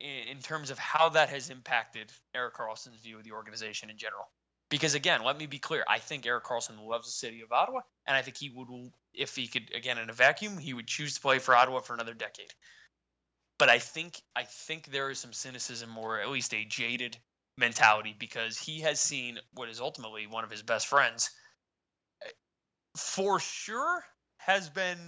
in, 0.00 0.28
in 0.36 0.38
terms 0.38 0.70
of 0.70 0.78
how 0.78 1.08
that 1.10 1.30
has 1.30 1.50
impacted 1.50 2.12
Erik 2.34 2.54
Karlsson's 2.54 3.00
view 3.02 3.16
of 3.16 3.24
the 3.24 3.32
organization 3.32 3.90
in 3.90 3.96
general. 3.96 4.28
Because 4.74 4.96
again, 4.96 5.22
let 5.22 5.38
me 5.38 5.46
be 5.46 5.60
clear. 5.60 5.84
I 5.88 6.00
think 6.00 6.26
Erik 6.26 6.42
Karlsson 6.42 6.84
loves 6.84 7.06
the 7.06 7.12
city 7.12 7.42
of 7.42 7.52
Ottawa, 7.52 7.82
and 8.08 8.16
I 8.16 8.22
think 8.22 8.36
he 8.36 8.50
would, 8.50 8.66
if 9.14 9.36
he 9.36 9.46
could, 9.46 9.72
again 9.72 9.98
in 9.98 10.10
a 10.10 10.12
vacuum, 10.12 10.58
he 10.58 10.74
would 10.74 10.88
choose 10.88 11.14
to 11.14 11.20
play 11.20 11.38
for 11.38 11.54
Ottawa 11.54 11.78
for 11.78 11.94
another 11.94 12.12
decade. 12.12 12.52
But 13.56 13.68
I 13.68 13.78
think 13.78 14.20
I 14.34 14.42
think 14.42 14.86
there 14.86 15.10
is 15.10 15.20
some 15.20 15.32
cynicism 15.32 15.96
or 15.96 16.18
at 16.18 16.28
least 16.28 16.52
a 16.54 16.64
jaded 16.64 17.16
mentality 17.56 18.16
because 18.18 18.58
he 18.58 18.80
has 18.80 19.00
seen 19.00 19.38
what 19.52 19.68
is 19.68 19.78
ultimately 19.78 20.26
one 20.26 20.42
of 20.42 20.50
his 20.50 20.62
best 20.62 20.88
friends, 20.88 21.30
for 22.96 23.38
sure, 23.38 24.02
has 24.38 24.68
been. 24.70 24.98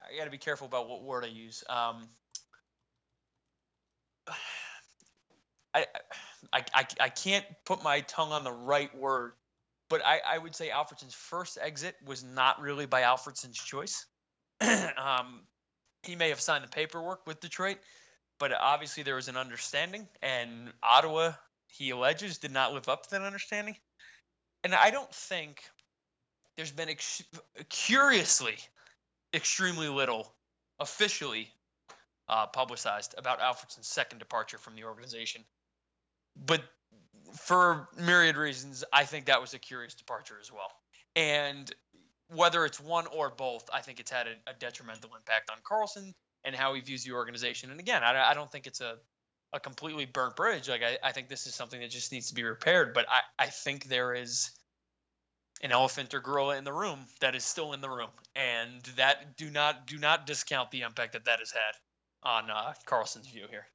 I 0.00 0.16
got 0.16 0.26
to 0.26 0.30
be 0.30 0.38
careful 0.38 0.68
about 0.68 0.88
what 0.88 1.02
word 1.02 1.24
I 1.24 1.30
use. 1.30 1.64
Um, 1.68 2.08
I, 6.52 6.64
I, 6.74 6.86
I, 7.00 7.08
can't 7.08 7.44
put 7.64 7.82
my 7.82 8.00
tongue 8.00 8.32
on 8.32 8.44
the 8.44 8.52
right 8.52 8.94
word, 8.96 9.32
but 9.90 10.04
I, 10.04 10.20
I 10.26 10.38
would 10.38 10.54
say 10.54 10.70
Alfredsson's 10.70 11.14
first 11.14 11.58
exit 11.60 11.96
was 12.06 12.24
not 12.24 12.60
really 12.60 12.86
by 12.86 13.02
Alfredsson's 13.02 13.58
choice. 13.58 14.06
um, 14.60 15.42
he 16.02 16.16
may 16.16 16.30
have 16.30 16.40
signed 16.40 16.64
the 16.64 16.68
paperwork 16.68 17.26
with 17.26 17.40
Detroit, 17.40 17.78
but 18.38 18.52
obviously 18.52 19.02
there 19.02 19.16
was 19.16 19.28
an 19.28 19.36
understanding, 19.36 20.08
and 20.22 20.72
Ottawa, 20.82 21.32
he 21.68 21.90
alleges, 21.90 22.38
did 22.38 22.52
not 22.52 22.72
live 22.72 22.88
up 22.88 23.02
to 23.04 23.10
that 23.10 23.22
understanding. 23.22 23.76
And 24.64 24.74
I 24.74 24.90
don't 24.90 25.12
think 25.12 25.62
there's 26.56 26.72
been 26.72 26.88
ex- 26.88 27.22
curiously 27.68 28.56
extremely 29.34 29.88
little 29.88 30.32
officially 30.78 31.50
uh, 32.28 32.46
publicized 32.46 33.14
about 33.18 33.40
Alfredsson's 33.40 33.86
second 33.86 34.18
departure 34.18 34.58
from 34.58 34.74
the 34.74 34.84
organization 34.84 35.44
but 36.44 36.62
for 37.38 37.88
myriad 37.98 38.36
reasons, 38.36 38.84
I 38.92 39.04
think 39.04 39.26
that 39.26 39.40
was 39.40 39.54
a 39.54 39.58
curious 39.58 39.94
departure 39.94 40.38
as 40.40 40.52
well. 40.52 40.70
And 41.14 41.72
whether 42.28 42.64
it's 42.64 42.80
one 42.80 43.06
or 43.06 43.30
both, 43.30 43.68
I 43.72 43.80
think 43.80 44.00
it's 44.00 44.10
had 44.10 44.26
a, 44.26 44.50
a 44.50 44.54
detrimental 44.58 45.10
impact 45.16 45.50
on 45.50 45.58
Karlsson 45.62 46.12
and 46.44 46.54
how 46.54 46.74
he 46.74 46.80
views 46.80 47.04
the 47.04 47.12
organization. 47.12 47.70
And 47.70 47.80
again, 47.80 48.02
I, 48.02 48.30
I 48.30 48.34
don't 48.34 48.50
think 48.50 48.66
it's 48.66 48.80
a, 48.80 48.96
a 49.52 49.60
completely 49.60 50.06
burnt 50.06 50.36
bridge. 50.36 50.68
Like 50.68 50.82
I, 50.82 50.98
I 51.02 51.12
think 51.12 51.28
this 51.28 51.46
is 51.46 51.54
something 51.54 51.80
that 51.80 51.90
just 51.90 52.12
needs 52.12 52.28
to 52.28 52.34
be 52.34 52.42
repaired. 52.42 52.94
But 52.94 53.06
I, 53.08 53.44
I 53.44 53.46
think 53.46 53.84
there 53.84 54.14
is 54.14 54.50
an 55.62 55.72
elephant 55.72 56.14
or 56.14 56.20
gorilla 56.20 56.56
in 56.56 56.64
the 56.64 56.72
room 56.72 56.98
that 57.20 57.34
is 57.34 57.44
still 57.44 57.72
in 57.72 57.80
the 57.80 57.88
room, 57.88 58.10
and 58.34 58.82
that 58.96 59.36
do 59.36 59.50
not 59.50 59.86
do 59.86 59.98
not 59.98 60.26
discount 60.26 60.70
the 60.70 60.82
impact 60.82 61.14
that 61.14 61.24
that 61.24 61.38
has 61.38 61.50
had 61.50 62.28
on 62.28 62.50
uh, 62.50 62.74
Karlsson's 62.86 63.28
view 63.28 63.46
here. 63.48 63.66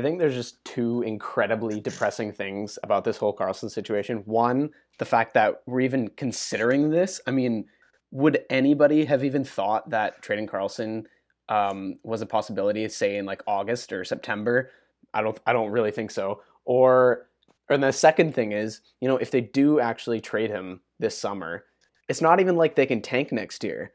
I 0.00 0.02
think 0.02 0.18
there's 0.18 0.34
just 0.34 0.64
two 0.64 1.02
incredibly 1.02 1.78
depressing 1.78 2.32
things 2.32 2.78
about 2.82 3.04
this 3.04 3.18
whole 3.18 3.36
Karlsson 3.36 3.70
situation. 3.70 4.22
One, 4.24 4.70
the 4.98 5.04
fact 5.04 5.34
that 5.34 5.60
we're 5.66 5.82
even 5.82 6.08
considering 6.16 6.88
this. 6.88 7.20
I 7.26 7.32
mean, 7.32 7.66
would 8.10 8.42
anybody 8.48 9.04
have 9.04 9.22
even 9.24 9.44
thought 9.44 9.90
that 9.90 10.22
trading 10.22 10.46
Karlsson 10.46 11.04
um, 11.50 11.98
was 12.02 12.22
a 12.22 12.26
possibility, 12.26 12.88
say 12.88 13.18
in 13.18 13.26
like 13.26 13.42
August 13.46 13.92
or 13.92 14.02
September? 14.04 14.70
I 15.12 15.20
don't. 15.20 15.38
I 15.46 15.52
don't 15.52 15.70
really 15.70 15.90
think 15.90 16.10
so. 16.12 16.40
Or, 16.64 17.26
and 17.68 17.82
the 17.82 17.92
second 17.92 18.34
thing 18.34 18.52
is, 18.52 18.80
you 19.02 19.08
know, 19.08 19.18
if 19.18 19.30
they 19.30 19.42
do 19.42 19.80
actually 19.80 20.22
trade 20.22 20.48
him 20.48 20.80
this 20.98 21.18
summer, 21.18 21.66
it's 22.08 22.22
not 22.22 22.40
even 22.40 22.56
like 22.56 22.74
they 22.74 22.86
can 22.86 23.02
tank 23.02 23.32
next 23.32 23.62
year, 23.62 23.92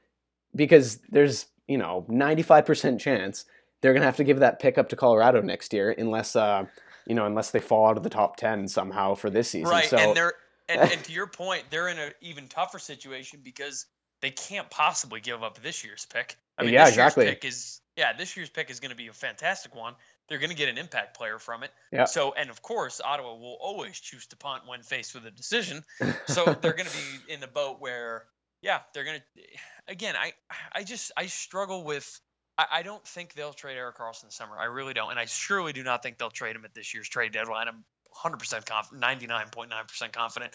because 0.56 1.00
there's 1.10 1.48
you 1.68 1.80
know 1.80 2.06
95% 2.12 3.00
chance 3.00 3.46
they're 3.86 3.94
gonna 3.94 4.06
have 4.06 4.18
to 4.18 4.24
give 4.24 4.40
that 4.40 4.60
pick 4.60 4.80
up 4.80 4.90
to 4.90 4.96
Colorado 4.96 5.42
next 5.42 5.74
year, 5.74 5.92
unless 5.96 6.36
uh, 6.36 6.66
you 7.06 7.14
know, 7.14 7.28
unless 7.28 7.52
they 7.52 7.60
fall 7.60 7.88
out 7.88 7.98
of 7.98 8.04
the 8.04 8.10
top 8.10 8.36
ten 8.36 8.68
somehow 8.68 9.14
for 9.14 9.30
this 9.30 9.50
season. 9.50 9.70
Right, 9.70 9.86
so, 9.86 9.98
and 9.98 10.18
they're 10.18 10.34
and, 10.70 10.82
and 10.82 11.04
to 11.04 11.12
your 11.12 11.28
point, 11.28 11.66
they're 11.70 11.88
in 11.88 12.00
an 12.00 12.12
even 12.22 12.48
tougher 12.48 12.80
situation 12.80 13.42
because 13.44 13.86
they 14.22 14.32
can't 14.32 14.70
possibly 14.72 15.20
give 15.20 15.44
up 15.44 15.62
this 15.62 15.84
year's 15.84 16.08
pick. 16.12 16.36
I 16.58 16.64
mean, 16.64 16.74
yeah, 16.74 16.86
this 16.86 16.94
exactly. 16.94 17.26
year's 17.26 17.36
pick 17.36 17.46
is 17.46 17.82
yeah, 17.98 18.14
this 18.14 18.36
year's 18.36 18.50
pick 18.50 18.70
is 18.70 18.80
going 18.80 18.90
to 18.90 18.96
be 18.96 19.08
a 19.08 19.14
fantastic 19.14 19.76
one. 19.76 19.94
They're 20.28 20.40
going 20.40 20.50
to 20.50 20.56
get 20.56 20.70
an 20.70 20.78
impact 20.78 21.16
player 21.16 21.40
from 21.40 21.64
it. 21.64 21.72
Yeah. 21.92 22.06
So, 22.06 22.34
and 22.34 22.50
of 22.50 22.62
course, 22.62 23.00
Ottawa 23.04 23.36
will 23.36 23.58
always 23.62 24.00
choose 24.00 24.26
to 24.28 24.36
punt 24.36 24.64
when 24.66 24.82
faced 24.82 25.16
with 25.16 25.26
a 25.26 25.32
decision. 25.32 25.84
So 26.28 26.44
they're 26.46 26.74
going 26.74 26.90
to 26.90 26.98
be 26.98 27.34
in 27.34 27.40
the 27.40 27.48
boat 27.48 27.80
where, 27.80 28.26
yeah, 28.62 28.80
they're 28.94 29.04
going 29.04 29.20
to. 29.20 29.42
Again, 29.88 30.16
I, 30.18 30.34
I 30.74 30.84
just, 30.84 31.12
I 31.16 31.28
struggle 31.28 31.84
with. 31.84 32.20
I, 32.58 32.66
I 32.72 32.84
don't 32.84 33.06
think 33.06 33.34
they'll 33.34 33.54
trade 33.54 33.78
Erik 33.78 33.98
Karlsson 33.98 34.26
this 34.26 34.36
summer. 34.36 34.58
I 34.58 34.66
really 34.66 34.94
don't, 34.94 35.12
and 35.12 35.20
I 35.20 35.26
surely 35.26 35.74
do 35.74 35.84
not 35.84 36.04
think 36.04 36.18
they'll 36.18 36.30
trade 36.30 36.56
him 36.56 36.66
at 36.66 36.74
this 36.74 36.94
year's 36.94 37.10
trade 37.10 37.32
deadline. 37.32 37.68
I'm 37.68 37.84
100% 38.16 38.66
confident, 38.66 39.04
99.9% 39.04 40.12
confident 40.12 40.54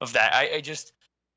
of 0.00 0.12
that. 0.12 0.34
I, 0.34 0.56
I 0.56 0.60
just 0.60 0.92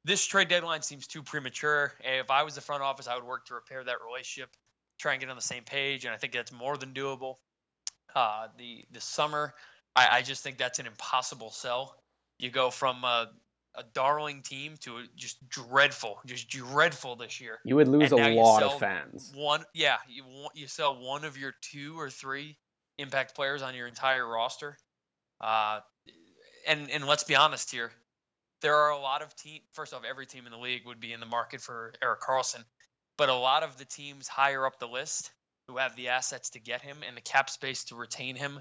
this 0.06 0.26
trade 0.26 0.50
deadline 0.50 0.82
seems 0.82 1.08
too 1.08 1.24
premature. 1.24 1.94
If 2.04 2.30
I 2.30 2.44
was 2.44 2.56
the 2.56 2.62
front 2.62 2.84
office, 2.84 3.08
I 3.08 3.16
would 3.16 3.24
work 3.24 3.46
to 3.48 3.56
repair 3.56 3.84
that 3.84 3.98
relationship, 4.06 4.50
try 5.00 5.14
and 5.14 5.22
get 5.22 5.30
on 5.30 5.36
the 5.36 5.42
same 5.42 5.64
page, 5.64 6.06
and 6.06 6.14
I 6.14 6.18
think 6.18 6.34
that's 6.34 6.52
more 6.52 6.78
than 6.78 6.94
doable. 6.94 7.36
Uh, 8.14 8.48
the 8.58 8.86
the 8.92 9.02
summer, 9.02 9.54
I, 9.96 10.18
I 10.18 10.22
just 10.22 10.44
think 10.44 10.58
that's 10.58 10.80
an 10.80 10.86
impossible 10.86 11.52
sell. 11.52 11.96
You 12.38 12.52
go 12.52 12.70
from 12.70 13.04
a, 13.04 13.32
a 13.76 13.84
darling 13.94 14.42
team 14.42 14.76
to 14.82 15.04
just 15.16 15.38
dreadful, 15.50 16.20
just 16.26 16.50
dreadful 16.50 17.16
this 17.16 17.42
year. 17.42 17.60
You 17.64 17.76
would 17.76 17.88
lose 17.88 18.12
And 18.12 18.22
a 18.22 18.34
lot 18.36 18.64
of 18.64 18.80
fans. 18.80 19.32
One, 19.36 19.64
yeah, 19.74 19.98
you 20.08 20.24
you 20.54 20.68
sell 20.68 20.96
one 20.96 21.24
of 21.26 21.38
your 21.38 21.54
two 21.62 22.00
or 22.00 22.10
three 22.10 22.58
impact 22.98 23.36
players 23.36 23.62
on 23.62 23.76
your 23.76 23.88
entire 23.88 24.28
roster. 24.28 24.78
Uh, 25.42 25.80
and 26.68 26.90
and 26.92 27.06
let's 27.06 27.24
be 27.24 27.36
honest 27.36 27.72
here, 27.72 27.92
there 28.62 28.76
are 28.76 28.92
a 28.92 29.00
lot 29.00 29.22
of 29.22 29.36
team. 29.36 29.62
First 29.74 29.94
off, 29.94 30.04
every 30.08 30.26
team 30.26 30.46
in 30.46 30.52
the 30.52 30.60
league 30.60 30.86
would 30.86 31.00
be 31.00 31.14
in 31.14 31.20
the 31.20 31.26
market 31.26 31.62
for 31.62 31.94
Erik 32.02 32.22
Karlsson, 32.22 32.64
but 33.18 33.30
a 33.30 33.36
lot 33.36 33.64
of 33.64 33.78
the 33.78 33.86
teams 33.86 34.28
higher 34.28 34.66
up 34.66 34.80
the 34.80 34.88
list 34.88 35.32
who 35.68 35.78
have 35.78 35.96
the 35.96 36.10
assets 36.10 36.52
to 36.52 36.60
get 36.60 36.82
him 36.82 36.98
and 37.08 37.16
the 37.16 37.22
cap 37.22 37.50
space 37.50 37.86
to 37.86 37.96
retain 37.96 38.36
him 38.36 38.60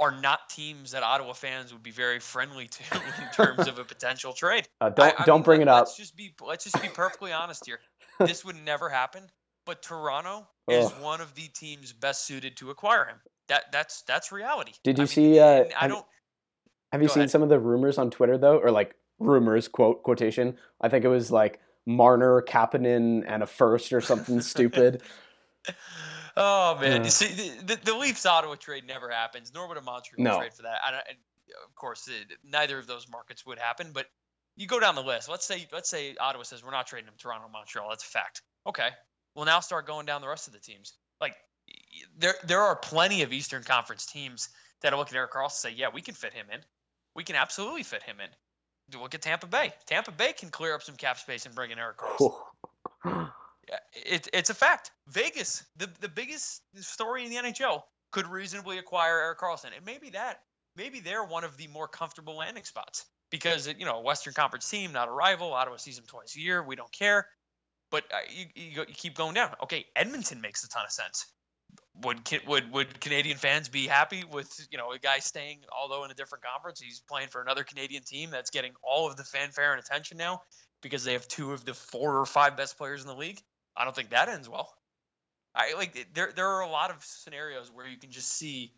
are 0.00 0.12
not 0.12 0.48
teams 0.48 0.92
that 0.92 1.02
Ottawa 1.02 1.32
fans 1.32 1.72
would 1.72 1.82
be 1.82 1.90
very 1.90 2.20
friendly 2.20 2.68
to 2.68 2.82
in 3.22 3.30
terms 3.32 3.66
of 3.68 3.78
a 3.78 3.84
potential 3.84 4.32
trade. 4.32 4.68
Uh, 4.80 4.90
don't 4.90 5.18
I- 5.18 5.22
I 5.22 5.24
don't 5.24 5.38
mean, 5.38 5.44
bring 5.44 5.58
let- 5.60 5.68
it 5.68 5.68
up. 5.68 5.78
Let's 5.86 5.96
just 5.96 6.16
be 6.16 6.32
let's 6.44 6.64
just 6.64 6.80
be 6.80 6.88
perfectly 6.88 7.32
honest 7.32 7.66
here. 7.66 7.80
This 8.20 8.44
would 8.44 8.56
never 8.64 8.88
happen. 8.88 9.22
But 9.64 9.80
Toronto 9.82 10.48
is 10.68 10.90
one 10.92 11.20
of 11.20 11.34
the 11.34 11.46
teams 11.48 11.92
best 11.92 12.24
suited 12.24 12.56
to 12.56 12.70
acquire 12.70 13.04
him. 13.04 13.16
That 13.48 13.70
that's 13.70 14.02
that's 14.02 14.32
reality. 14.32 14.72
Did 14.82 14.98
you 14.98 15.02
I 15.02 15.04
mean, 15.04 15.08
see, 15.08 15.38
uh, 15.38 15.44
I 15.46 15.80
have- 15.82 15.90
don't. 15.90 16.06
Have 16.92 17.02
you 17.02 17.08
seen 17.08 17.18
ahead. 17.20 17.30
some 17.30 17.42
of 17.42 17.48
the 17.50 17.58
rumors 17.60 17.98
on 17.98 18.10
Twitter 18.10 18.38
though, 18.38 18.58
or 18.58 18.70
like 18.70 18.94
rumors 19.18 19.68
quote 19.68 20.02
quotation? 20.02 20.56
I 20.80 20.88
think 20.88 21.04
it 21.04 21.08
was 21.08 21.30
like 21.30 21.60
Marner, 21.86 22.40
Kapanen, 22.42 23.24
and 23.26 23.42
a 23.42 23.46
first 23.46 23.92
or 23.92 24.00
something 24.00 24.40
stupid. 24.54 25.02
Oh 26.40 26.78
man, 26.80 27.00
Uh. 27.00 27.04
you 27.04 27.10
see, 27.10 27.50
the, 27.64 27.76
the, 27.82 27.94
Leafs 27.96 28.24
Ottawa 28.24 28.54
trade 28.54 28.86
never 28.86 29.10
happens. 29.10 29.52
Nor 29.52 29.66
would 29.68 29.76
a 29.76 29.80
Montreal 29.82 30.22
No. 30.24 30.38
trade 30.38 30.54
for 30.54 30.62
that. 30.62 30.78
I 30.84 30.92
don't, 30.92 31.02
of 31.66 31.74
course, 31.74 32.06
it, 32.06 32.38
neither 32.44 32.78
of 32.78 32.86
those 32.86 33.08
markets 33.08 33.44
would 33.44 33.58
happen. 33.58 33.90
But 33.92 34.06
you 34.56 34.68
go 34.68 34.78
down 34.78 34.94
the 34.94 35.02
list. 35.02 35.28
Let's 35.28 35.44
say 35.44 35.66
let's 35.72 35.90
say 35.90 36.14
Ottawa 36.20 36.44
says 36.44 36.62
we're 36.64 36.70
not 36.70 36.86
trading 36.86 37.08
him. 37.08 37.14
Toronto, 37.18 37.48
Montreal. 37.52 37.88
That's 37.88 38.04
a 38.04 38.08
fact. 38.08 38.42
Okay. 38.66 38.90
Well, 39.34 39.46
now 39.46 39.58
start 39.60 39.86
going 39.86 40.06
down 40.06 40.20
the 40.20 40.28
rest 40.28 40.46
of 40.46 40.52
the 40.52 40.60
teams. 40.60 40.92
Like 41.20 41.34
there 42.16 42.34
there 42.44 42.60
are 42.62 42.76
plenty 42.76 43.22
of 43.22 43.32
Eastern 43.32 43.64
Conference 43.64 44.06
teams 44.06 44.48
that 44.82 44.96
look 44.96 45.08
at 45.08 45.14
Erik 45.14 45.32
Karlsson 45.32 45.42
and 45.44 45.52
say, 45.52 45.70
yeah, 45.72 45.88
we 45.92 46.02
can 46.02 46.14
fit 46.14 46.32
him 46.32 46.46
in. 46.52 46.60
We 47.16 47.24
can 47.24 47.34
absolutely 47.34 47.82
fit 47.82 48.04
him 48.04 48.18
in. 48.20 49.00
Look 49.00 49.14
at 49.14 49.22
Tampa 49.22 49.46
Bay. 49.46 49.72
Tampa 49.86 50.12
Bay 50.12 50.32
can 50.32 50.50
clear 50.50 50.74
up 50.74 50.82
some 50.82 50.94
cap 50.94 51.18
space 51.18 51.46
and 51.46 51.54
bring 51.54 51.72
in 51.72 51.78
Erik 51.78 51.96
Karlsson. 51.96 52.32
It, 53.92 54.28
it's 54.32 54.50
a 54.50 54.54
fact. 54.54 54.90
Vegas, 55.08 55.64
the 55.76 55.88
the 56.00 56.08
biggest 56.08 56.62
story 56.76 57.24
in 57.24 57.30
the 57.30 57.36
NHL, 57.36 57.82
could 58.12 58.26
reasonably 58.26 58.78
acquire 58.78 59.18
Erik 59.20 59.38
Karlsson, 59.38 59.70
and 59.76 59.84
maybe 59.84 60.10
that, 60.10 60.40
maybe 60.76 61.00
they're 61.00 61.24
one 61.24 61.44
of 61.44 61.56
the 61.56 61.66
more 61.68 61.88
comfortable 61.88 62.36
landing 62.36 62.64
spots 62.64 63.04
because 63.30 63.68
you 63.68 63.84
know 63.84 63.96
a 63.96 64.02
Western 64.02 64.34
Conference 64.34 64.68
team, 64.68 64.92
not 64.92 65.08
a 65.08 65.12
rival. 65.12 65.52
Ottawa 65.52 65.76
sees 65.76 65.96
them 65.96 66.06
twice 66.06 66.36
a 66.36 66.40
year. 66.40 66.62
We 66.62 66.76
don't 66.76 66.92
care, 66.92 67.26
but 67.90 68.04
uh, 68.12 68.18
you, 68.30 68.46
you, 68.54 68.80
you 68.80 68.94
keep 68.94 69.14
going 69.14 69.34
down. 69.34 69.50
Okay, 69.62 69.86
Edmonton 69.94 70.40
makes 70.40 70.64
a 70.64 70.68
ton 70.68 70.84
of 70.84 70.92
sense. 70.92 71.26
Would 72.02 72.20
would 72.46 72.72
would 72.72 73.00
Canadian 73.00 73.36
fans 73.36 73.68
be 73.68 73.86
happy 73.86 74.24
with 74.30 74.50
you 74.70 74.78
know 74.78 74.92
a 74.92 74.98
guy 74.98 75.18
staying, 75.18 75.60
although 75.76 76.04
in 76.04 76.10
a 76.10 76.14
different 76.14 76.44
conference, 76.44 76.80
he's 76.80 77.02
playing 77.08 77.28
for 77.28 77.42
another 77.42 77.64
Canadian 77.64 78.04
team 78.04 78.30
that's 78.30 78.50
getting 78.50 78.72
all 78.82 79.06
of 79.08 79.16
the 79.16 79.24
fanfare 79.24 79.72
and 79.72 79.80
attention 79.80 80.16
now 80.16 80.40
because 80.82 81.04
they 81.04 81.12
have 81.12 81.26
two 81.28 81.52
of 81.52 81.64
the 81.64 81.74
four 81.74 82.18
or 82.18 82.26
five 82.26 82.56
best 82.56 82.78
players 82.78 83.02
in 83.02 83.08
the 83.08 83.14
league? 83.14 83.40
I 83.78 83.84
don't 83.84 83.94
think 83.94 84.10
that 84.10 84.28
ends 84.28 84.48
well. 84.48 84.74
I 85.54 85.74
like 85.74 86.08
there 86.14 86.32
there 86.34 86.48
are 86.48 86.62
a 86.62 86.68
lot 86.68 86.90
of 86.90 87.02
scenarios 87.04 87.70
where 87.72 87.86
you 87.86 87.96
can 87.96 88.10
just 88.10 88.30
see 88.30 88.72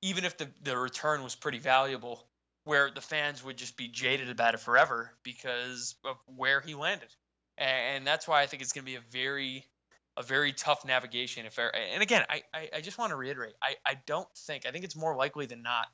even 0.00 0.24
if 0.24 0.38
the 0.38 0.48
the 0.62 0.76
return 0.76 1.22
was 1.22 1.34
pretty 1.34 1.58
valuable 1.58 2.26
where 2.64 2.90
the 2.90 3.00
fans 3.00 3.44
would 3.44 3.58
just 3.58 3.76
be 3.76 3.88
jaded 3.88 4.30
about 4.30 4.54
it 4.54 4.60
forever 4.60 5.10
because 5.22 5.96
of 6.04 6.16
where 6.26 6.60
he 6.60 6.74
landed. 6.74 7.08
And 7.58 8.06
that's 8.06 8.26
why 8.26 8.42
I 8.42 8.46
think 8.46 8.62
it's 8.62 8.72
going 8.72 8.84
to 8.84 8.90
be 8.90 8.96
a 8.96 9.02
very 9.12 9.66
a 10.16 10.22
very 10.22 10.52
tough 10.52 10.84
navigation 10.84 11.44
affair. 11.46 11.74
and 11.74 12.02
again 12.02 12.24
I, 12.28 12.42
I 12.54 12.68
I 12.76 12.80
just 12.80 12.98
want 12.98 13.10
to 13.10 13.16
reiterate 13.16 13.54
I 13.62 13.76
I 13.84 13.98
don't 14.06 14.28
think 14.46 14.66
I 14.66 14.70
think 14.70 14.84
it's 14.84 14.96
more 14.96 15.16
likely 15.16 15.46
than 15.46 15.62
not 15.62 15.86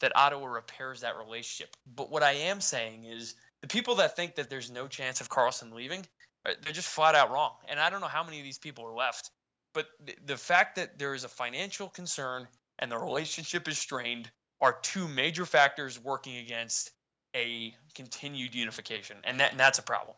that 0.00 0.16
Ottawa 0.16 0.46
repairs 0.46 1.00
that 1.00 1.16
relationship. 1.16 1.74
But 1.86 2.10
what 2.10 2.22
I 2.22 2.32
am 2.32 2.60
saying 2.60 3.04
is 3.04 3.34
the 3.60 3.68
people 3.68 3.96
that 3.96 4.16
think 4.16 4.36
that 4.36 4.50
there's 4.50 4.70
no 4.70 4.88
chance 4.88 5.20
of 5.20 5.28
Karlsson 5.28 5.72
leaving 5.72 6.06
they're 6.44 6.72
just 6.72 6.88
flat 6.88 7.14
out 7.14 7.30
wrong. 7.30 7.52
And 7.68 7.80
I 7.80 7.90
don't 7.90 8.00
know 8.00 8.06
how 8.06 8.24
many 8.24 8.38
of 8.38 8.44
these 8.44 8.58
people 8.58 8.84
are 8.84 8.94
left, 8.94 9.30
but 9.72 9.86
the, 10.04 10.14
the 10.26 10.36
fact 10.36 10.76
that 10.76 10.98
there 10.98 11.14
is 11.14 11.24
a 11.24 11.28
financial 11.28 11.88
concern 11.88 12.46
and 12.78 12.90
the 12.90 12.98
relationship 12.98 13.68
is 13.68 13.78
strained 13.78 14.30
are 14.60 14.78
two 14.82 15.08
major 15.08 15.44
factors 15.44 16.02
working 16.02 16.36
against 16.36 16.90
a 17.34 17.74
continued 17.94 18.54
unification, 18.54 19.16
and 19.24 19.40
that 19.40 19.50
and 19.50 19.60
that's 19.60 19.78
a 19.78 19.82
problem. 19.82 20.16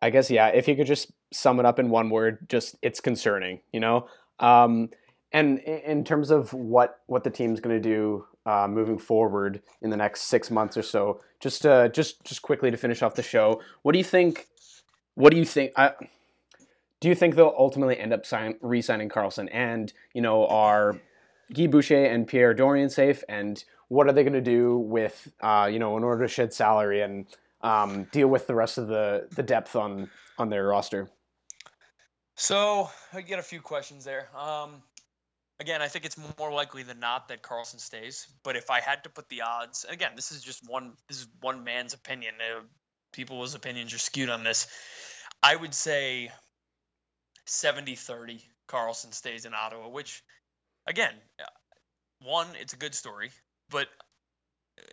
I 0.00 0.10
guess 0.10 0.30
yeah. 0.30 0.48
If 0.48 0.66
you 0.68 0.76
could 0.76 0.86
just 0.86 1.12
sum 1.32 1.60
it 1.60 1.66
up 1.66 1.78
in 1.78 1.90
one 1.90 2.10
word, 2.10 2.48
just 2.48 2.76
it's 2.82 3.00
concerning. 3.00 3.60
You 3.72 3.80
know, 3.80 4.08
um, 4.40 4.90
and 5.32 5.58
in 5.60 6.04
terms 6.04 6.30
of 6.30 6.52
what 6.52 7.00
what 7.06 7.24
the 7.24 7.30
team's 7.30 7.60
going 7.60 7.80
to 7.80 7.88
do 7.88 8.24
uh, 8.46 8.66
moving 8.68 8.98
forward 8.98 9.62
in 9.82 9.90
the 9.90 9.96
next 9.96 10.22
six 10.22 10.50
months 10.50 10.76
or 10.76 10.82
so, 10.82 11.20
just 11.40 11.66
uh, 11.66 11.88
just 11.88 12.24
just 12.24 12.42
quickly 12.42 12.70
to 12.70 12.76
finish 12.76 13.02
off 13.02 13.14
the 13.14 13.22
show, 13.22 13.60
what 13.82 13.92
do 13.92 13.98
you 13.98 14.04
think? 14.04 14.46
What 15.14 15.30
do 15.30 15.38
you 15.38 15.44
think? 15.44 15.72
I, 15.76 15.92
do 17.00 17.08
you 17.08 17.14
think 17.14 17.34
they'll 17.34 17.54
ultimately 17.56 17.98
end 17.98 18.12
up 18.12 18.24
sign, 18.26 18.56
re-signing 18.60 19.08
Karlsson? 19.08 19.48
And 19.52 19.92
you 20.14 20.22
know, 20.22 20.46
are 20.46 20.98
Guy 21.52 21.66
Boucher 21.66 22.04
and 22.04 22.26
Pierre 22.26 22.54
Dorion 22.54 22.90
safe? 22.90 23.22
And 23.28 23.62
what 23.88 24.08
are 24.08 24.12
they 24.12 24.22
going 24.22 24.32
to 24.32 24.40
do 24.40 24.78
with 24.78 25.32
uh, 25.40 25.68
you 25.70 25.78
know 25.78 25.96
in 25.96 26.04
order 26.04 26.24
to 26.24 26.28
shed 26.28 26.52
salary 26.52 27.02
and 27.02 27.26
um, 27.62 28.04
deal 28.12 28.28
with 28.28 28.46
the 28.46 28.54
rest 28.54 28.78
of 28.78 28.88
the 28.88 29.28
the 29.36 29.42
depth 29.42 29.76
on 29.76 30.10
on 30.38 30.48
their 30.48 30.66
roster? 30.66 31.08
So 32.36 32.90
I 33.12 33.20
get 33.20 33.38
a 33.38 33.42
few 33.42 33.60
questions 33.60 34.04
there. 34.04 34.28
Um, 34.36 34.82
again, 35.60 35.80
I 35.80 35.88
think 35.88 36.04
it's 36.04 36.18
more 36.38 36.52
likely 36.52 36.82
than 36.82 36.98
not 36.98 37.28
that 37.28 37.42
Karlsson 37.42 37.78
stays. 37.78 38.26
But 38.42 38.56
if 38.56 38.70
I 38.70 38.80
had 38.80 39.04
to 39.04 39.10
put 39.10 39.28
the 39.28 39.42
odds, 39.42 39.84
again, 39.88 40.12
this 40.16 40.32
is 40.32 40.42
just 40.42 40.68
one 40.68 40.94
this 41.08 41.20
is 41.20 41.28
one 41.40 41.64
man's 41.64 41.94
opinion. 41.94 42.34
Uh, 42.40 42.62
people's 43.14 43.54
opinions 43.54 43.94
are 43.94 43.98
skewed 43.98 44.28
on 44.28 44.44
this. 44.44 44.66
I 45.42 45.54
would 45.56 45.74
say 45.74 46.30
70-30 47.46 48.42
Karlsson 48.68 49.14
stays 49.14 49.44
in 49.44 49.54
Ottawa, 49.54 49.88
which 49.88 50.22
again, 50.86 51.14
one, 52.22 52.48
it's 52.60 52.72
a 52.72 52.76
good 52.76 52.94
story, 52.94 53.30
but 53.70 53.88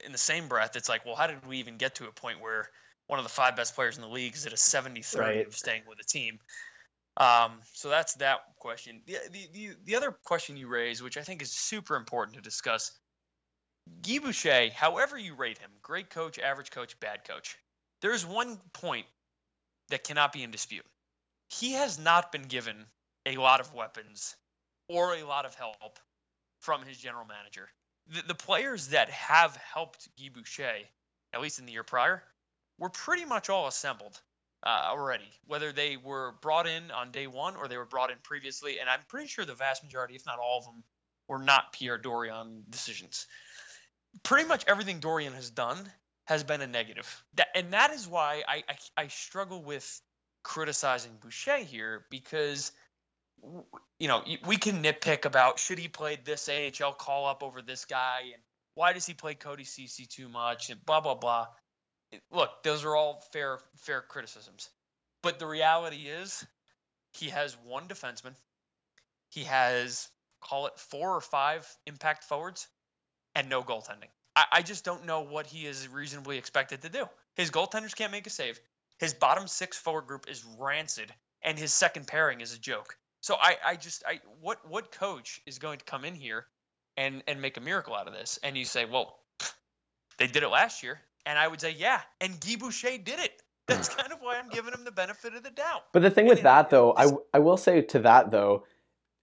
in 0.05 0.11
the 0.11 0.17
same 0.17 0.47
breath, 0.47 0.75
it's 0.75 0.89
like, 0.89 1.05
well, 1.05 1.15
how 1.15 1.27
did 1.27 1.45
we 1.47 1.57
even 1.57 1.77
get 1.77 1.95
to 1.95 2.07
a 2.07 2.11
point 2.11 2.39
where 2.41 2.67
one 3.07 3.19
of 3.19 3.25
the 3.25 3.31
five 3.31 3.55
best 3.55 3.75
players 3.75 3.97
in 3.97 4.03
the 4.03 4.09
league 4.09 4.35
is 4.35 4.45
at 4.45 4.53
a 4.53 4.57
70 4.57 5.01
30 5.01 5.23
Right. 5.23 5.47
of 5.47 5.55
staying 5.55 5.83
with 5.87 5.97
the 5.97 6.03
team. 6.03 6.39
Um, 7.17 7.59
so 7.73 7.89
that's 7.89 8.13
that 8.15 8.39
question. 8.57 9.01
The, 9.05 9.17
the, 9.31 9.47
the, 9.53 9.69
the 9.83 9.95
other 9.95 10.15
question 10.23 10.55
you 10.55 10.67
raise, 10.67 11.03
which 11.03 11.17
I 11.17 11.21
think 11.21 11.41
is 11.41 11.51
super 11.51 11.95
important 11.97 12.35
to 12.37 12.41
discuss 12.41 12.91
Guy 14.01 14.19
Boucher, 14.19 14.69
however 14.73 15.17
you 15.17 15.35
rate 15.35 15.57
him, 15.57 15.71
great 15.81 16.09
coach, 16.09 16.39
average 16.39 16.71
coach, 16.71 16.99
bad 16.99 17.25
coach, 17.27 17.57
there's 18.01 18.25
one 18.25 18.57
point 18.73 19.05
that 19.89 20.03
cannot 20.03 20.33
be 20.33 20.43
in 20.43 20.51
dispute. 20.51 20.85
He 21.49 21.73
has 21.73 21.99
not 21.99 22.31
been 22.31 22.43
given 22.43 22.75
a 23.25 23.37
lot 23.37 23.59
of 23.59 23.73
weapons 23.73 24.35
or 24.87 25.15
a 25.15 25.23
lot 25.23 25.45
of 25.45 25.55
help 25.55 25.99
from 26.59 26.83
his 26.83 26.97
general 26.97 27.25
manager. 27.25 27.67
The, 28.07 28.23
the 28.29 28.35
players 28.35 28.87
that 28.89 29.09
have 29.09 29.55
helped 29.55 30.07
Guy 30.17 30.29
Boucher, 30.33 30.85
at 31.33 31.41
least 31.41 31.59
in 31.59 31.65
the 31.65 31.73
year 31.73 31.83
prior, 31.83 32.23
were 32.77 32.89
pretty 32.89 33.25
much 33.25 33.49
all 33.49 33.67
assembled 33.67 34.19
uh, 34.65 34.87
already, 34.89 35.29
whether 35.45 35.71
they 35.71 35.97
were 35.97 36.33
brought 36.41 36.67
in 36.67 36.91
on 36.91 37.11
day 37.11 37.27
one 37.27 37.55
or 37.55 37.67
they 37.67 37.77
were 37.77 37.85
brought 37.85 38.11
in 38.11 38.17
previously. 38.23 38.79
And 38.79 38.89
I'm 38.89 39.01
pretty 39.07 39.27
sure 39.27 39.45
the 39.45 39.53
vast 39.53 39.83
majority, 39.83 40.15
if 40.15 40.25
not 40.25 40.39
all 40.39 40.59
of 40.59 40.65
them, 40.65 40.83
were 41.27 41.39
not 41.39 41.73
Pierre 41.73 41.97
Dorion 41.97 42.63
decisions. 42.69 43.27
Pretty 44.23 44.47
much 44.47 44.63
everything 44.67 44.99
Dorion 44.99 45.33
has 45.33 45.49
done 45.49 45.77
has 46.31 46.45
been 46.45 46.61
a 46.61 46.67
negative. 46.67 47.23
That, 47.35 47.47
and 47.55 47.73
that 47.73 47.91
is 47.91 48.07
why 48.07 48.43
I, 48.47 48.63
I, 48.69 49.03
I 49.03 49.07
struggle 49.07 49.61
with 49.61 50.01
criticizing 50.43 51.11
Boucher 51.21 51.57
here 51.57 52.05
because 52.09 52.71
you 53.99 54.07
know 54.07 54.23
we 54.47 54.55
can 54.55 54.81
nitpick 54.81 55.25
about 55.25 55.59
should 55.59 55.77
he 55.77 55.89
play 55.89 56.17
this 56.23 56.47
AHL 56.47 56.93
call 56.93 57.27
up 57.27 57.43
over 57.43 57.61
this 57.61 57.85
guy 57.85 58.21
and 58.33 58.41
why 58.75 58.93
does 58.93 59.05
he 59.05 59.13
play 59.13 59.33
Cody 59.33 59.65
Ceci 59.65 60.05
too 60.05 60.29
much 60.29 60.69
and 60.69 60.83
blah 60.85 61.01
blah 61.01 61.15
blah. 61.15 61.47
Look, 62.31 62.63
those 62.63 62.85
are 62.85 62.95
all 62.95 63.21
fair 63.33 63.59
fair 63.79 64.01
criticisms, 64.01 64.69
but 65.21 65.37
the 65.37 65.47
reality 65.47 66.07
is 66.07 66.45
he 67.13 67.29
has 67.29 67.57
one 67.65 67.89
defenseman. 67.89 68.35
He 69.31 69.43
has 69.43 70.07
call 70.39 70.67
it 70.67 70.79
four 70.79 71.13
or 71.13 71.21
five 71.21 71.67
impact 71.85 72.23
forwards 72.23 72.69
and 73.35 73.49
no 73.49 73.63
goaltending. 73.63 74.11
I, 74.35 74.45
I 74.51 74.61
just 74.61 74.85
don't 74.85 75.05
know 75.05 75.21
what 75.21 75.45
he 75.47 75.65
is 75.65 75.87
reasonably 75.87 76.37
expected 76.37 76.81
to 76.83 76.89
do. 76.89 77.05
His 77.35 77.51
goaltenders 77.51 77.95
can't 77.95 78.11
make 78.11 78.27
a 78.27 78.29
save. 78.29 78.59
His 78.99 79.13
bottom 79.13 79.47
six 79.47 79.77
forward 79.77 80.07
group 80.07 80.25
is 80.29 80.45
rancid, 80.59 81.11
and 81.41 81.57
his 81.57 81.73
second 81.73 82.07
pairing 82.07 82.41
is 82.41 82.53
a 82.55 82.59
joke. 82.59 82.97
So 83.21 83.35
I, 83.39 83.57
I 83.65 83.75
just 83.75 84.03
I 84.07 84.19
what 84.41 84.59
what 84.67 84.91
coach 84.91 85.41
is 85.45 85.59
going 85.59 85.79
to 85.79 85.85
come 85.85 86.05
in 86.05 86.15
here 86.15 86.45
and 86.97 87.23
and 87.27 87.41
make 87.41 87.57
a 87.57 87.61
miracle 87.61 87.95
out 87.95 88.07
of 88.07 88.13
this? 88.13 88.39
And 88.43 88.57
you 88.57 88.65
say, 88.65 88.85
well, 88.85 89.17
they 90.17 90.27
did 90.27 90.43
it 90.43 90.49
last 90.49 90.83
year, 90.83 90.99
and 91.25 91.37
I 91.37 91.47
would 91.47 91.61
say, 91.61 91.71
yeah, 91.77 92.01
and 92.19 92.39
Guy 92.39 92.55
Boucher 92.57 92.97
did 92.97 93.19
it. 93.19 93.41
That's 93.67 93.89
kind 93.89 94.11
of 94.11 94.19
why 94.21 94.37
I'm 94.37 94.49
giving 94.49 94.73
him 94.73 94.83
the 94.83 94.91
benefit 94.91 95.33
of 95.33 95.43
the 95.43 95.51
doubt. 95.51 95.83
But 95.93 96.01
the 96.01 96.09
thing 96.09 96.23
And 96.23 96.29
with 96.29 96.39
it- 96.39 96.43
that, 96.43 96.69
though, 96.69 96.93
I, 96.97 97.11
I 97.33 97.39
will 97.39 97.57
say 97.57 97.81
to 97.81 97.99
that, 97.99 98.29
though, 98.31 98.65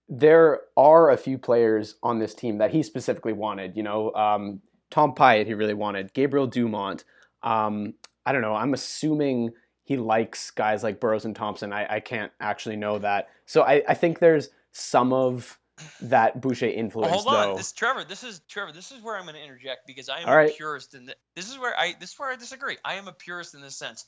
there 0.07 0.61
are 0.75 1.11
a 1.11 1.17
few 1.17 1.37
players 1.37 1.95
on 2.01 2.17
this 2.19 2.33
team 2.33 2.57
that 2.57 2.71
he 2.71 2.81
specifically 2.81 3.33
wanted. 3.33 3.77
You 3.77 3.83
know, 3.83 4.13
um, 4.13 4.61
Tom 4.91 5.13
Pyatt, 5.13 5.45
he 5.45 5.53
really 5.53 5.73
wanted. 5.73 6.13
Gabriel 6.13 6.47
Dumont. 6.47 7.03
Um, 7.43 7.93
I 8.25 8.31
don't 8.31 8.41
know. 8.41 8.55
I'm 8.55 8.73
assuming 8.73 9.51
he 9.83 9.97
likes 9.97 10.51
guys 10.51 10.83
like 10.83 10.99
Burrows 10.99 11.25
and 11.25 11.35
Thompson. 11.35 11.73
I, 11.73 11.95
I 11.95 11.99
can't 11.99 12.31
actually 12.39 12.75
know 12.75 12.99
that. 12.99 13.29
So 13.45 13.63
I, 13.63 13.83
I 13.87 13.93
think 13.93 14.19
there's 14.19 14.49
some 14.71 15.13
of 15.13 15.57
that 16.01 16.41
Boucher 16.41 16.67
Well, 16.67 16.75
influence, 16.75 17.13
hold 17.13 17.27
on, 17.27 17.47
though. 17.49 17.57
this 17.57 17.71
Trevor. 17.71 18.03
This 18.03 18.23
is 18.23 18.41
Trevor. 18.49 18.71
This 18.71 18.91
is 18.91 19.01
where 19.01 19.15
I'm 19.17 19.23
going 19.23 19.35
to 19.35 19.43
interject 19.43 19.87
because 19.87 20.09
I 20.09 20.19
am 20.19 20.29
All 20.29 20.37
a 20.37 20.49
purist 20.49 20.93
in 20.93 21.05
the, 21.05 21.15
This 21.35 21.49
is 21.49 21.57
where 21.57 21.77
I. 21.77 21.95
This 21.99 22.11
is 22.11 22.19
where 22.19 22.29
I 22.29 22.35
disagree. 22.35 22.77
I 22.83 22.95
am 22.95 23.07
a 23.07 23.13
purist 23.13 23.55
in 23.55 23.61
this 23.61 23.75
sense. 23.75 24.05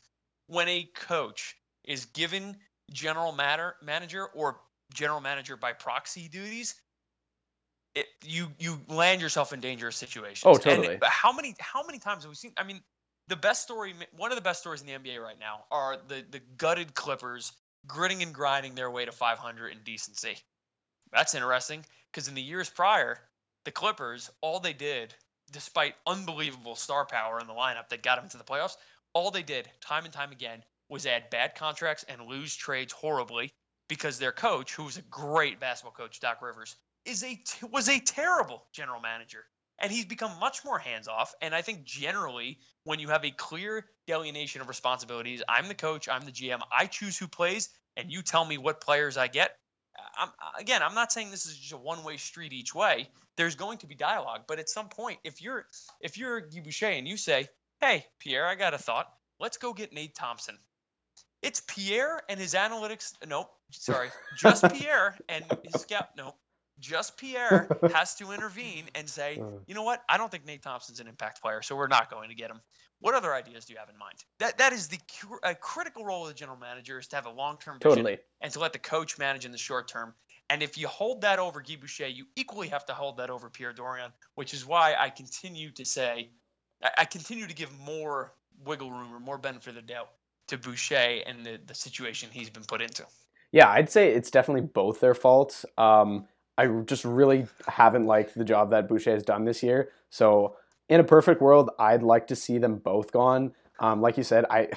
When 0.47 0.67
a 0.67 0.89
coach 0.93 1.55
is 1.85 2.05
given 2.05 2.57
general 2.91 3.31
matter 3.31 3.75
manager 3.81 4.25
or 4.25 4.59
general 4.93 5.21
manager 5.21 5.55
by 5.55 5.73
proxy 5.73 6.27
duties, 6.27 6.75
it, 7.95 8.07
you 8.23 8.47
you 8.59 8.79
land 8.87 9.21
yourself 9.21 9.53
in 9.53 9.59
dangerous 9.59 9.95
situations. 9.95 10.43
Oh, 10.45 10.57
And 10.65 10.83
totally. 10.83 10.99
how 11.03 11.33
many 11.33 11.55
how 11.59 11.83
many 11.85 11.99
times 11.99 12.23
have 12.23 12.29
we 12.29 12.35
seen? 12.35 12.53
I 12.57 12.63
mean, 12.63 12.81
the 13.27 13.35
best 13.35 13.61
story, 13.61 13.93
one 14.15 14.31
of 14.31 14.35
the 14.37 14.41
best 14.41 14.61
stories 14.61 14.81
in 14.81 14.87
the 14.87 14.93
NBA 14.93 15.21
right 15.21 15.39
now, 15.39 15.65
are 15.71 15.97
the 16.07 16.25
the 16.29 16.39
gutted 16.57 16.93
Clippers 16.93 17.51
gritting 17.87 18.21
and 18.23 18.33
grinding 18.33 18.75
their 18.75 18.89
way 18.89 19.05
to 19.05 19.11
500 19.11 19.71
in 19.71 19.79
decency. 19.83 20.37
That's 21.11 21.35
interesting 21.35 21.85
because 22.11 22.27
in 22.27 22.35
the 22.35 22.41
years 22.41 22.69
prior, 22.69 23.19
the 23.65 23.71
Clippers, 23.71 24.29
all 24.41 24.59
they 24.59 24.73
did, 24.73 25.13
despite 25.51 25.95
unbelievable 26.07 26.75
star 26.75 27.05
power 27.05 27.39
in 27.39 27.47
the 27.47 27.53
lineup 27.53 27.89
that 27.89 28.03
got 28.03 28.21
them 28.21 28.29
to 28.29 28.37
the 28.37 28.43
playoffs, 28.43 28.77
all 29.13 29.31
they 29.31 29.43
did 29.43 29.69
time 29.81 30.05
and 30.05 30.13
time 30.13 30.31
again 30.31 30.63
was 30.89 31.05
add 31.05 31.29
bad 31.29 31.55
contracts 31.55 32.03
and 32.07 32.27
lose 32.27 32.55
trades 32.55 32.93
horribly 32.93 33.53
because 33.87 34.19
their 34.19 34.31
coach, 34.31 34.73
who 34.73 34.83
was 34.83 34.97
a 34.97 35.01
great 35.03 35.59
basketball 35.59 35.93
coach, 35.93 36.19
Doc 36.19 36.41
Rivers, 36.41 36.75
is 37.05 37.23
a 37.23 37.39
was 37.71 37.89
a 37.89 37.99
terrible 37.99 38.63
general 38.73 39.01
manager. 39.01 39.43
And 39.79 39.91
he's 39.91 40.05
become 40.05 40.39
much 40.39 40.63
more 40.63 40.77
hands 40.77 41.07
off. 41.07 41.33
And 41.41 41.55
I 41.55 41.63
think 41.63 41.83
generally, 41.85 42.59
when 42.83 42.99
you 42.99 43.07
have 43.07 43.25
a 43.25 43.31
clear 43.31 43.85
delineation 44.05 44.61
of 44.61 44.67
responsibilities, 44.67 45.41
I'm 45.49 45.67
the 45.67 45.73
coach, 45.73 46.07
I'm 46.07 46.21
the 46.21 46.31
GM, 46.31 46.59
I 46.71 46.85
choose 46.85 47.17
who 47.17 47.27
plays, 47.27 47.69
and 47.97 48.11
you 48.11 48.21
tell 48.21 48.45
me 48.45 48.59
what 48.59 48.79
players 48.79 49.17
I 49.17 49.27
get. 49.27 49.57
I'm, 50.17 50.29
again, 50.59 50.81
I'm 50.83 50.93
not 50.93 51.11
saying 51.11 51.31
this 51.31 51.45
is 51.45 51.57
just 51.57 51.73
a 51.73 51.77
one-way 51.77 52.17
street 52.17 52.53
each 52.53 52.73
way. 52.75 53.07
There's 53.37 53.55
going 53.55 53.79
to 53.79 53.87
be 53.87 53.95
dialogue, 53.95 54.41
but 54.47 54.59
at 54.59 54.69
some 54.69 54.89
point, 54.89 55.19
if 55.23 55.41
you're 55.41 55.65
if 55.99 56.17
you're 56.17 56.41
Guy 56.41 56.61
Boucher 56.61 56.87
and 56.87 57.07
you 57.07 57.17
say, 57.17 57.47
"Hey, 57.79 58.05
Pierre, 58.19 58.45
I 58.45 58.55
got 58.55 58.73
a 58.73 58.77
thought. 58.77 59.11
Let's 59.39 59.57
go 59.57 59.73
get 59.73 59.93
Nate 59.93 60.15
Thompson." 60.15 60.57
It's 61.41 61.61
Pierre 61.61 62.21
and 62.29 62.39
his 62.39 62.53
analytics. 62.53 63.13
Nope, 63.25 63.49
sorry, 63.71 64.09
just 64.37 64.63
Pierre 64.73 65.17
and 65.27 65.45
his 65.63 65.81
scout. 65.81 66.09
Nope, 66.15 66.35
just 66.81 67.17
Pierre 67.17 67.69
has 67.93 68.15
to 68.15 68.31
intervene 68.31 68.85
and 68.95 69.07
say, 69.07 69.37
Uh. 69.41 69.59
"You 69.67 69.75
know 69.75 69.83
what? 69.83 70.03
I 70.09 70.17
don't 70.17 70.29
think 70.29 70.45
Nate 70.45 70.61
Thompson's 70.61 70.99
an 70.99 71.07
impact 71.07 71.41
player, 71.41 71.61
so 71.61 71.75
we're 71.75 71.87
not 71.87 72.09
going 72.11 72.29
to 72.29 72.35
get 72.35 72.51
him." 72.51 72.59
What 72.99 73.15
other 73.15 73.33
ideas 73.33 73.65
do 73.65 73.73
you 73.73 73.79
have 73.79 73.89
in 73.89 73.97
mind? 73.97 74.15
That 74.39 74.57
that 74.57 74.73
is 74.73 74.89
the 74.89 74.99
a 75.43 75.55
critical 75.55 76.05
role 76.05 76.23
of 76.23 76.27
the 76.27 76.33
general 76.35 76.57
manager 76.57 76.99
is 76.99 77.07
to 77.07 77.15
have 77.15 77.25
a 77.25 77.31
long-term 77.31 77.79
vision 77.79 77.97
totally. 77.97 78.19
and 78.41 78.51
to 78.53 78.59
let 78.59 78.73
the 78.73 78.79
coach 78.79 79.17
manage 79.17 79.45
in 79.45 79.51
the 79.51 79.57
short 79.57 79.87
term. 79.87 80.13
And 80.49 80.61
if 80.61 80.77
you 80.77 80.87
hold 80.87 81.21
that 81.21 81.39
over 81.39 81.61
Guy 81.61 81.77
Boucher, 81.77 82.07
you 82.07 82.25
equally 82.35 82.67
have 82.67 82.85
to 82.87 82.93
hold 82.93 83.17
that 83.17 83.29
over 83.29 83.49
Pierre 83.49 83.73
Dorion, 83.73 84.11
which 84.35 84.53
is 84.53 84.65
why 84.65 84.95
I 84.99 85.09
continue 85.09 85.71
to 85.71 85.85
say, 85.85 86.29
I, 86.83 86.91
I 86.99 87.05
continue 87.05 87.47
to 87.47 87.55
give 87.55 87.71
more 87.79 88.33
wiggle 88.65 88.91
room 88.91 89.13
or 89.13 89.19
more 89.19 89.37
benefit 89.37 89.69
of 89.69 89.75
the 89.75 89.81
doubt 89.81 90.09
to 90.47 90.57
Boucher 90.57 91.21
and 91.25 91.45
the, 91.45 91.59
the 91.65 91.73
situation 91.73 92.29
he's 92.31 92.49
been 92.49 92.65
put 92.65 92.81
into. 92.81 93.05
Yeah, 93.51 93.69
I'd 93.69 93.89
say 93.89 94.13
it's 94.13 94.29
definitely 94.29 94.61
both 94.61 94.99
their 94.99 95.13
faults. 95.15 95.65
Um, 95.77 96.27
I 96.57 96.67
just 96.85 97.05
really 97.05 97.47
haven't 97.67 98.05
liked 98.05 98.35
the 98.35 98.43
job 98.43 98.71
that 98.71 98.87
Boucher 98.87 99.11
has 99.11 99.23
done 99.23 99.45
this 99.45 99.63
year. 99.63 99.89
So, 100.09 100.57
in 100.89 100.99
a 100.99 101.03
perfect 101.03 101.41
world, 101.41 101.69
I'd 101.79 102.03
like 102.03 102.27
to 102.27 102.35
see 102.35 102.57
them 102.57 102.75
both 102.75 103.11
gone. 103.11 103.53
Um, 103.79 104.01
like 104.01 104.17
you 104.17 104.23
said, 104.23 104.45
I 104.49 104.69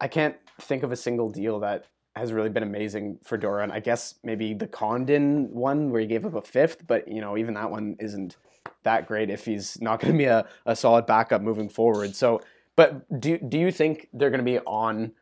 I 0.00 0.08
can't 0.08 0.36
think 0.60 0.82
of 0.82 0.92
a 0.92 0.96
single 0.96 1.28
deal 1.28 1.60
that 1.60 1.86
has 2.16 2.32
really 2.32 2.48
been 2.48 2.62
amazing 2.62 3.18
for 3.24 3.38
Dorion. 3.38 3.70
I 3.70 3.80
guess 3.80 4.16
maybe 4.24 4.54
the 4.54 4.66
Condon 4.66 5.50
one 5.52 5.90
where 5.90 6.00
he 6.00 6.06
gave 6.06 6.24
up 6.24 6.34
a 6.34 6.42
fifth, 6.42 6.86
but 6.86 7.08
you 7.08 7.20
know 7.20 7.36
even 7.36 7.54
that 7.54 7.70
one 7.70 7.96
isn't 8.00 8.36
that 8.82 9.06
great 9.06 9.30
if 9.30 9.44
he's 9.44 9.80
not 9.80 10.00
going 10.00 10.12
to 10.12 10.18
be 10.18 10.24
a, 10.24 10.46
a 10.66 10.76
solid 10.76 11.06
backup 11.06 11.42
moving 11.42 11.68
forward. 11.68 12.14
So, 12.14 12.40
but 12.76 13.20
do 13.20 13.38
do 13.38 13.58
you 13.58 13.70
think 13.72 14.08
they're 14.12 14.30
going 14.30 14.44
to 14.44 14.44
be 14.44 14.58
on 14.60 15.12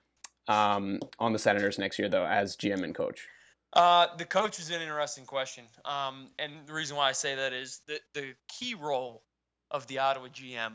um, 0.46 1.00
on 1.18 1.32
the 1.32 1.38
Senators 1.38 1.78
next 1.78 1.98
year 1.98 2.08
though 2.08 2.26
as 2.26 2.56
GM 2.56 2.82
and 2.82 2.94
coach? 2.94 3.28
Uh, 3.72 4.06
the 4.16 4.24
coach 4.24 4.58
is 4.58 4.70
an 4.70 4.80
interesting 4.80 5.24
question. 5.24 5.64
Um, 5.84 6.28
and 6.38 6.52
the 6.66 6.72
reason 6.72 6.96
why 6.96 7.08
I 7.08 7.12
say 7.12 7.34
that 7.34 7.52
is 7.52 7.80
the, 7.86 8.00
the 8.14 8.34
key 8.48 8.74
role 8.74 9.22
of 9.70 9.86
the 9.86 9.98
Ottawa 9.98 10.28
GM 10.28 10.72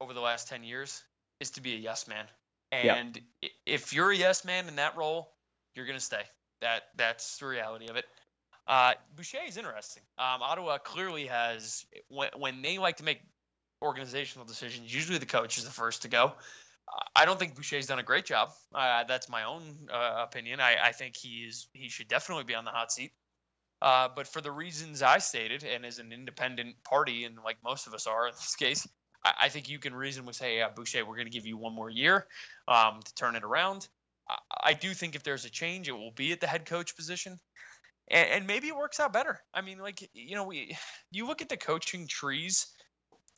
over 0.00 0.12
the 0.12 0.20
last 0.20 0.48
10 0.48 0.64
years 0.64 1.02
is 1.40 1.50
to 1.52 1.60
be 1.60 1.74
a 1.74 1.78
yes 1.78 2.06
man. 2.06 2.24
And 2.70 3.20
i 3.42 3.48
if 3.64 3.92
you're 3.92 4.10
a 4.10 4.16
yes 4.16 4.44
man 4.44 4.68
in 4.68 4.76
that 4.76 4.96
role, 4.96 5.32
you're 5.74 5.86
going 5.86 5.98
to 5.98 6.04
stay. 6.04 6.22
That 6.60 6.82
That's 6.96 7.38
the 7.38 7.46
reality 7.46 7.88
of 7.88 7.96
it. 7.96 8.04
Uh, 8.66 8.92
Boucher 9.16 9.38
is 9.46 9.56
interesting. 9.56 10.02
Um, 10.18 10.42
Ottawa 10.42 10.76
clearly 10.78 11.26
has, 11.26 11.86
when, 12.08 12.28
when 12.36 12.60
they 12.60 12.78
like 12.78 12.98
to 12.98 13.04
make 13.04 13.20
organizational 13.80 14.46
decisions, 14.46 14.92
usually 14.92 15.18
the 15.18 15.26
coach 15.26 15.56
is 15.56 15.64
the 15.64 15.70
first 15.70 16.02
to 16.02 16.08
go. 16.08 16.34
I 17.14 17.24
don't 17.24 17.38
think 17.38 17.56
Boucher's 17.56 17.86
done 17.86 17.98
a 17.98 18.04
great 18.04 18.24
job. 18.24 18.50
Uh, 18.74 19.04
that's 19.04 19.28
my 19.28 19.44
own 19.44 19.62
uh, 19.92 20.24
opinion. 20.24 20.60
I, 20.60 20.76
I 20.82 20.92
think 20.92 21.16
he 21.16 21.44
is 21.48 21.66
he 21.72 21.88
should 21.88 22.08
definitely 22.08 22.44
be 22.44 22.54
on 22.54 22.64
the 22.64 22.70
hot 22.70 22.92
seat. 22.92 23.12
Uh, 23.80 24.08
but 24.14 24.26
for 24.26 24.40
the 24.40 24.50
reasons 24.50 25.02
I 25.02 25.18
stated, 25.18 25.64
and 25.64 25.84
as 25.84 25.98
an 25.98 26.12
independent 26.12 26.82
party, 26.84 27.24
and 27.24 27.36
like 27.44 27.58
most 27.64 27.86
of 27.86 27.94
us 27.94 28.06
are 28.06 28.28
in 28.28 28.34
this 28.34 28.56
case, 28.56 28.86
I, 29.24 29.32
I 29.42 29.48
think 29.48 29.68
you 29.68 29.78
can 29.78 29.94
reasonably 29.94 30.32
say, 30.32 30.58
yeah, 30.58 30.68
Boucher, 30.74 31.04
we're 31.04 31.16
going 31.16 31.26
to 31.26 31.32
give 31.32 31.46
you 31.46 31.56
one 31.56 31.74
more 31.74 31.90
year 31.90 32.26
um, 32.66 33.00
to 33.04 33.14
turn 33.14 33.36
it 33.36 33.44
around. 33.44 33.88
I, 34.28 34.36
I 34.62 34.72
do 34.74 34.94
think 34.94 35.14
if 35.14 35.22
there's 35.22 35.44
a 35.44 35.50
change, 35.50 35.88
it 35.88 35.92
will 35.92 36.12
be 36.12 36.32
at 36.32 36.40
the 36.40 36.46
head 36.46 36.66
coach 36.66 36.96
position. 36.96 37.38
And, 38.10 38.30
and 38.30 38.46
maybe 38.46 38.68
it 38.68 38.76
works 38.76 39.00
out 39.00 39.12
better. 39.12 39.40
I 39.54 39.60
mean, 39.60 39.78
like 39.78 40.08
you 40.12 40.34
know, 40.34 40.44
we 40.44 40.76
you 41.10 41.26
look 41.26 41.42
at 41.42 41.48
the 41.48 41.56
coaching 41.56 42.06
trees, 42.08 42.66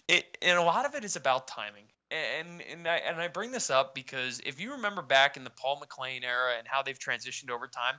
it 0.09 0.39
and 0.43 0.59
a 0.59 0.63
lot 0.63 0.87
of 0.87 0.95
it 0.95 1.05
is 1.05 1.17
about 1.17 1.49
timing 1.49 1.87
and 2.11 2.63
and 2.71 2.89
I 2.89 2.97
and 2.97 3.21
I 3.21 3.29
bring 3.29 3.53
this 3.53 3.71
up 3.71 3.95
because 3.95 4.41
if 4.45 4.61
you 4.61 4.73
remember 4.73 5.03
back 5.03 5.37
in 5.37 5.45
the 5.45 5.51
Paul 5.51 5.79
McLean 5.81 6.25
era 6.25 6.55
and 6.59 6.67
how 6.67 6.83
they've 6.83 6.99
transitioned 6.99 7.51
over 7.51 7.69
time, 7.69 7.95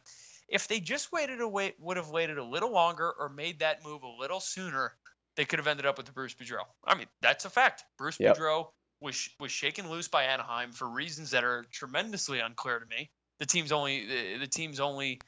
if 0.47 0.67
they 0.67 0.79
just 0.79 1.11
waited 1.11 1.41
a 1.41 1.47
wait 1.47 1.75
would 1.79 1.97
have 1.97 2.09
waited 2.09 2.37
a 2.37 2.43
little 2.43 2.71
longer 2.71 3.11
or 3.17 3.29
made 3.29 3.59
that 3.59 3.83
move 3.83 4.03
a 4.03 4.19
little 4.19 4.39
sooner, 4.39 4.93
they 5.35 5.45
could 5.45 5.59
have 5.59 5.67
ended 5.67 5.85
up 5.85 5.97
with 5.97 6.05
the 6.05 6.11
Bruce 6.11 6.33
Boudreau. 6.33 6.63
I 6.85 6.95
mean, 6.95 7.07
that's 7.21 7.45
a 7.45 7.49
fact. 7.49 7.83
Bruce 7.97 8.19
yep. 8.19 8.37
Boudreau 8.37 8.67
was 8.99 9.29
was 9.39 9.51
shaken 9.51 9.89
loose 9.89 10.07
by 10.07 10.23
Anaheim 10.23 10.71
for 10.71 10.87
reasons 10.87 11.31
that 11.31 11.43
are 11.43 11.65
tremendously 11.71 12.39
unclear 12.39 12.79
to 12.79 12.85
me. 12.85 13.09
The 13.39 13.45
team's 13.45 13.71
only 13.71 14.05
the, 14.05 14.37
the 14.39 14.47
team's 14.47 14.79
only 14.79 15.19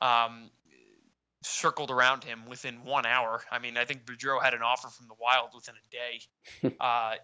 um, 0.00 0.50
circled 1.42 1.90
around 1.90 2.24
him 2.24 2.42
within 2.48 2.84
one 2.84 3.06
hour. 3.06 3.42
I 3.50 3.58
mean, 3.58 3.76
I 3.76 3.84
think 3.84 4.04
Boudreau 4.04 4.42
had 4.42 4.54
an 4.54 4.62
offer 4.62 4.88
from 4.88 5.08
the 5.08 5.14
Wild 5.18 5.50
within 5.54 5.74
a 5.74 5.90
day. 5.90 6.76
uh, 6.80 7.14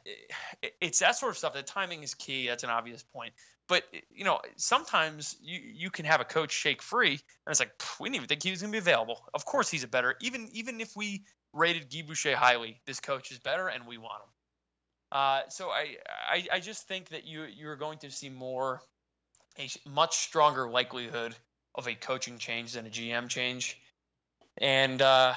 it, 0.63 0.73
it's 0.81 0.99
that 1.01 1.17
sort 1.17 1.31
of 1.31 1.39
stuff. 1.39 1.55
The 1.55 1.63
timing 1.63 2.03
is 2.03 2.15
key. 2.15 2.49
That's 2.49 2.65
an 2.65 2.71
obvious 2.71 3.03
point. 3.03 3.35
But 3.69 3.83
you 4.11 4.25
know, 4.25 4.41
sometimes 4.57 5.37
you 5.43 5.61
you 5.61 5.91
can 5.91 6.05
have 6.05 6.21
a 6.21 6.25
coach 6.25 6.53
shake 6.53 6.83
free, 6.83 7.11
and 7.11 7.21
it's 7.49 7.61
like 7.61 7.73
we 8.01 8.09
didn't 8.09 8.17
even 8.17 8.29
think 8.29 8.43
he 8.43 8.51
was 8.51 8.63
going 8.63 8.73
to 8.73 8.77
be 8.77 8.79
available. 8.79 9.21
Of 9.35 9.45
course, 9.45 9.69
he's 9.69 9.85
a 9.85 9.89
better. 9.89 10.15
Even 10.21 10.49
even 10.53 10.81
if 10.81 10.97
we 10.97 11.25
rated 11.53 11.91
Guy 11.93 12.03
Boucher 12.07 12.37
highly, 12.37 12.81
this 12.87 13.01
coach 13.01 13.33
is 13.33 13.39
better, 13.39 13.67
and 13.69 13.87
we 13.87 13.99
want 13.99 14.23
him. 14.23 14.31
Uh, 15.13 15.41
so 15.49 15.69
I, 15.69 15.97
I 16.31 16.47
I 16.53 16.61
just 16.61 16.87
think 16.87 17.09
that 17.09 17.27
you 17.27 17.45
you're 17.45 17.77
going 17.77 17.99
to 17.99 18.11
see 18.11 18.29
more 18.29 18.81
a 19.59 19.69
much 19.89 20.17
stronger 20.17 20.69
likelihood 20.69 21.35
of 21.75 21.89
a 21.89 21.95
coaching 21.95 22.39
change 22.39 22.75
than 22.75 22.87
a 22.87 22.91
GM 22.91 23.29
change 23.29 23.77
and 24.59 25.03
uh, 25.03 25.35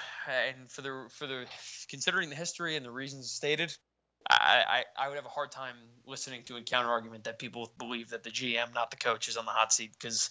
and 0.48 0.70
for 0.70 0.82
the 0.82 1.08
for 1.10 1.28
the 1.28 1.46
considering 1.90 2.30
the 2.30 2.36
history 2.36 2.76
and 2.76 2.86
the 2.86 2.92
reasons 2.92 3.32
stated, 3.32 3.76
I, 4.30 4.84
I, 4.98 5.06
I 5.06 5.08
would 5.10 5.16
have 5.16 5.26
a 5.26 5.30
hard 5.30 5.52
time 5.52 5.76
listening 6.06 6.44
to 6.46 6.58
a 6.58 6.62
counter 6.62 6.90
argument 6.90 7.24
that 7.26 7.40
people 7.40 7.72
believe 7.78 8.10
that 8.10 8.24
the 8.24 8.30
GM, 8.30 8.74
not 8.74 8.92
the 8.92 8.98
coach, 8.98 9.28
is 9.28 9.38
on 9.38 9.46
the 9.46 9.52
hot 9.52 9.74
seat 9.74 9.92
because 10.00 10.30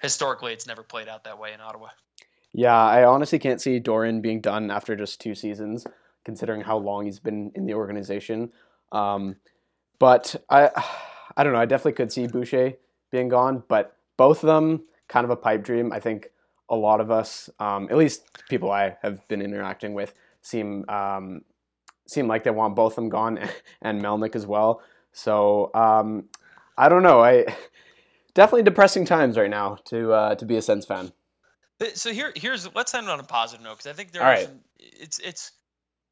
historically 0.00 0.52
it's 0.52 0.66
never 0.66 0.82
played 0.82 1.08
out 1.08 1.24
that 1.24 1.38
way 1.38 1.52
in 1.52 1.60
Ottawa. 1.60 1.88
Yeah, 2.52 2.76
I 2.76 3.04
honestly 3.04 3.38
can't 3.38 3.60
see 3.60 3.78
Dorion 3.78 4.20
being 4.20 4.40
done 4.40 4.70
after 4.70 4.96
just 4.96 5.20
two 5.20 5.34
seasons, 5.34 5.86
considering 6.24 6.62
how 6.62 6.78
long 6.78 7.04
he's 7.04 7.20
been 7.20 7.52
in 7.54 7.66
the 7.66 7.74
organization. 7.74 8.52
Um, 8.90 9.36
but 9.98 10.34
I, 10.50 10.70
I 11.36 11.44
don't 11.44 11.52
know. 11.52 11.60
I 11.60 11.66
definitely 11.66 11.92
could 11.92 12.12
see 12.12 12.26
Boucher 12.26 12.74
being 13.10 13.28
gone, 13.28 13.62
but 13.68 13.96
both 14.16 14.42
of 14.42 14.48
them 14.48 14.82
kind 15.08 15.24
of 15.24 15.30
a 15.30 15.36
pipe 15.36 15.62
dream. 15.62 15.92
I 15.92 16.00
think 16.00 16.30
a 16.70 16.76
lot 16.76 17.00
of 17.00 17.10
us, 17.10 17.50
um, 17.58 17.88
at 17.90 17.96
least 17.96 18.24
people 18.48 18.70
I 18.70 18.96
have 19.02 19.26
been 19.28 19.42
interacting 19.42 19.92
with, 19.92 20.14
seem 20.40 20.88
um, 20.88 21.42
seem 22.06 22.28
like 22.28 22.44
they 22.44 22.50
want 22.50 22.74
both 22.74 22.92
of 22.92 22.96
them 22.96 23.08
gone 23.08 23.38
and 23.82 24.02
Melnyk 24.02 24.34
as 24.34 24.46
well. 24.46 24.82
So 25.12 25.70
um, 25.74 26.28
I 26.78 26.88
don't 26.88 27.02
know. 27.02 27.22
I 27.22 27.44
definitely 28.34 28.62
depressing 28.62 29.04
times 29.04 29.36
right 29.36 29.50
now 29.50 29.76
to 29.86 30.12
uh, 30.12 30.34
to 30.36 30.44
be 30.44 30.56
a 30.56 30.62
Sens 30.62 30.86
fan. 30.86 31.12
So 31.94 32.12
here 32.12 32.32
here's 32.34 32.72
let's 32.74 32.94
end 32.94 33.08
on 33.08 33.20
a 33.20 33.24
positive 33.24 33.64
note 33.64 33.78
because 33.78 33.86
I 33.86 33.94
think 33.94 34.12
there's 34.12 34.22
right. 34.22 34.48
it's 34.78 35.18
it's 35.18 35.52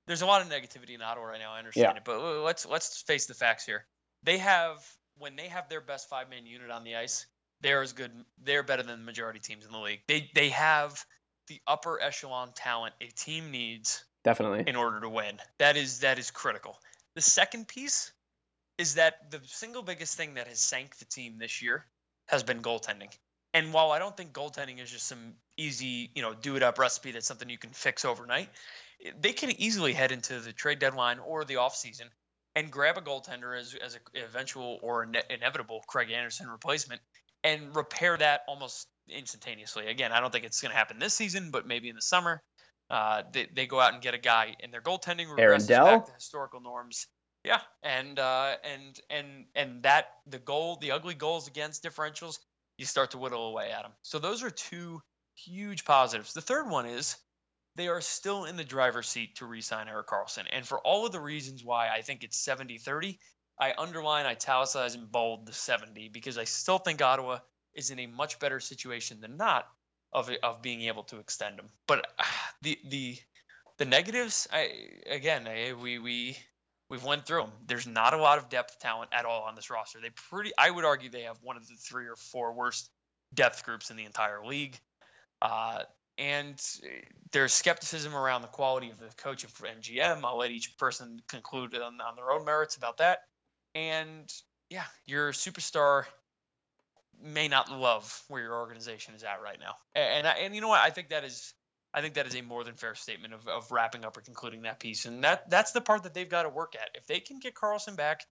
there's 0.07 0.23
a 0.23 0.27
lot 0.27 0.41
of 0.41 0.49
negativity 0.49 0.95
in 0.95 1.03
Ottawa 1.03 1.27
right 1.27 1.41
now. 1.41 1.53
I 1.53 1.59
understand 1.59 1.93
yeah. 1.93 1.97
it, 1.99 2.05
but 2.05 2.43
let's 2.43 2.67
let's 2.67 3.03
face 3.03 3.27
the 3.27 3.35
facts 3.35 3.67
here. 3.67 3.85
They 4.23 4.39
have 4.39 4.79
when 5.19 5.37
they 5.37 5.49
have 5.49 5.69
their 5.69 5.83
best 5.83 6.09
five 6.09 6.31
man 6.31 6.47
unit 6.47 6.71
on 6.71 6.85
the 6.85 6.97
ice, 6.97 7.27
they're 7.61 7.83
as 7.83 7.93
good. 7.93 8.11
They're 8.45 8.63
better 8.63 8.83
than 8.83 9.01
the 9.01 9.05
majority 9.05 9.41
teams 9.41 9.65
in 9.65 9.73
the 9.73 9.79
league. 9.79 10.01
They 10.07 10.31
they 10.35 10.51
have 10.51 11.05
the 11.49 11.61
upper 11.67 12.01
echelon 12.01 12.51
talent 12.55 12.95
a 13.01 13.07
team 13.07 13.51
needs 13.51 14.05
definitely 14.25 14.65
in 14.67 14.77
order 14.77 15.01
to 15.01 15.09
win. 15.09 15.39
That 15.59 15.77
is 15.77 16.01
that 16.01 16.19
is 16.19 16.31
critical. 16.31 16.79
The 17.15 17.23
second 17.23 17.69
piece 17.69 18.13
is 18.77 18.95
that 18.95 19.31
the 19.31 19.41
single 19.45 19.83
biggest 19.83 20.17
thing 20.17 20.35
that 20.35 20.47
has 20.47 20.61
sank 20.61 20.97
the 20.99 21.05
team 21.05 21.39
this 21.39 21.61
year 21.63 21.85
has 22.27 22.43
been 22.43 22.63
goaltending. 22.63 23.11
And 23.55 23.73
while 23.73 23.91
I 23.91 23.99
don't 23.99 24.17
think 24.17 24.33
goaltending 24.33 24.81
is 24.81 24.91
just 24.91 25.07
some 25.07 25.35
easy, 25.57 26.11
you 26.15 26.23
know, 26.23 26.35
do 26.35 26.57
it 26.57 26.63
up 26.63 26.79
recipe 26.79 27.13
that's 27.13 27.27
something 27.27 27.49
you 27.49 27.59
can 27.59 27.71
fix 27.71 28.05
overnight, 28.05 28.51
they 29.21 29.33
can 29.33 29.51
easily 29.61 29.95
head 29.95 30.13
into 30.13 30.39
the 30.39 30.53
trade 30.53 30.79
deadline 30.79 31.19
or 31.19 31.45
the 31.45 31.55
offseason 31.55 32.05
and 32.55 32.71
grab 32.71 32.99
a 32.99 33.01
goaltender 33.01 33.59
as, 33.59 33.75
as 33.75 33.95
an 33.95 34.01
eventual 34.15 34.79
or 34.83 35.09
inevitable 35.31 35.83
Craig 35.87 36.11
Anderson 36.11 36.49
replacement 36.49 37.01
and 37.45 37.75
repair 37.75 38.17
that 38.17 38.43
almost 38.49 38.87
instantaneously. 39.09 39.87
Again, 39.87 40.13
I 40.13 40.21
don't 40.21 40.33
think 40.33 40.45
it's 40.45 40.61
going 40.61 40.73
to 40.73 40.77
happen 40.77 40.99
this 40.99 41.15
season, 41.15 41.51
but 41.51 41.67
maybe 41.67 41.89
in 41.89 41.97
the 41.97 42.03
summer, 42.03 42.43
uh, 42.91 43.23
they, 43.33 43.47
they 43.55 43.67
go 43.67 43.81
out 43.81 43.93
and 43.93 44.03
get 44.03 44.15
a 44.15 44.19
guy, 44.19 44.57
and 44.63 44.73
their 44.73 44.81
goaltending 44.81 45.27
regresses 45.27 45.69
back 45.69 46.07
to 46.07 46.13
historical 46.13 46.61
norms. 46.61 47.07
Yeah, 47.45 47.61
and 47.83 48.19
uh, 48.19 48.57
and 48.65 49.01
and 49.11 49.45
and 49.55 49.83
that 49.85 50.07
the 50.27 50.39
goal, 50.39 50.77
the 50.81 50.91
ugly 50.91 51.15
goals 51.15 51.47
against 51.47 51.85
differentials, 51.85 52.39
you 52.79 52.85
start 52.85 53.13
to 53.13 53.19
whittle 53.19 53.49
away 53.49 53.71
at 53.71 53.83
them. 53.83 53.93
So 54.03 54.19
those 54.19 54.43
are 54.43 54.51
two 54.51 55.01
huge 55.37 55.85
positives. 55.85 56.33
The 56.33 56.41
third 56.41 56.69
one 56.69 56.87
is 56.87 57.17
they 57.77 57.89
are 57.89 58.01
still 58.01 58.45
in 58.45 58.57
the 58.57 58.65
driver's 58.65 59.09
seat 59.09 59.37
to 59.37 59.47
re-sign 59.47 59.89
Erik 59.89 60.09
Karlsson, 60.09 60.47
and 60.51 60.67
for 60.67 60.79
all 60.79 61.07
of 61.07 61.13
the 61.13 61.21
reasons 61.21 61.63
why 61.63 61.89
I 61.89 62.03
think 62.03 62.25
it's 62.25 62.45
70-30, 62.45 63.19
I 63.61 63.75
underline, 63.77 64.27
italicize, 64.27 64.95
and 64.95 65.11
bold 65.11 65.47
the 65.47 65.53
70 65.53 66.11
because 66.11 66.39
I 66.39 66.45
still 66.45 66.79
think 66.79 67.03
Ottawa 67.03 67.39
is 67.75 67.91
in 67.91 67.99
a 67.99 68.07
much 68.07 68.39
better 68.39 68.61
situation 68.61 69.21
than 69.21 69.37
not 69.37 69.67
of 70.13 70.31
of 70.43 70.63
being 70.63 70.83
able 70.83 71.03
to 71.05 71.19
extend 71.19 71.59
them. 71.59 71.69
But 71.87 72.07
the 72.63 72.79
the 72.89 73.19
the 73.79 73.85
negatives, 73.85 74.49
I 74.53 74.71
again, 75.07 75.47
I, 75.47 75.73
we 75.75 75.99
we 75.99 76.37
we've 76.89 77.05
went 77.05 77.27
through 77.27 77.43
them. 77.43 77.53
There's 77.67 77.87
not 77.87 78.15
a 78.15 78.17
lot 78.17 78.39
of 78.39 78.49
depth 78.49 78.79
talent 78.79 79.11
at 79.13 79.25
all 79.25 79.43
on 79.43 79.55
this 79.55 79.71
roster. 79.71 80.01
They 80.01 80.11
pretty, 80.31 80.53
I 80.57 80.71
would 80.71 80.85
argue, 80.85 81.11
they 81.11 81.23
have 81.23 81.39
one 81.43 81.57
of 81.57 81.67
the 81.67 81.75
three 81.75 82.07
or 82.07 82.17
four 82.17 82.53
worst 82.55 82.91
depth 83.35 83.65
groups 83.65 83.91
in 83.91 83.97
the 83.97 84.05
entire 84.05 84.45
league. 84.45 84.79
Uh, 85.43 85.83
and 86.17 86.61
there's 87.31 87.53
skepticism 87.53 88.15
around 88.15 88.41
the 88.43 88.49
quality 88.49 88.91
of 88.91 88.99
the 88.99 89.11
coach 89.19 89.45
and 89.45 89.83
GM. 89.83 90.25
I'll 90.25 90.39
let 90.39 90.51
each 90.51 90.77
person 90.79 91.21
conclude 91.29 91.75
on, 91.75 92.01
on 92.01 92.17
their 92.17 92.33
own 92.33 92.45
merits 92.45 92.77
about 92.77 92.97
that 92.97 93.19
and 93.75 94.33
yeah, 94.71 94.85
your 95.07 95.33
superstar 95.33 96.05
may 97.23 97.49
not 97.49 97.71
love 97.71 98.23
where 98.29 98.43
your 98.43 98.55
organization 98.55 99.15
is 99.15 99.23
at 99.25 99.43
right 99.43 99.59
now. 99.61 99.75
And 99.95 100.27
and, 100.27 100.39
and 100.39 100.55
you 100.55 100.61
know 100.61 100.69
what? 100.69 100.81
I 100.81 100.91
think 100.91 101.11
that 101.11 101.25
is 101.25 101.55
I 101.93 102.01
think 102.01 102.15
that 102.15 102.27
is 102.27 102.37
a 102.37 102.43
more 102.43 102.65
than 102.65 102.75
fair 102.75 102.95
statement 102.95 103.35
of, 103.35 103.49
of 103.49 103.73
wrapping 103.73 104.05
up 104.05 104.17
or 104.17 104.21
concluding 104.21 104.63
that 104.63 104.79
piece. 104.79 105.07
And 105.07 105.25
that 105.25 105.49
that's 105.51 105.73
the 105.73 105.81
part 105.81 106.03
that 106.03 106.15
they've 106.15 106.29
got 106.29 106.43
to 106.43 106.49
work 106.49 106.75
at. 106.75 106.91
If 106.95 107.07
they 107.07 107.21
can 107.21 107.39
get 107.39 107.55
Karlsson 107.55 107.97
back, 107.97 108.27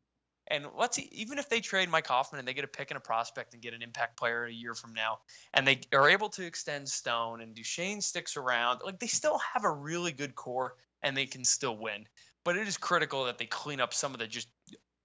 and 0.49 0.65
let's 0.77 0.95
see, 0.95 1.09
even 1.11 1.39
if 1.39 1.49
they 1.49 1.59
trade 1.59 1.89
Mike 1.89 2.07
Hoffman 2.07 2.39
and 2.39 2.47
they 2.47 2.53
get 2.53 2.63
a 2.63 2.69
pick 2.69 2.91
and 2.91 2.97
a 2.97 3.01
prospect 3.01 3.53
and 3.53 3.61
get 3.61 3.73
an 3.73 3.81
impact 3.81 4.17
player 4.17 4.45
a 4.45 4.51
year 4.51 4.73
from 4.73 4.93
now, 4.93 5.19
and 5.53 5.67
they 5.67 5.81
are 5.91 6.09
able 6.09 6.29
to 6.29 6.45
extend 6.45 6.88
Stone 6.88 7.41
and 7.41 7.53
Duchene 7.53 8.01
sticks 8.01 8.38
around, 8.38 8.79
like 8.85 8.99
they 8.99 9.07
still 9.07 9.39
have 9.53 9.65
a 9.65 9.71
really 9.71 10.11
good 10.11 10.35
core 10.35 10.75
and 11.01 11.17
they 11.17 11.25
can 11.25 11.43
still 11.43 11.75
win. 11.75 12.07
But 12.45 12.55
it 12.55 12.67
is 12.67 12.77
critical 12.77 13.25
that 13.25 13.38
they 13.38 13.45
clean 13.45 13.81
up 13.81 13.93
some 13.93 14.13
of 14.13 14.19
the 14.19 14.27
just 14.27 14.47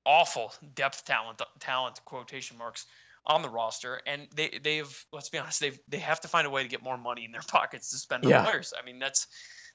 awful 0.05 0.53
depth 0.75 1.05
talent 1.05 1.41
talent 1.61 2.01
quotation 2.05 2.59
marks 2.59 2.87
on 3.27 3.43
the 3.43 3.49
roster. 3.49 4.01
And 4.07 4.29
they 4.35 4.59
they've 4.63 5.07
let's 5.13 5.29
be 5.29 5.39
honest 5.39 5.61
they've 5.61 5.79
they 5.89 5.99
have 5.99 6.21
to 6.21 6.29
find 6.29 6.47
a 6.47 6.51
way 6.51 6.63
to 6.63 6.69
get 6.69 6.83
more 6.83 6.99
money 6.99 7.25
in 7.25 7.33
their 7.33 7.43
pockets 7.49 7.91
to 7.91 7.99
spend 7.99 8.25
on 8.25 8.31
yeah. 8.31 8.45
players. 8.45 8.73
I 8.81 8.85
mean 8.85 8.99
that's 8.99 9.27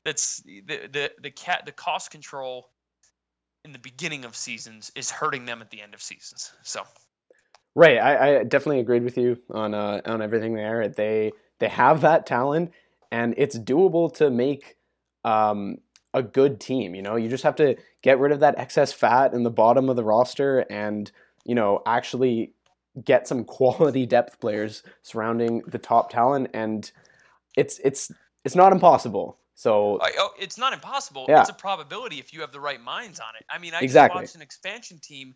that's 0.04 0.42
the 0.44 0.62
the 0.62 1.12
the 1.22 1.32
cat 1.32 1.64
the 1.66 1.72
cost 1.72 2.12
control 2.12 2.70
in 3.66 3.72
the 3.72 3.80
beginning 3.80 4.26
of 4.26 4.36
seasons 4.36 4.92
is 4.96 5.12
hurting 5.12 5.46
them 5.46 5.62
at 5.62 5.70
the 5.70 5.82
end 5.82 5.94
of 5.94 6.02
seasons. 6.02 6.52
So. 6.64 6.84
Right. 7.76 8.00
I, 8.00 8.40
I 8.40 8.44
definitely 8.44 8.80
agreed 8.80 9.04
with 9.04 9.18
you 9.20 9.38
on 9.52 9.76
uh, 9.76 10.02
on 10.06 10.22
everything 10.22 10.56
there. 10.56 10.88
They 10.88 11.32
they 11.60 11.68
have 11.68 12.02
that 12.02 12.26
talent 12.26 12.72
and 13.12 13.34
it's 13.38 13.58
doable 13.58 14.14
to 14.16 14.30
make 14.30 14.76
um, 15.24 15.78
a 16.18 16.24
good 16.24 16.60
team. 16.60 16.96
You 16.96 17.02
know, 17.02 17.16
you 17.16 17.30
just 17.30 17.44
have 17.44 17.56
to 17.58 17.76
get 18.02 18.20
rid 18.20 18.32
of 18.32 18.40
that 18.42 18.58
excess 18.58 18.92
fat 18.92 19.34
in 19.34 19.44
the 19.44 19.50
bottom 19.50 19.90
of 19.90 19.96
the 19.96 20.04
roster 20.04 20.60
and, 20.70 21.12
you 21.46 21.56
know, 21.56 21.82
actually 21.86 22.54
get 23.04 23.28
some 23.28 23.44
quality 23.46 24.06
depth 24.06 24.40
players 24.40 24.84
surrounding 25.04 25.62
the 25.68 25.78
top 25.78 26.10
talent 26.10 26.50
and 26.54 26.92
it's 27.56 27.80
it's 27.84 28.12
it's 28.44 28.56
not 28.56 28.72
impossible. 28.72 29.38
So 29.56 30.00
oh, 30.02 30.30
it's 30.40 30.58
not 30.58 30.74
impossible. 30.74 31.26
Yeah. 31.28 31.42
It's 31.42 31.50
a 31.50 31.54
probability 31.54 32.20
if 32.20 32.32
you 32.32 32.42
have 32.42 32.52
the 32.52 32.60
right 32.60 32.82
minds 32.82 33.20
on 33.20 33.30
it. 33.40 33.46
I 33.50 33.58
mean, 33.58 33.74
I 33.74 33.80
exactly. 33.80 34.22
just 34.22 34.34
watched 34.34 34.36
an 34.36 34.42
expansion 34.44 35.00
team 35.00 35.34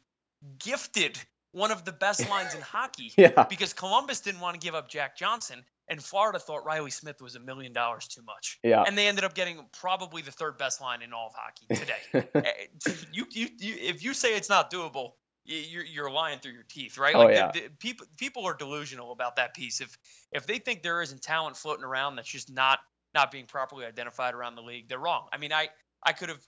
gifted 0.59 1.19
one 1.51 1.71
of 1.71 1.83
the 1.85 1.91
best 1.91 2.29
lines 2.29 2.53
in 2.55 2.61
hockey 2.61 3.11
yeah. 3.17 3.43
because 3.43 3.73
Columbus 3.73 4.21
didn't 4.21 4.41
want 4.41 4.59
to 4.59 4.65
give 4.65 4.75
up 4.75 4.89
Jack 4.89 5.17
Johnson 5.17 5.63
and 5.87 6.01
Florida 6.01 6.39
thought 6.39 6.65
Reilly 6.65 6.91
Smith 6.91 7.21
was 7.21 7.35
a 7.35 7.39
million 7.39 7.73
dollars 7.73 8.07
too 8.07 8.21
much. 8.23 8.59
Yeah. 8.63 8.83
And 8.87 8.97
they 8.97 9.07
ended 9.07 9.25
up 9.25 9.33
getting 9.33 9.59
probably 9.77 10.21
the 10.21 10.31
third 10.31 10.57
best 10.57 10.79
line 10.79 11.01
in 11.01 11.11
all 11.11 11.27
of 11.27 11.33
hockey 11.35 11.75
today. 11.75 12.29
Eh, 12.43 12.65
you, 13.11 13.25
you, 13.31 13.47
you, 13.59 13.75
if 13.77 14.03
you 14.03 14.13
say 14.13 14.35
it's 14.35 14.49
not 14.49 14.71
doable, 14.71 15.11
you're, 15.45 15.83
you're 15.83 16.09
lying 16.09 16.39
through 16.39 16.53
your 16.53 16.65
teeth, 16.69 16.97
right? 16.97 17.13
Oh, 17.15 17.19
like 17.19 17.29
oh, 17.29 17.31
yeah. 17.31 17.51
the, 17.51 17.59
the, 17.61 17.69
people 17.79 18.05
people 18.17 18.45
are 18.45 18.53
delusional 18.53 19.11
about 19.11 19.35
that 19.35 19.53
piece. 19.53 19.81
If 19.81 19.97
if 20.31 20.45
they 20.45 20.59
think 20.59 20.81
there 20.81 21.01
isn't 21.01 21.21
talent 21.21 21.57
floating 21.57 21.83
around 21.83 22.15
that's 22.15 22.29
just 22.29 22.51
not 22.51 22.79
not 23.13 23.31
being 23.31 23.45
properly 23.45 23.85
identified 23.85 24.33
around 24.33 24.55
the 24.55 24.61
league, 24.61 24.87
they're 24.87 24.99
wrong. 24.99 25.27
I 25.33 25.37
mean, 25.37 25.51
I 25.51 25.69
I 26.03 26.13
could 26.13 26.29
have 26.29 26.41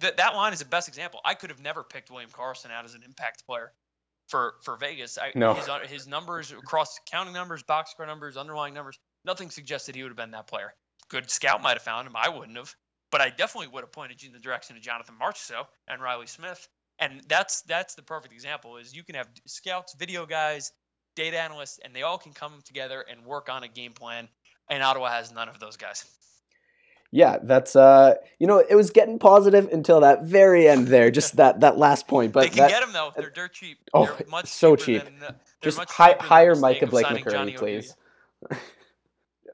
th- 0.00 0.16
that 0.16 0.34
line 0.34 0.52
is 0.52 0.58
the 0.60 0.66
best 0.66 0.88
example. 0.88 1.20
I 1.24 1.34
could 1.34 1.50
have 1.50 1.60
never 1.60 1.82
picked 1.82 2.10
William 2.10 2.30
Karlsson 2.30 2.70
out 2.70 2.84
as 2.84 2.94
an 2.94 3.02
impact 3.04 3.44
player 3.46 3.72
for 4.28 4.54
for 4.62 4.76
Vegas. 4.76 5.18
I, 5.18 5.32
No. 5.34 5.54
his, 5.54 5.68
uh, 5.68 5.80
his 5.80 6.06
numbers 6.06 6.52
across 6.52 6.98
counting 7.10 7.34
numbers, 7.34 7.62
box 7.62 7.90
score 7.90 8.06
numbers, 8.06 8.36
underlying 8.36 8.74
numbers, 8.74 8.98
nothing 9.24 9.50
suggested 9.50 9.94
he 9.94 10.02
would 10.02 10.10
have 10.10 10.16
been 10.16 10.30
that 10.32 10.46
player. 10.46 10.72
Good 11.08 11.30
scout 11.30 11.62
might 11.62 11.74
have 11.74 11.82
found 11.82 12.06
him. 12.06 12.14
I 12.16 12.28
wouldn't 12.28 12.56
have, 12.56 12.74
but 13.10 13.20
I 13.20 13.30
definitely 13.30 13.68
would 13.68 13.82
have 13.82 13.92
pointed 13.92 14.22
you 14.22 14.28
in 14.28 14.32
the 14.34 14.38
direction 14.38 14.76
of 14.76 14.82
Jonathan 14.82 15.14
Marchessault 15.20 15.66
and 15.86 16.02
Reilly 16.02 16.26
Smith. 16.26 16.68
And 16.98 17.22
that's 17.28 17.62
that's 17.62 17.94
the 17.94 18.02
perfect 18.02 18.34
example. 18.34 18.76
Is 18.76 18.94
you 18.94 19.04
can 19.04 19.14
have 19.14 19.28
scouts, 19.46 19.94
video 19.94 20.26
guys, 20.26 20.72
data 21.16 21.38
analysts, 21.38 21.78
and 21.82 21.94
they 21.94 22.02
all 22.02 22.18
can 22.18 22.32
come 22.32 22.52
together 22.64 23.04
and 23.08 23.24
work 23.24 23.48
on 23.48 23.62
a 23.62 23.68
game 23.68 23.92
plan. 23.92 24.28
And 24.68 24.82
Ottawa 24.82 25.08
has 25.10 25.32
none 25.32 25.48
of 25.48 25.58
those 25.58 25.76
guys. 25.76 26.04
Yeah, 27.10 27.38
that's 27.42 27.74
uh, 27.74 28.16
you 28.38 28.46
know, 28.46 28.58
it 28.58 28.74
was 28.74 28.90
getting 28.90 29.18
positive 29.18 29.68
until 29.72 30.00
that 30.00 30.24
very 30.24 30.68
end 30.68 30.88
there, 30.88 31.10
just 31.10 31.36
that 31.36 31.60
that 31.60 31.78
last 31.78 32.06
point. 32.06 32.32
But 32.32 32.42
they 32.42 32.48
can 32.48 32.58
that, 32.58 32.70
get 32.70 32.80
them 32.82 32.92
though. 32.92 33.12
They're 33.16 33.30
dirt 33.30 33.52
cheap. 33.54 33.78
Oh, 33.94 34.04
they're 34.04 34.28
much 34.28 34.46
so 34.46 34.76
cheap. 34.76 35.04
Than, 35.04 35.22
uh, 35.22 35.32
just 35.62 35.78
hi, 35.88 36.16
hire 36.20 36.54
Micah 36.54 36.86
Blake 36.86 37.06
McCurdy, 37.06 37.56
please. 37.56 37.94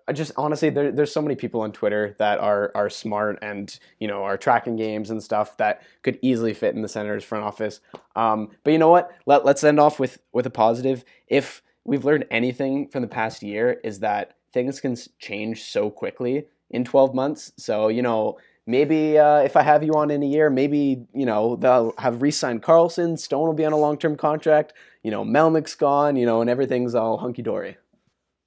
I 0.06 0.12
just 0.12 0.32
honestly, 0.36 0.68
there, 0.68 0.92
there's 0.92 1.12
so 1.12 1.22
many 1.22 1.34
people 1.34 1.62
on 1.62 1.72
Twitter 1.72 2.14
that 2.18 2.38
are 2.38 2.72
are 2.74 2.90
smart 2.90 3.38
and 3.40 3.78
you 4.00 4.08
know 4.08 4.24
are 4.24 4.36
tracking 4.36 4.76
games 4.76 5.10
and 5.10 5.22
stuff 5.22 5.56
that 5.58 5.82
could 6.02 6.18
easily 6.22 6.54
fit 6.54 6.74
in 6.74 6.82
the 6.82 6.88
Senators 6.88 7.24
front 7.24 7.44
office. 7.44 7.80
Um, 8.16 8.50
but 8.64 8.72
you 8.72 8.78
know 8.78 8.90
what? 8.90 9.12
Let 9.26 9.44
let's 9.44 9.62
end 9.62 9.78
off 9.78 10.00
with 10.00 10.18
with 10.32 10.44
a 10.44 10.50
positive. 10.50 11.04
If 11.28 11.62
we've 11.84 12.04
learned 12.04 12.26
anything 12.32 12.88
from 12.88 13.02
the 13.02 13.08
past 13.08 13.42
year, 13.42 13.80
is 13.84 14.00
that 14.00 14.36
things 14.52 14.80
can 14.80 14.96
change 15.18 15.62
so 15.62 15.88
quickly 15.88 16.48
in 16.70 16.84
12 16.84 17.14
months. 17.14 17.52
So 17.56 17.88
you 17.88 18.02
know. 18.02 18.38
Maybe 18.66 19.18
uh, 19.18 19.40
if 19.40 19.58
I 19.58 19.62
have 19.62 19.82
you 19.84 19.92
on 19.92 20.10
in 20.10 20.22
a 20.22 20.26
year, 20.26 20.48
maybe 20.48 21.04
you 21.12 21.26
know 21.26 21.56
they'll 21.56 21.92
have 21.98 22.22
re-signed 22.22 22.62
Karlsson. 22.62 23.18
Stone 23.18 23.46
will 23.46 23.52
be 23.52 23.66
on 23.66 23.74
a 23.74 23.76
long-term 23.76 24.16
contract. 24.16 24.72
You 25.02 25.10
know 25.10 25.22
Melnyk's 25.22 25.74
gone. 25.74 26.16
You 26.16 26.24
know, 26.24 26.40
and 26.40 26.48
everything's 26.48 26.94
all 26.94 27.18
hunky 27.18 27.42
dory. 27.42 27.76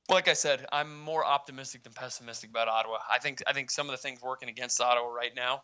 Like 0.10 0.28
I 0.28 0.34
said, 0.34 0.66
I'm 0.72 1.02
more 1.02 1.24
optimistic 1.24 1.84
than 1.84 1.94
pessimistic 1.94 2.50
about 2.50 2.68
Ottawa. 2.68 2.98
I 3.12 3.20
think 3.20 3.44
I 3.46 3.54
think 3.54 3.70
some 3.70 3.88
of 3.88 3.92
the 3.92 3.98
things 3.98 4.20
working 4.20 4.50
against 4.50 4.82
Ottawa 4.82 5.10
right 5.10 5.36
now 5.36 5.62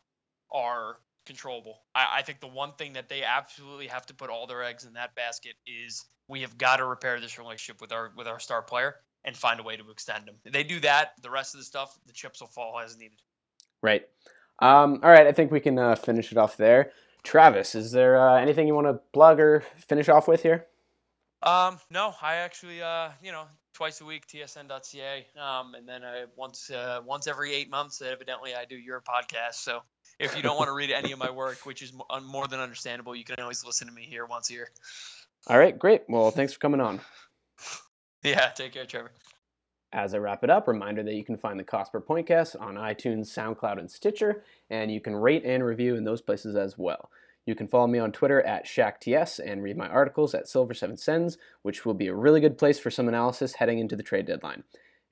are 0.51 0.97
controllable. 1.25 1.79
I, 1.95 2.17
I 2.17 2.21
think 2.21 2.39
the 2.39 2.47
one 2.47 2.73
thing 2.73 2.93
that 2.93 3.09
they 3.09 3.23
absolutely 3.23 3.87
have 3.87 4.05
to 4.07 4.13
put 4.13 4.29
all 4.29 4.45
their 4.47 4.63
eggs 4.63 4.85
in 4.85 4.93
that 4.93 5.15
basket 5.15 5.55
is 5.65 6.05
we 6.27 6.41
have 6.41 6.57
got 6.57 6.77
to 6.77 6.85
repair 6.85 7.19
this 7.19 7.39
relationship 7.39 7.81
with 7.81 7.91
our 7.91 8.11
with 8.15 8.27
our 8.27 8.39
star 8.39 8.61
player 8.61 8.95
and 9.26 9.36
find 9.36 9.59
a 9.59 9.63
way 9.63 9.78
to 9.78 9.89
extend 9.89 10.28
him. 10.28 10.36
If 10.45 10.53
they 10.53 10.63
do 10.63 10.80
that, 10.82 11.13
the 11.21 11.30
rest 11.30 11.53
of 11.53 11.59
the 11.59 11.65
stuff, 11.65 11.97
the 12.05 12.13
chips 12.13 12.41
will 12.41 12.47
fall 12.47 12.80
as 12.80 12.97
needed. 12.97 13.17
Right. 13.82 14.03
Um, 14.59 14.99
all 15.03 15.09
right. 15.09 15.28
I 15.28 15.32
think 15.32 15.51
we 15.51 15.59
can 15.59 15.78
uh, 15.80 15.95
finish 15.95 16.32
it 16.32 16.38
off 16.38 16.57
there. 16.57 16.91
Travis, 17.24 17.76
is 17.76 17.91
there 17.91 18.19
uh, 18.19 18.39
anything 18.41 18.67
you 18.67 18.76
want 18.76 18.88
to 18.88 18.99
plug 19.13 19.39
or 19.39 19.63
finish 19.88 20.09
off 20.09 20.28
with 20.28 20.43
here? 20.43 20.67
Um, 21.41 21.80
no, 21.89 22.13
I 22.21 22.36
actually, 22.36 22.82
uh, 22.82 23.09
you 23.21 23.32
know, 23.32 23.45
twice 23.74 24.01
a 24.01 24.05
week, 24.05 24.28
tsn.ca, 24.28 25.26
um, 25.41 25.76
and 25.76 25.88
then 25.88 26.03
uh, 26.03 26.26
once, 26.36 26.69
uh, 26.69 27.01
once 27.05 27.28
every 27.28 27.53
eight 27.53 27.69
months, 27.69 28.01
evidently, 28.01 28.55
I 28.55 28.65
do 28.65 28.76
your 28.76 29.01
podcast. 29.01 29.55
So 29.55 29.82
if 30.19 30.36
you 30.36 30.43
don't 30.43 30.57
want 30.57 30.67
to 30.67 30.74
read 30.74 30.91
any 30.91 31.11
of 31.11 31.19
my 31.19 31.32
work, 31.32 31.65
which 31.65 31.82
is 31.82 31.91
more 32.24 32.47
than 32.47 32.59
understandable, 32.59 33.15
you 33.15 33.26
can 33.26 33.36
always 33.39 33.65
listen 33.65 33.88
to 33.88 33.93
me 33.93 34.03
here 34.03 34.26
once 34.26 34.49
a 34.49 34.53
year. 34.53 34.69
All 35.47 35.57
right. 35.57 35.78
Great. 35.78 36.03
Well, 36.07 36.32
thanks 36.32 36.53
for 36.53 36.59
coming 36.59 36.80
on. 36.80 37.01
Yeah, 38.24 38.49
take 38.49 38.74
care, 38.74 38.86
Trevor. 38.86 39.11
As 39.91 40.15
I 40.15 40.17
wrap 40.17 40.43
it 40.43 40.49
up, 40.49 40.67
reminder 40.67 41.03
that 41.03 41.13
you 41.13 41.24
can 41.24 41.38
find 41.38 41.59
the 41.59 41.63
Cost 41.63 41.91
Per 41.91 42.01
Pointcast 42.01 42.59
on 42.59 42.76
iTunes, 42.76 43.28
SoundCloud, 43.28 43.78
and 43.78 43.89
Stitcher, 43.89 44.43
and 44.71 44.91
you 44.91 44.99
can 44.99 45.15
rate 45.15 45.43
and 45.45 45.63
review 45.63 45.95
in 45.95 46.03
those 46.03 46.21
places 46.21 46.55
as 46.55 46.78
well. 46.78 47.11
You 47.45 47.53
can 47.53 47.67
follow 47.67 47.88
me 47.88 47.99
on 47.99 48.11
Twitter 48.11 48.41
at 48.41 48.65
ShackTS 48.65 49.39
and 49.45 49.61
read 49.61 49.78
my 49.78 49.88
articles 49.88 50.34
at 50.34 50.47
Silver 50.47 50.74
Seven 50.74 50.97
Sens, 50.97 51.38
which 51.61 51.86
will 51.86 51.93
be 51.93 52.07
a 52.07 52.15
really 52.15 52.39
good 52.39 52.57
place 52.57 52.80
for 52.80 52.89
some 52.89 53.07
analysis 53.07 53.53
heading 53.55 53.80
into 53.80 53.95
the 53.95 54.03
trade 54.03 54.26
deadline. 54.26 54.63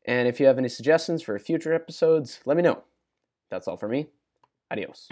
And 0.06 0.28
if 0.28 0.40
you 0.40 0.48
have 0.48 0.58
any 0.58 0.70
suggestions 0.70 1.22
for 1.22 1.38
future 1.38 1.74
episodes, 1.74 2.40
let 2.46 2.58
me 2.58 2.64
know. 2.64 2.84
That's 3.52 3.68
all 3.68 3.78
for 3.78 3.90
me. 3.90 4.08
Adios. 4.72 5.10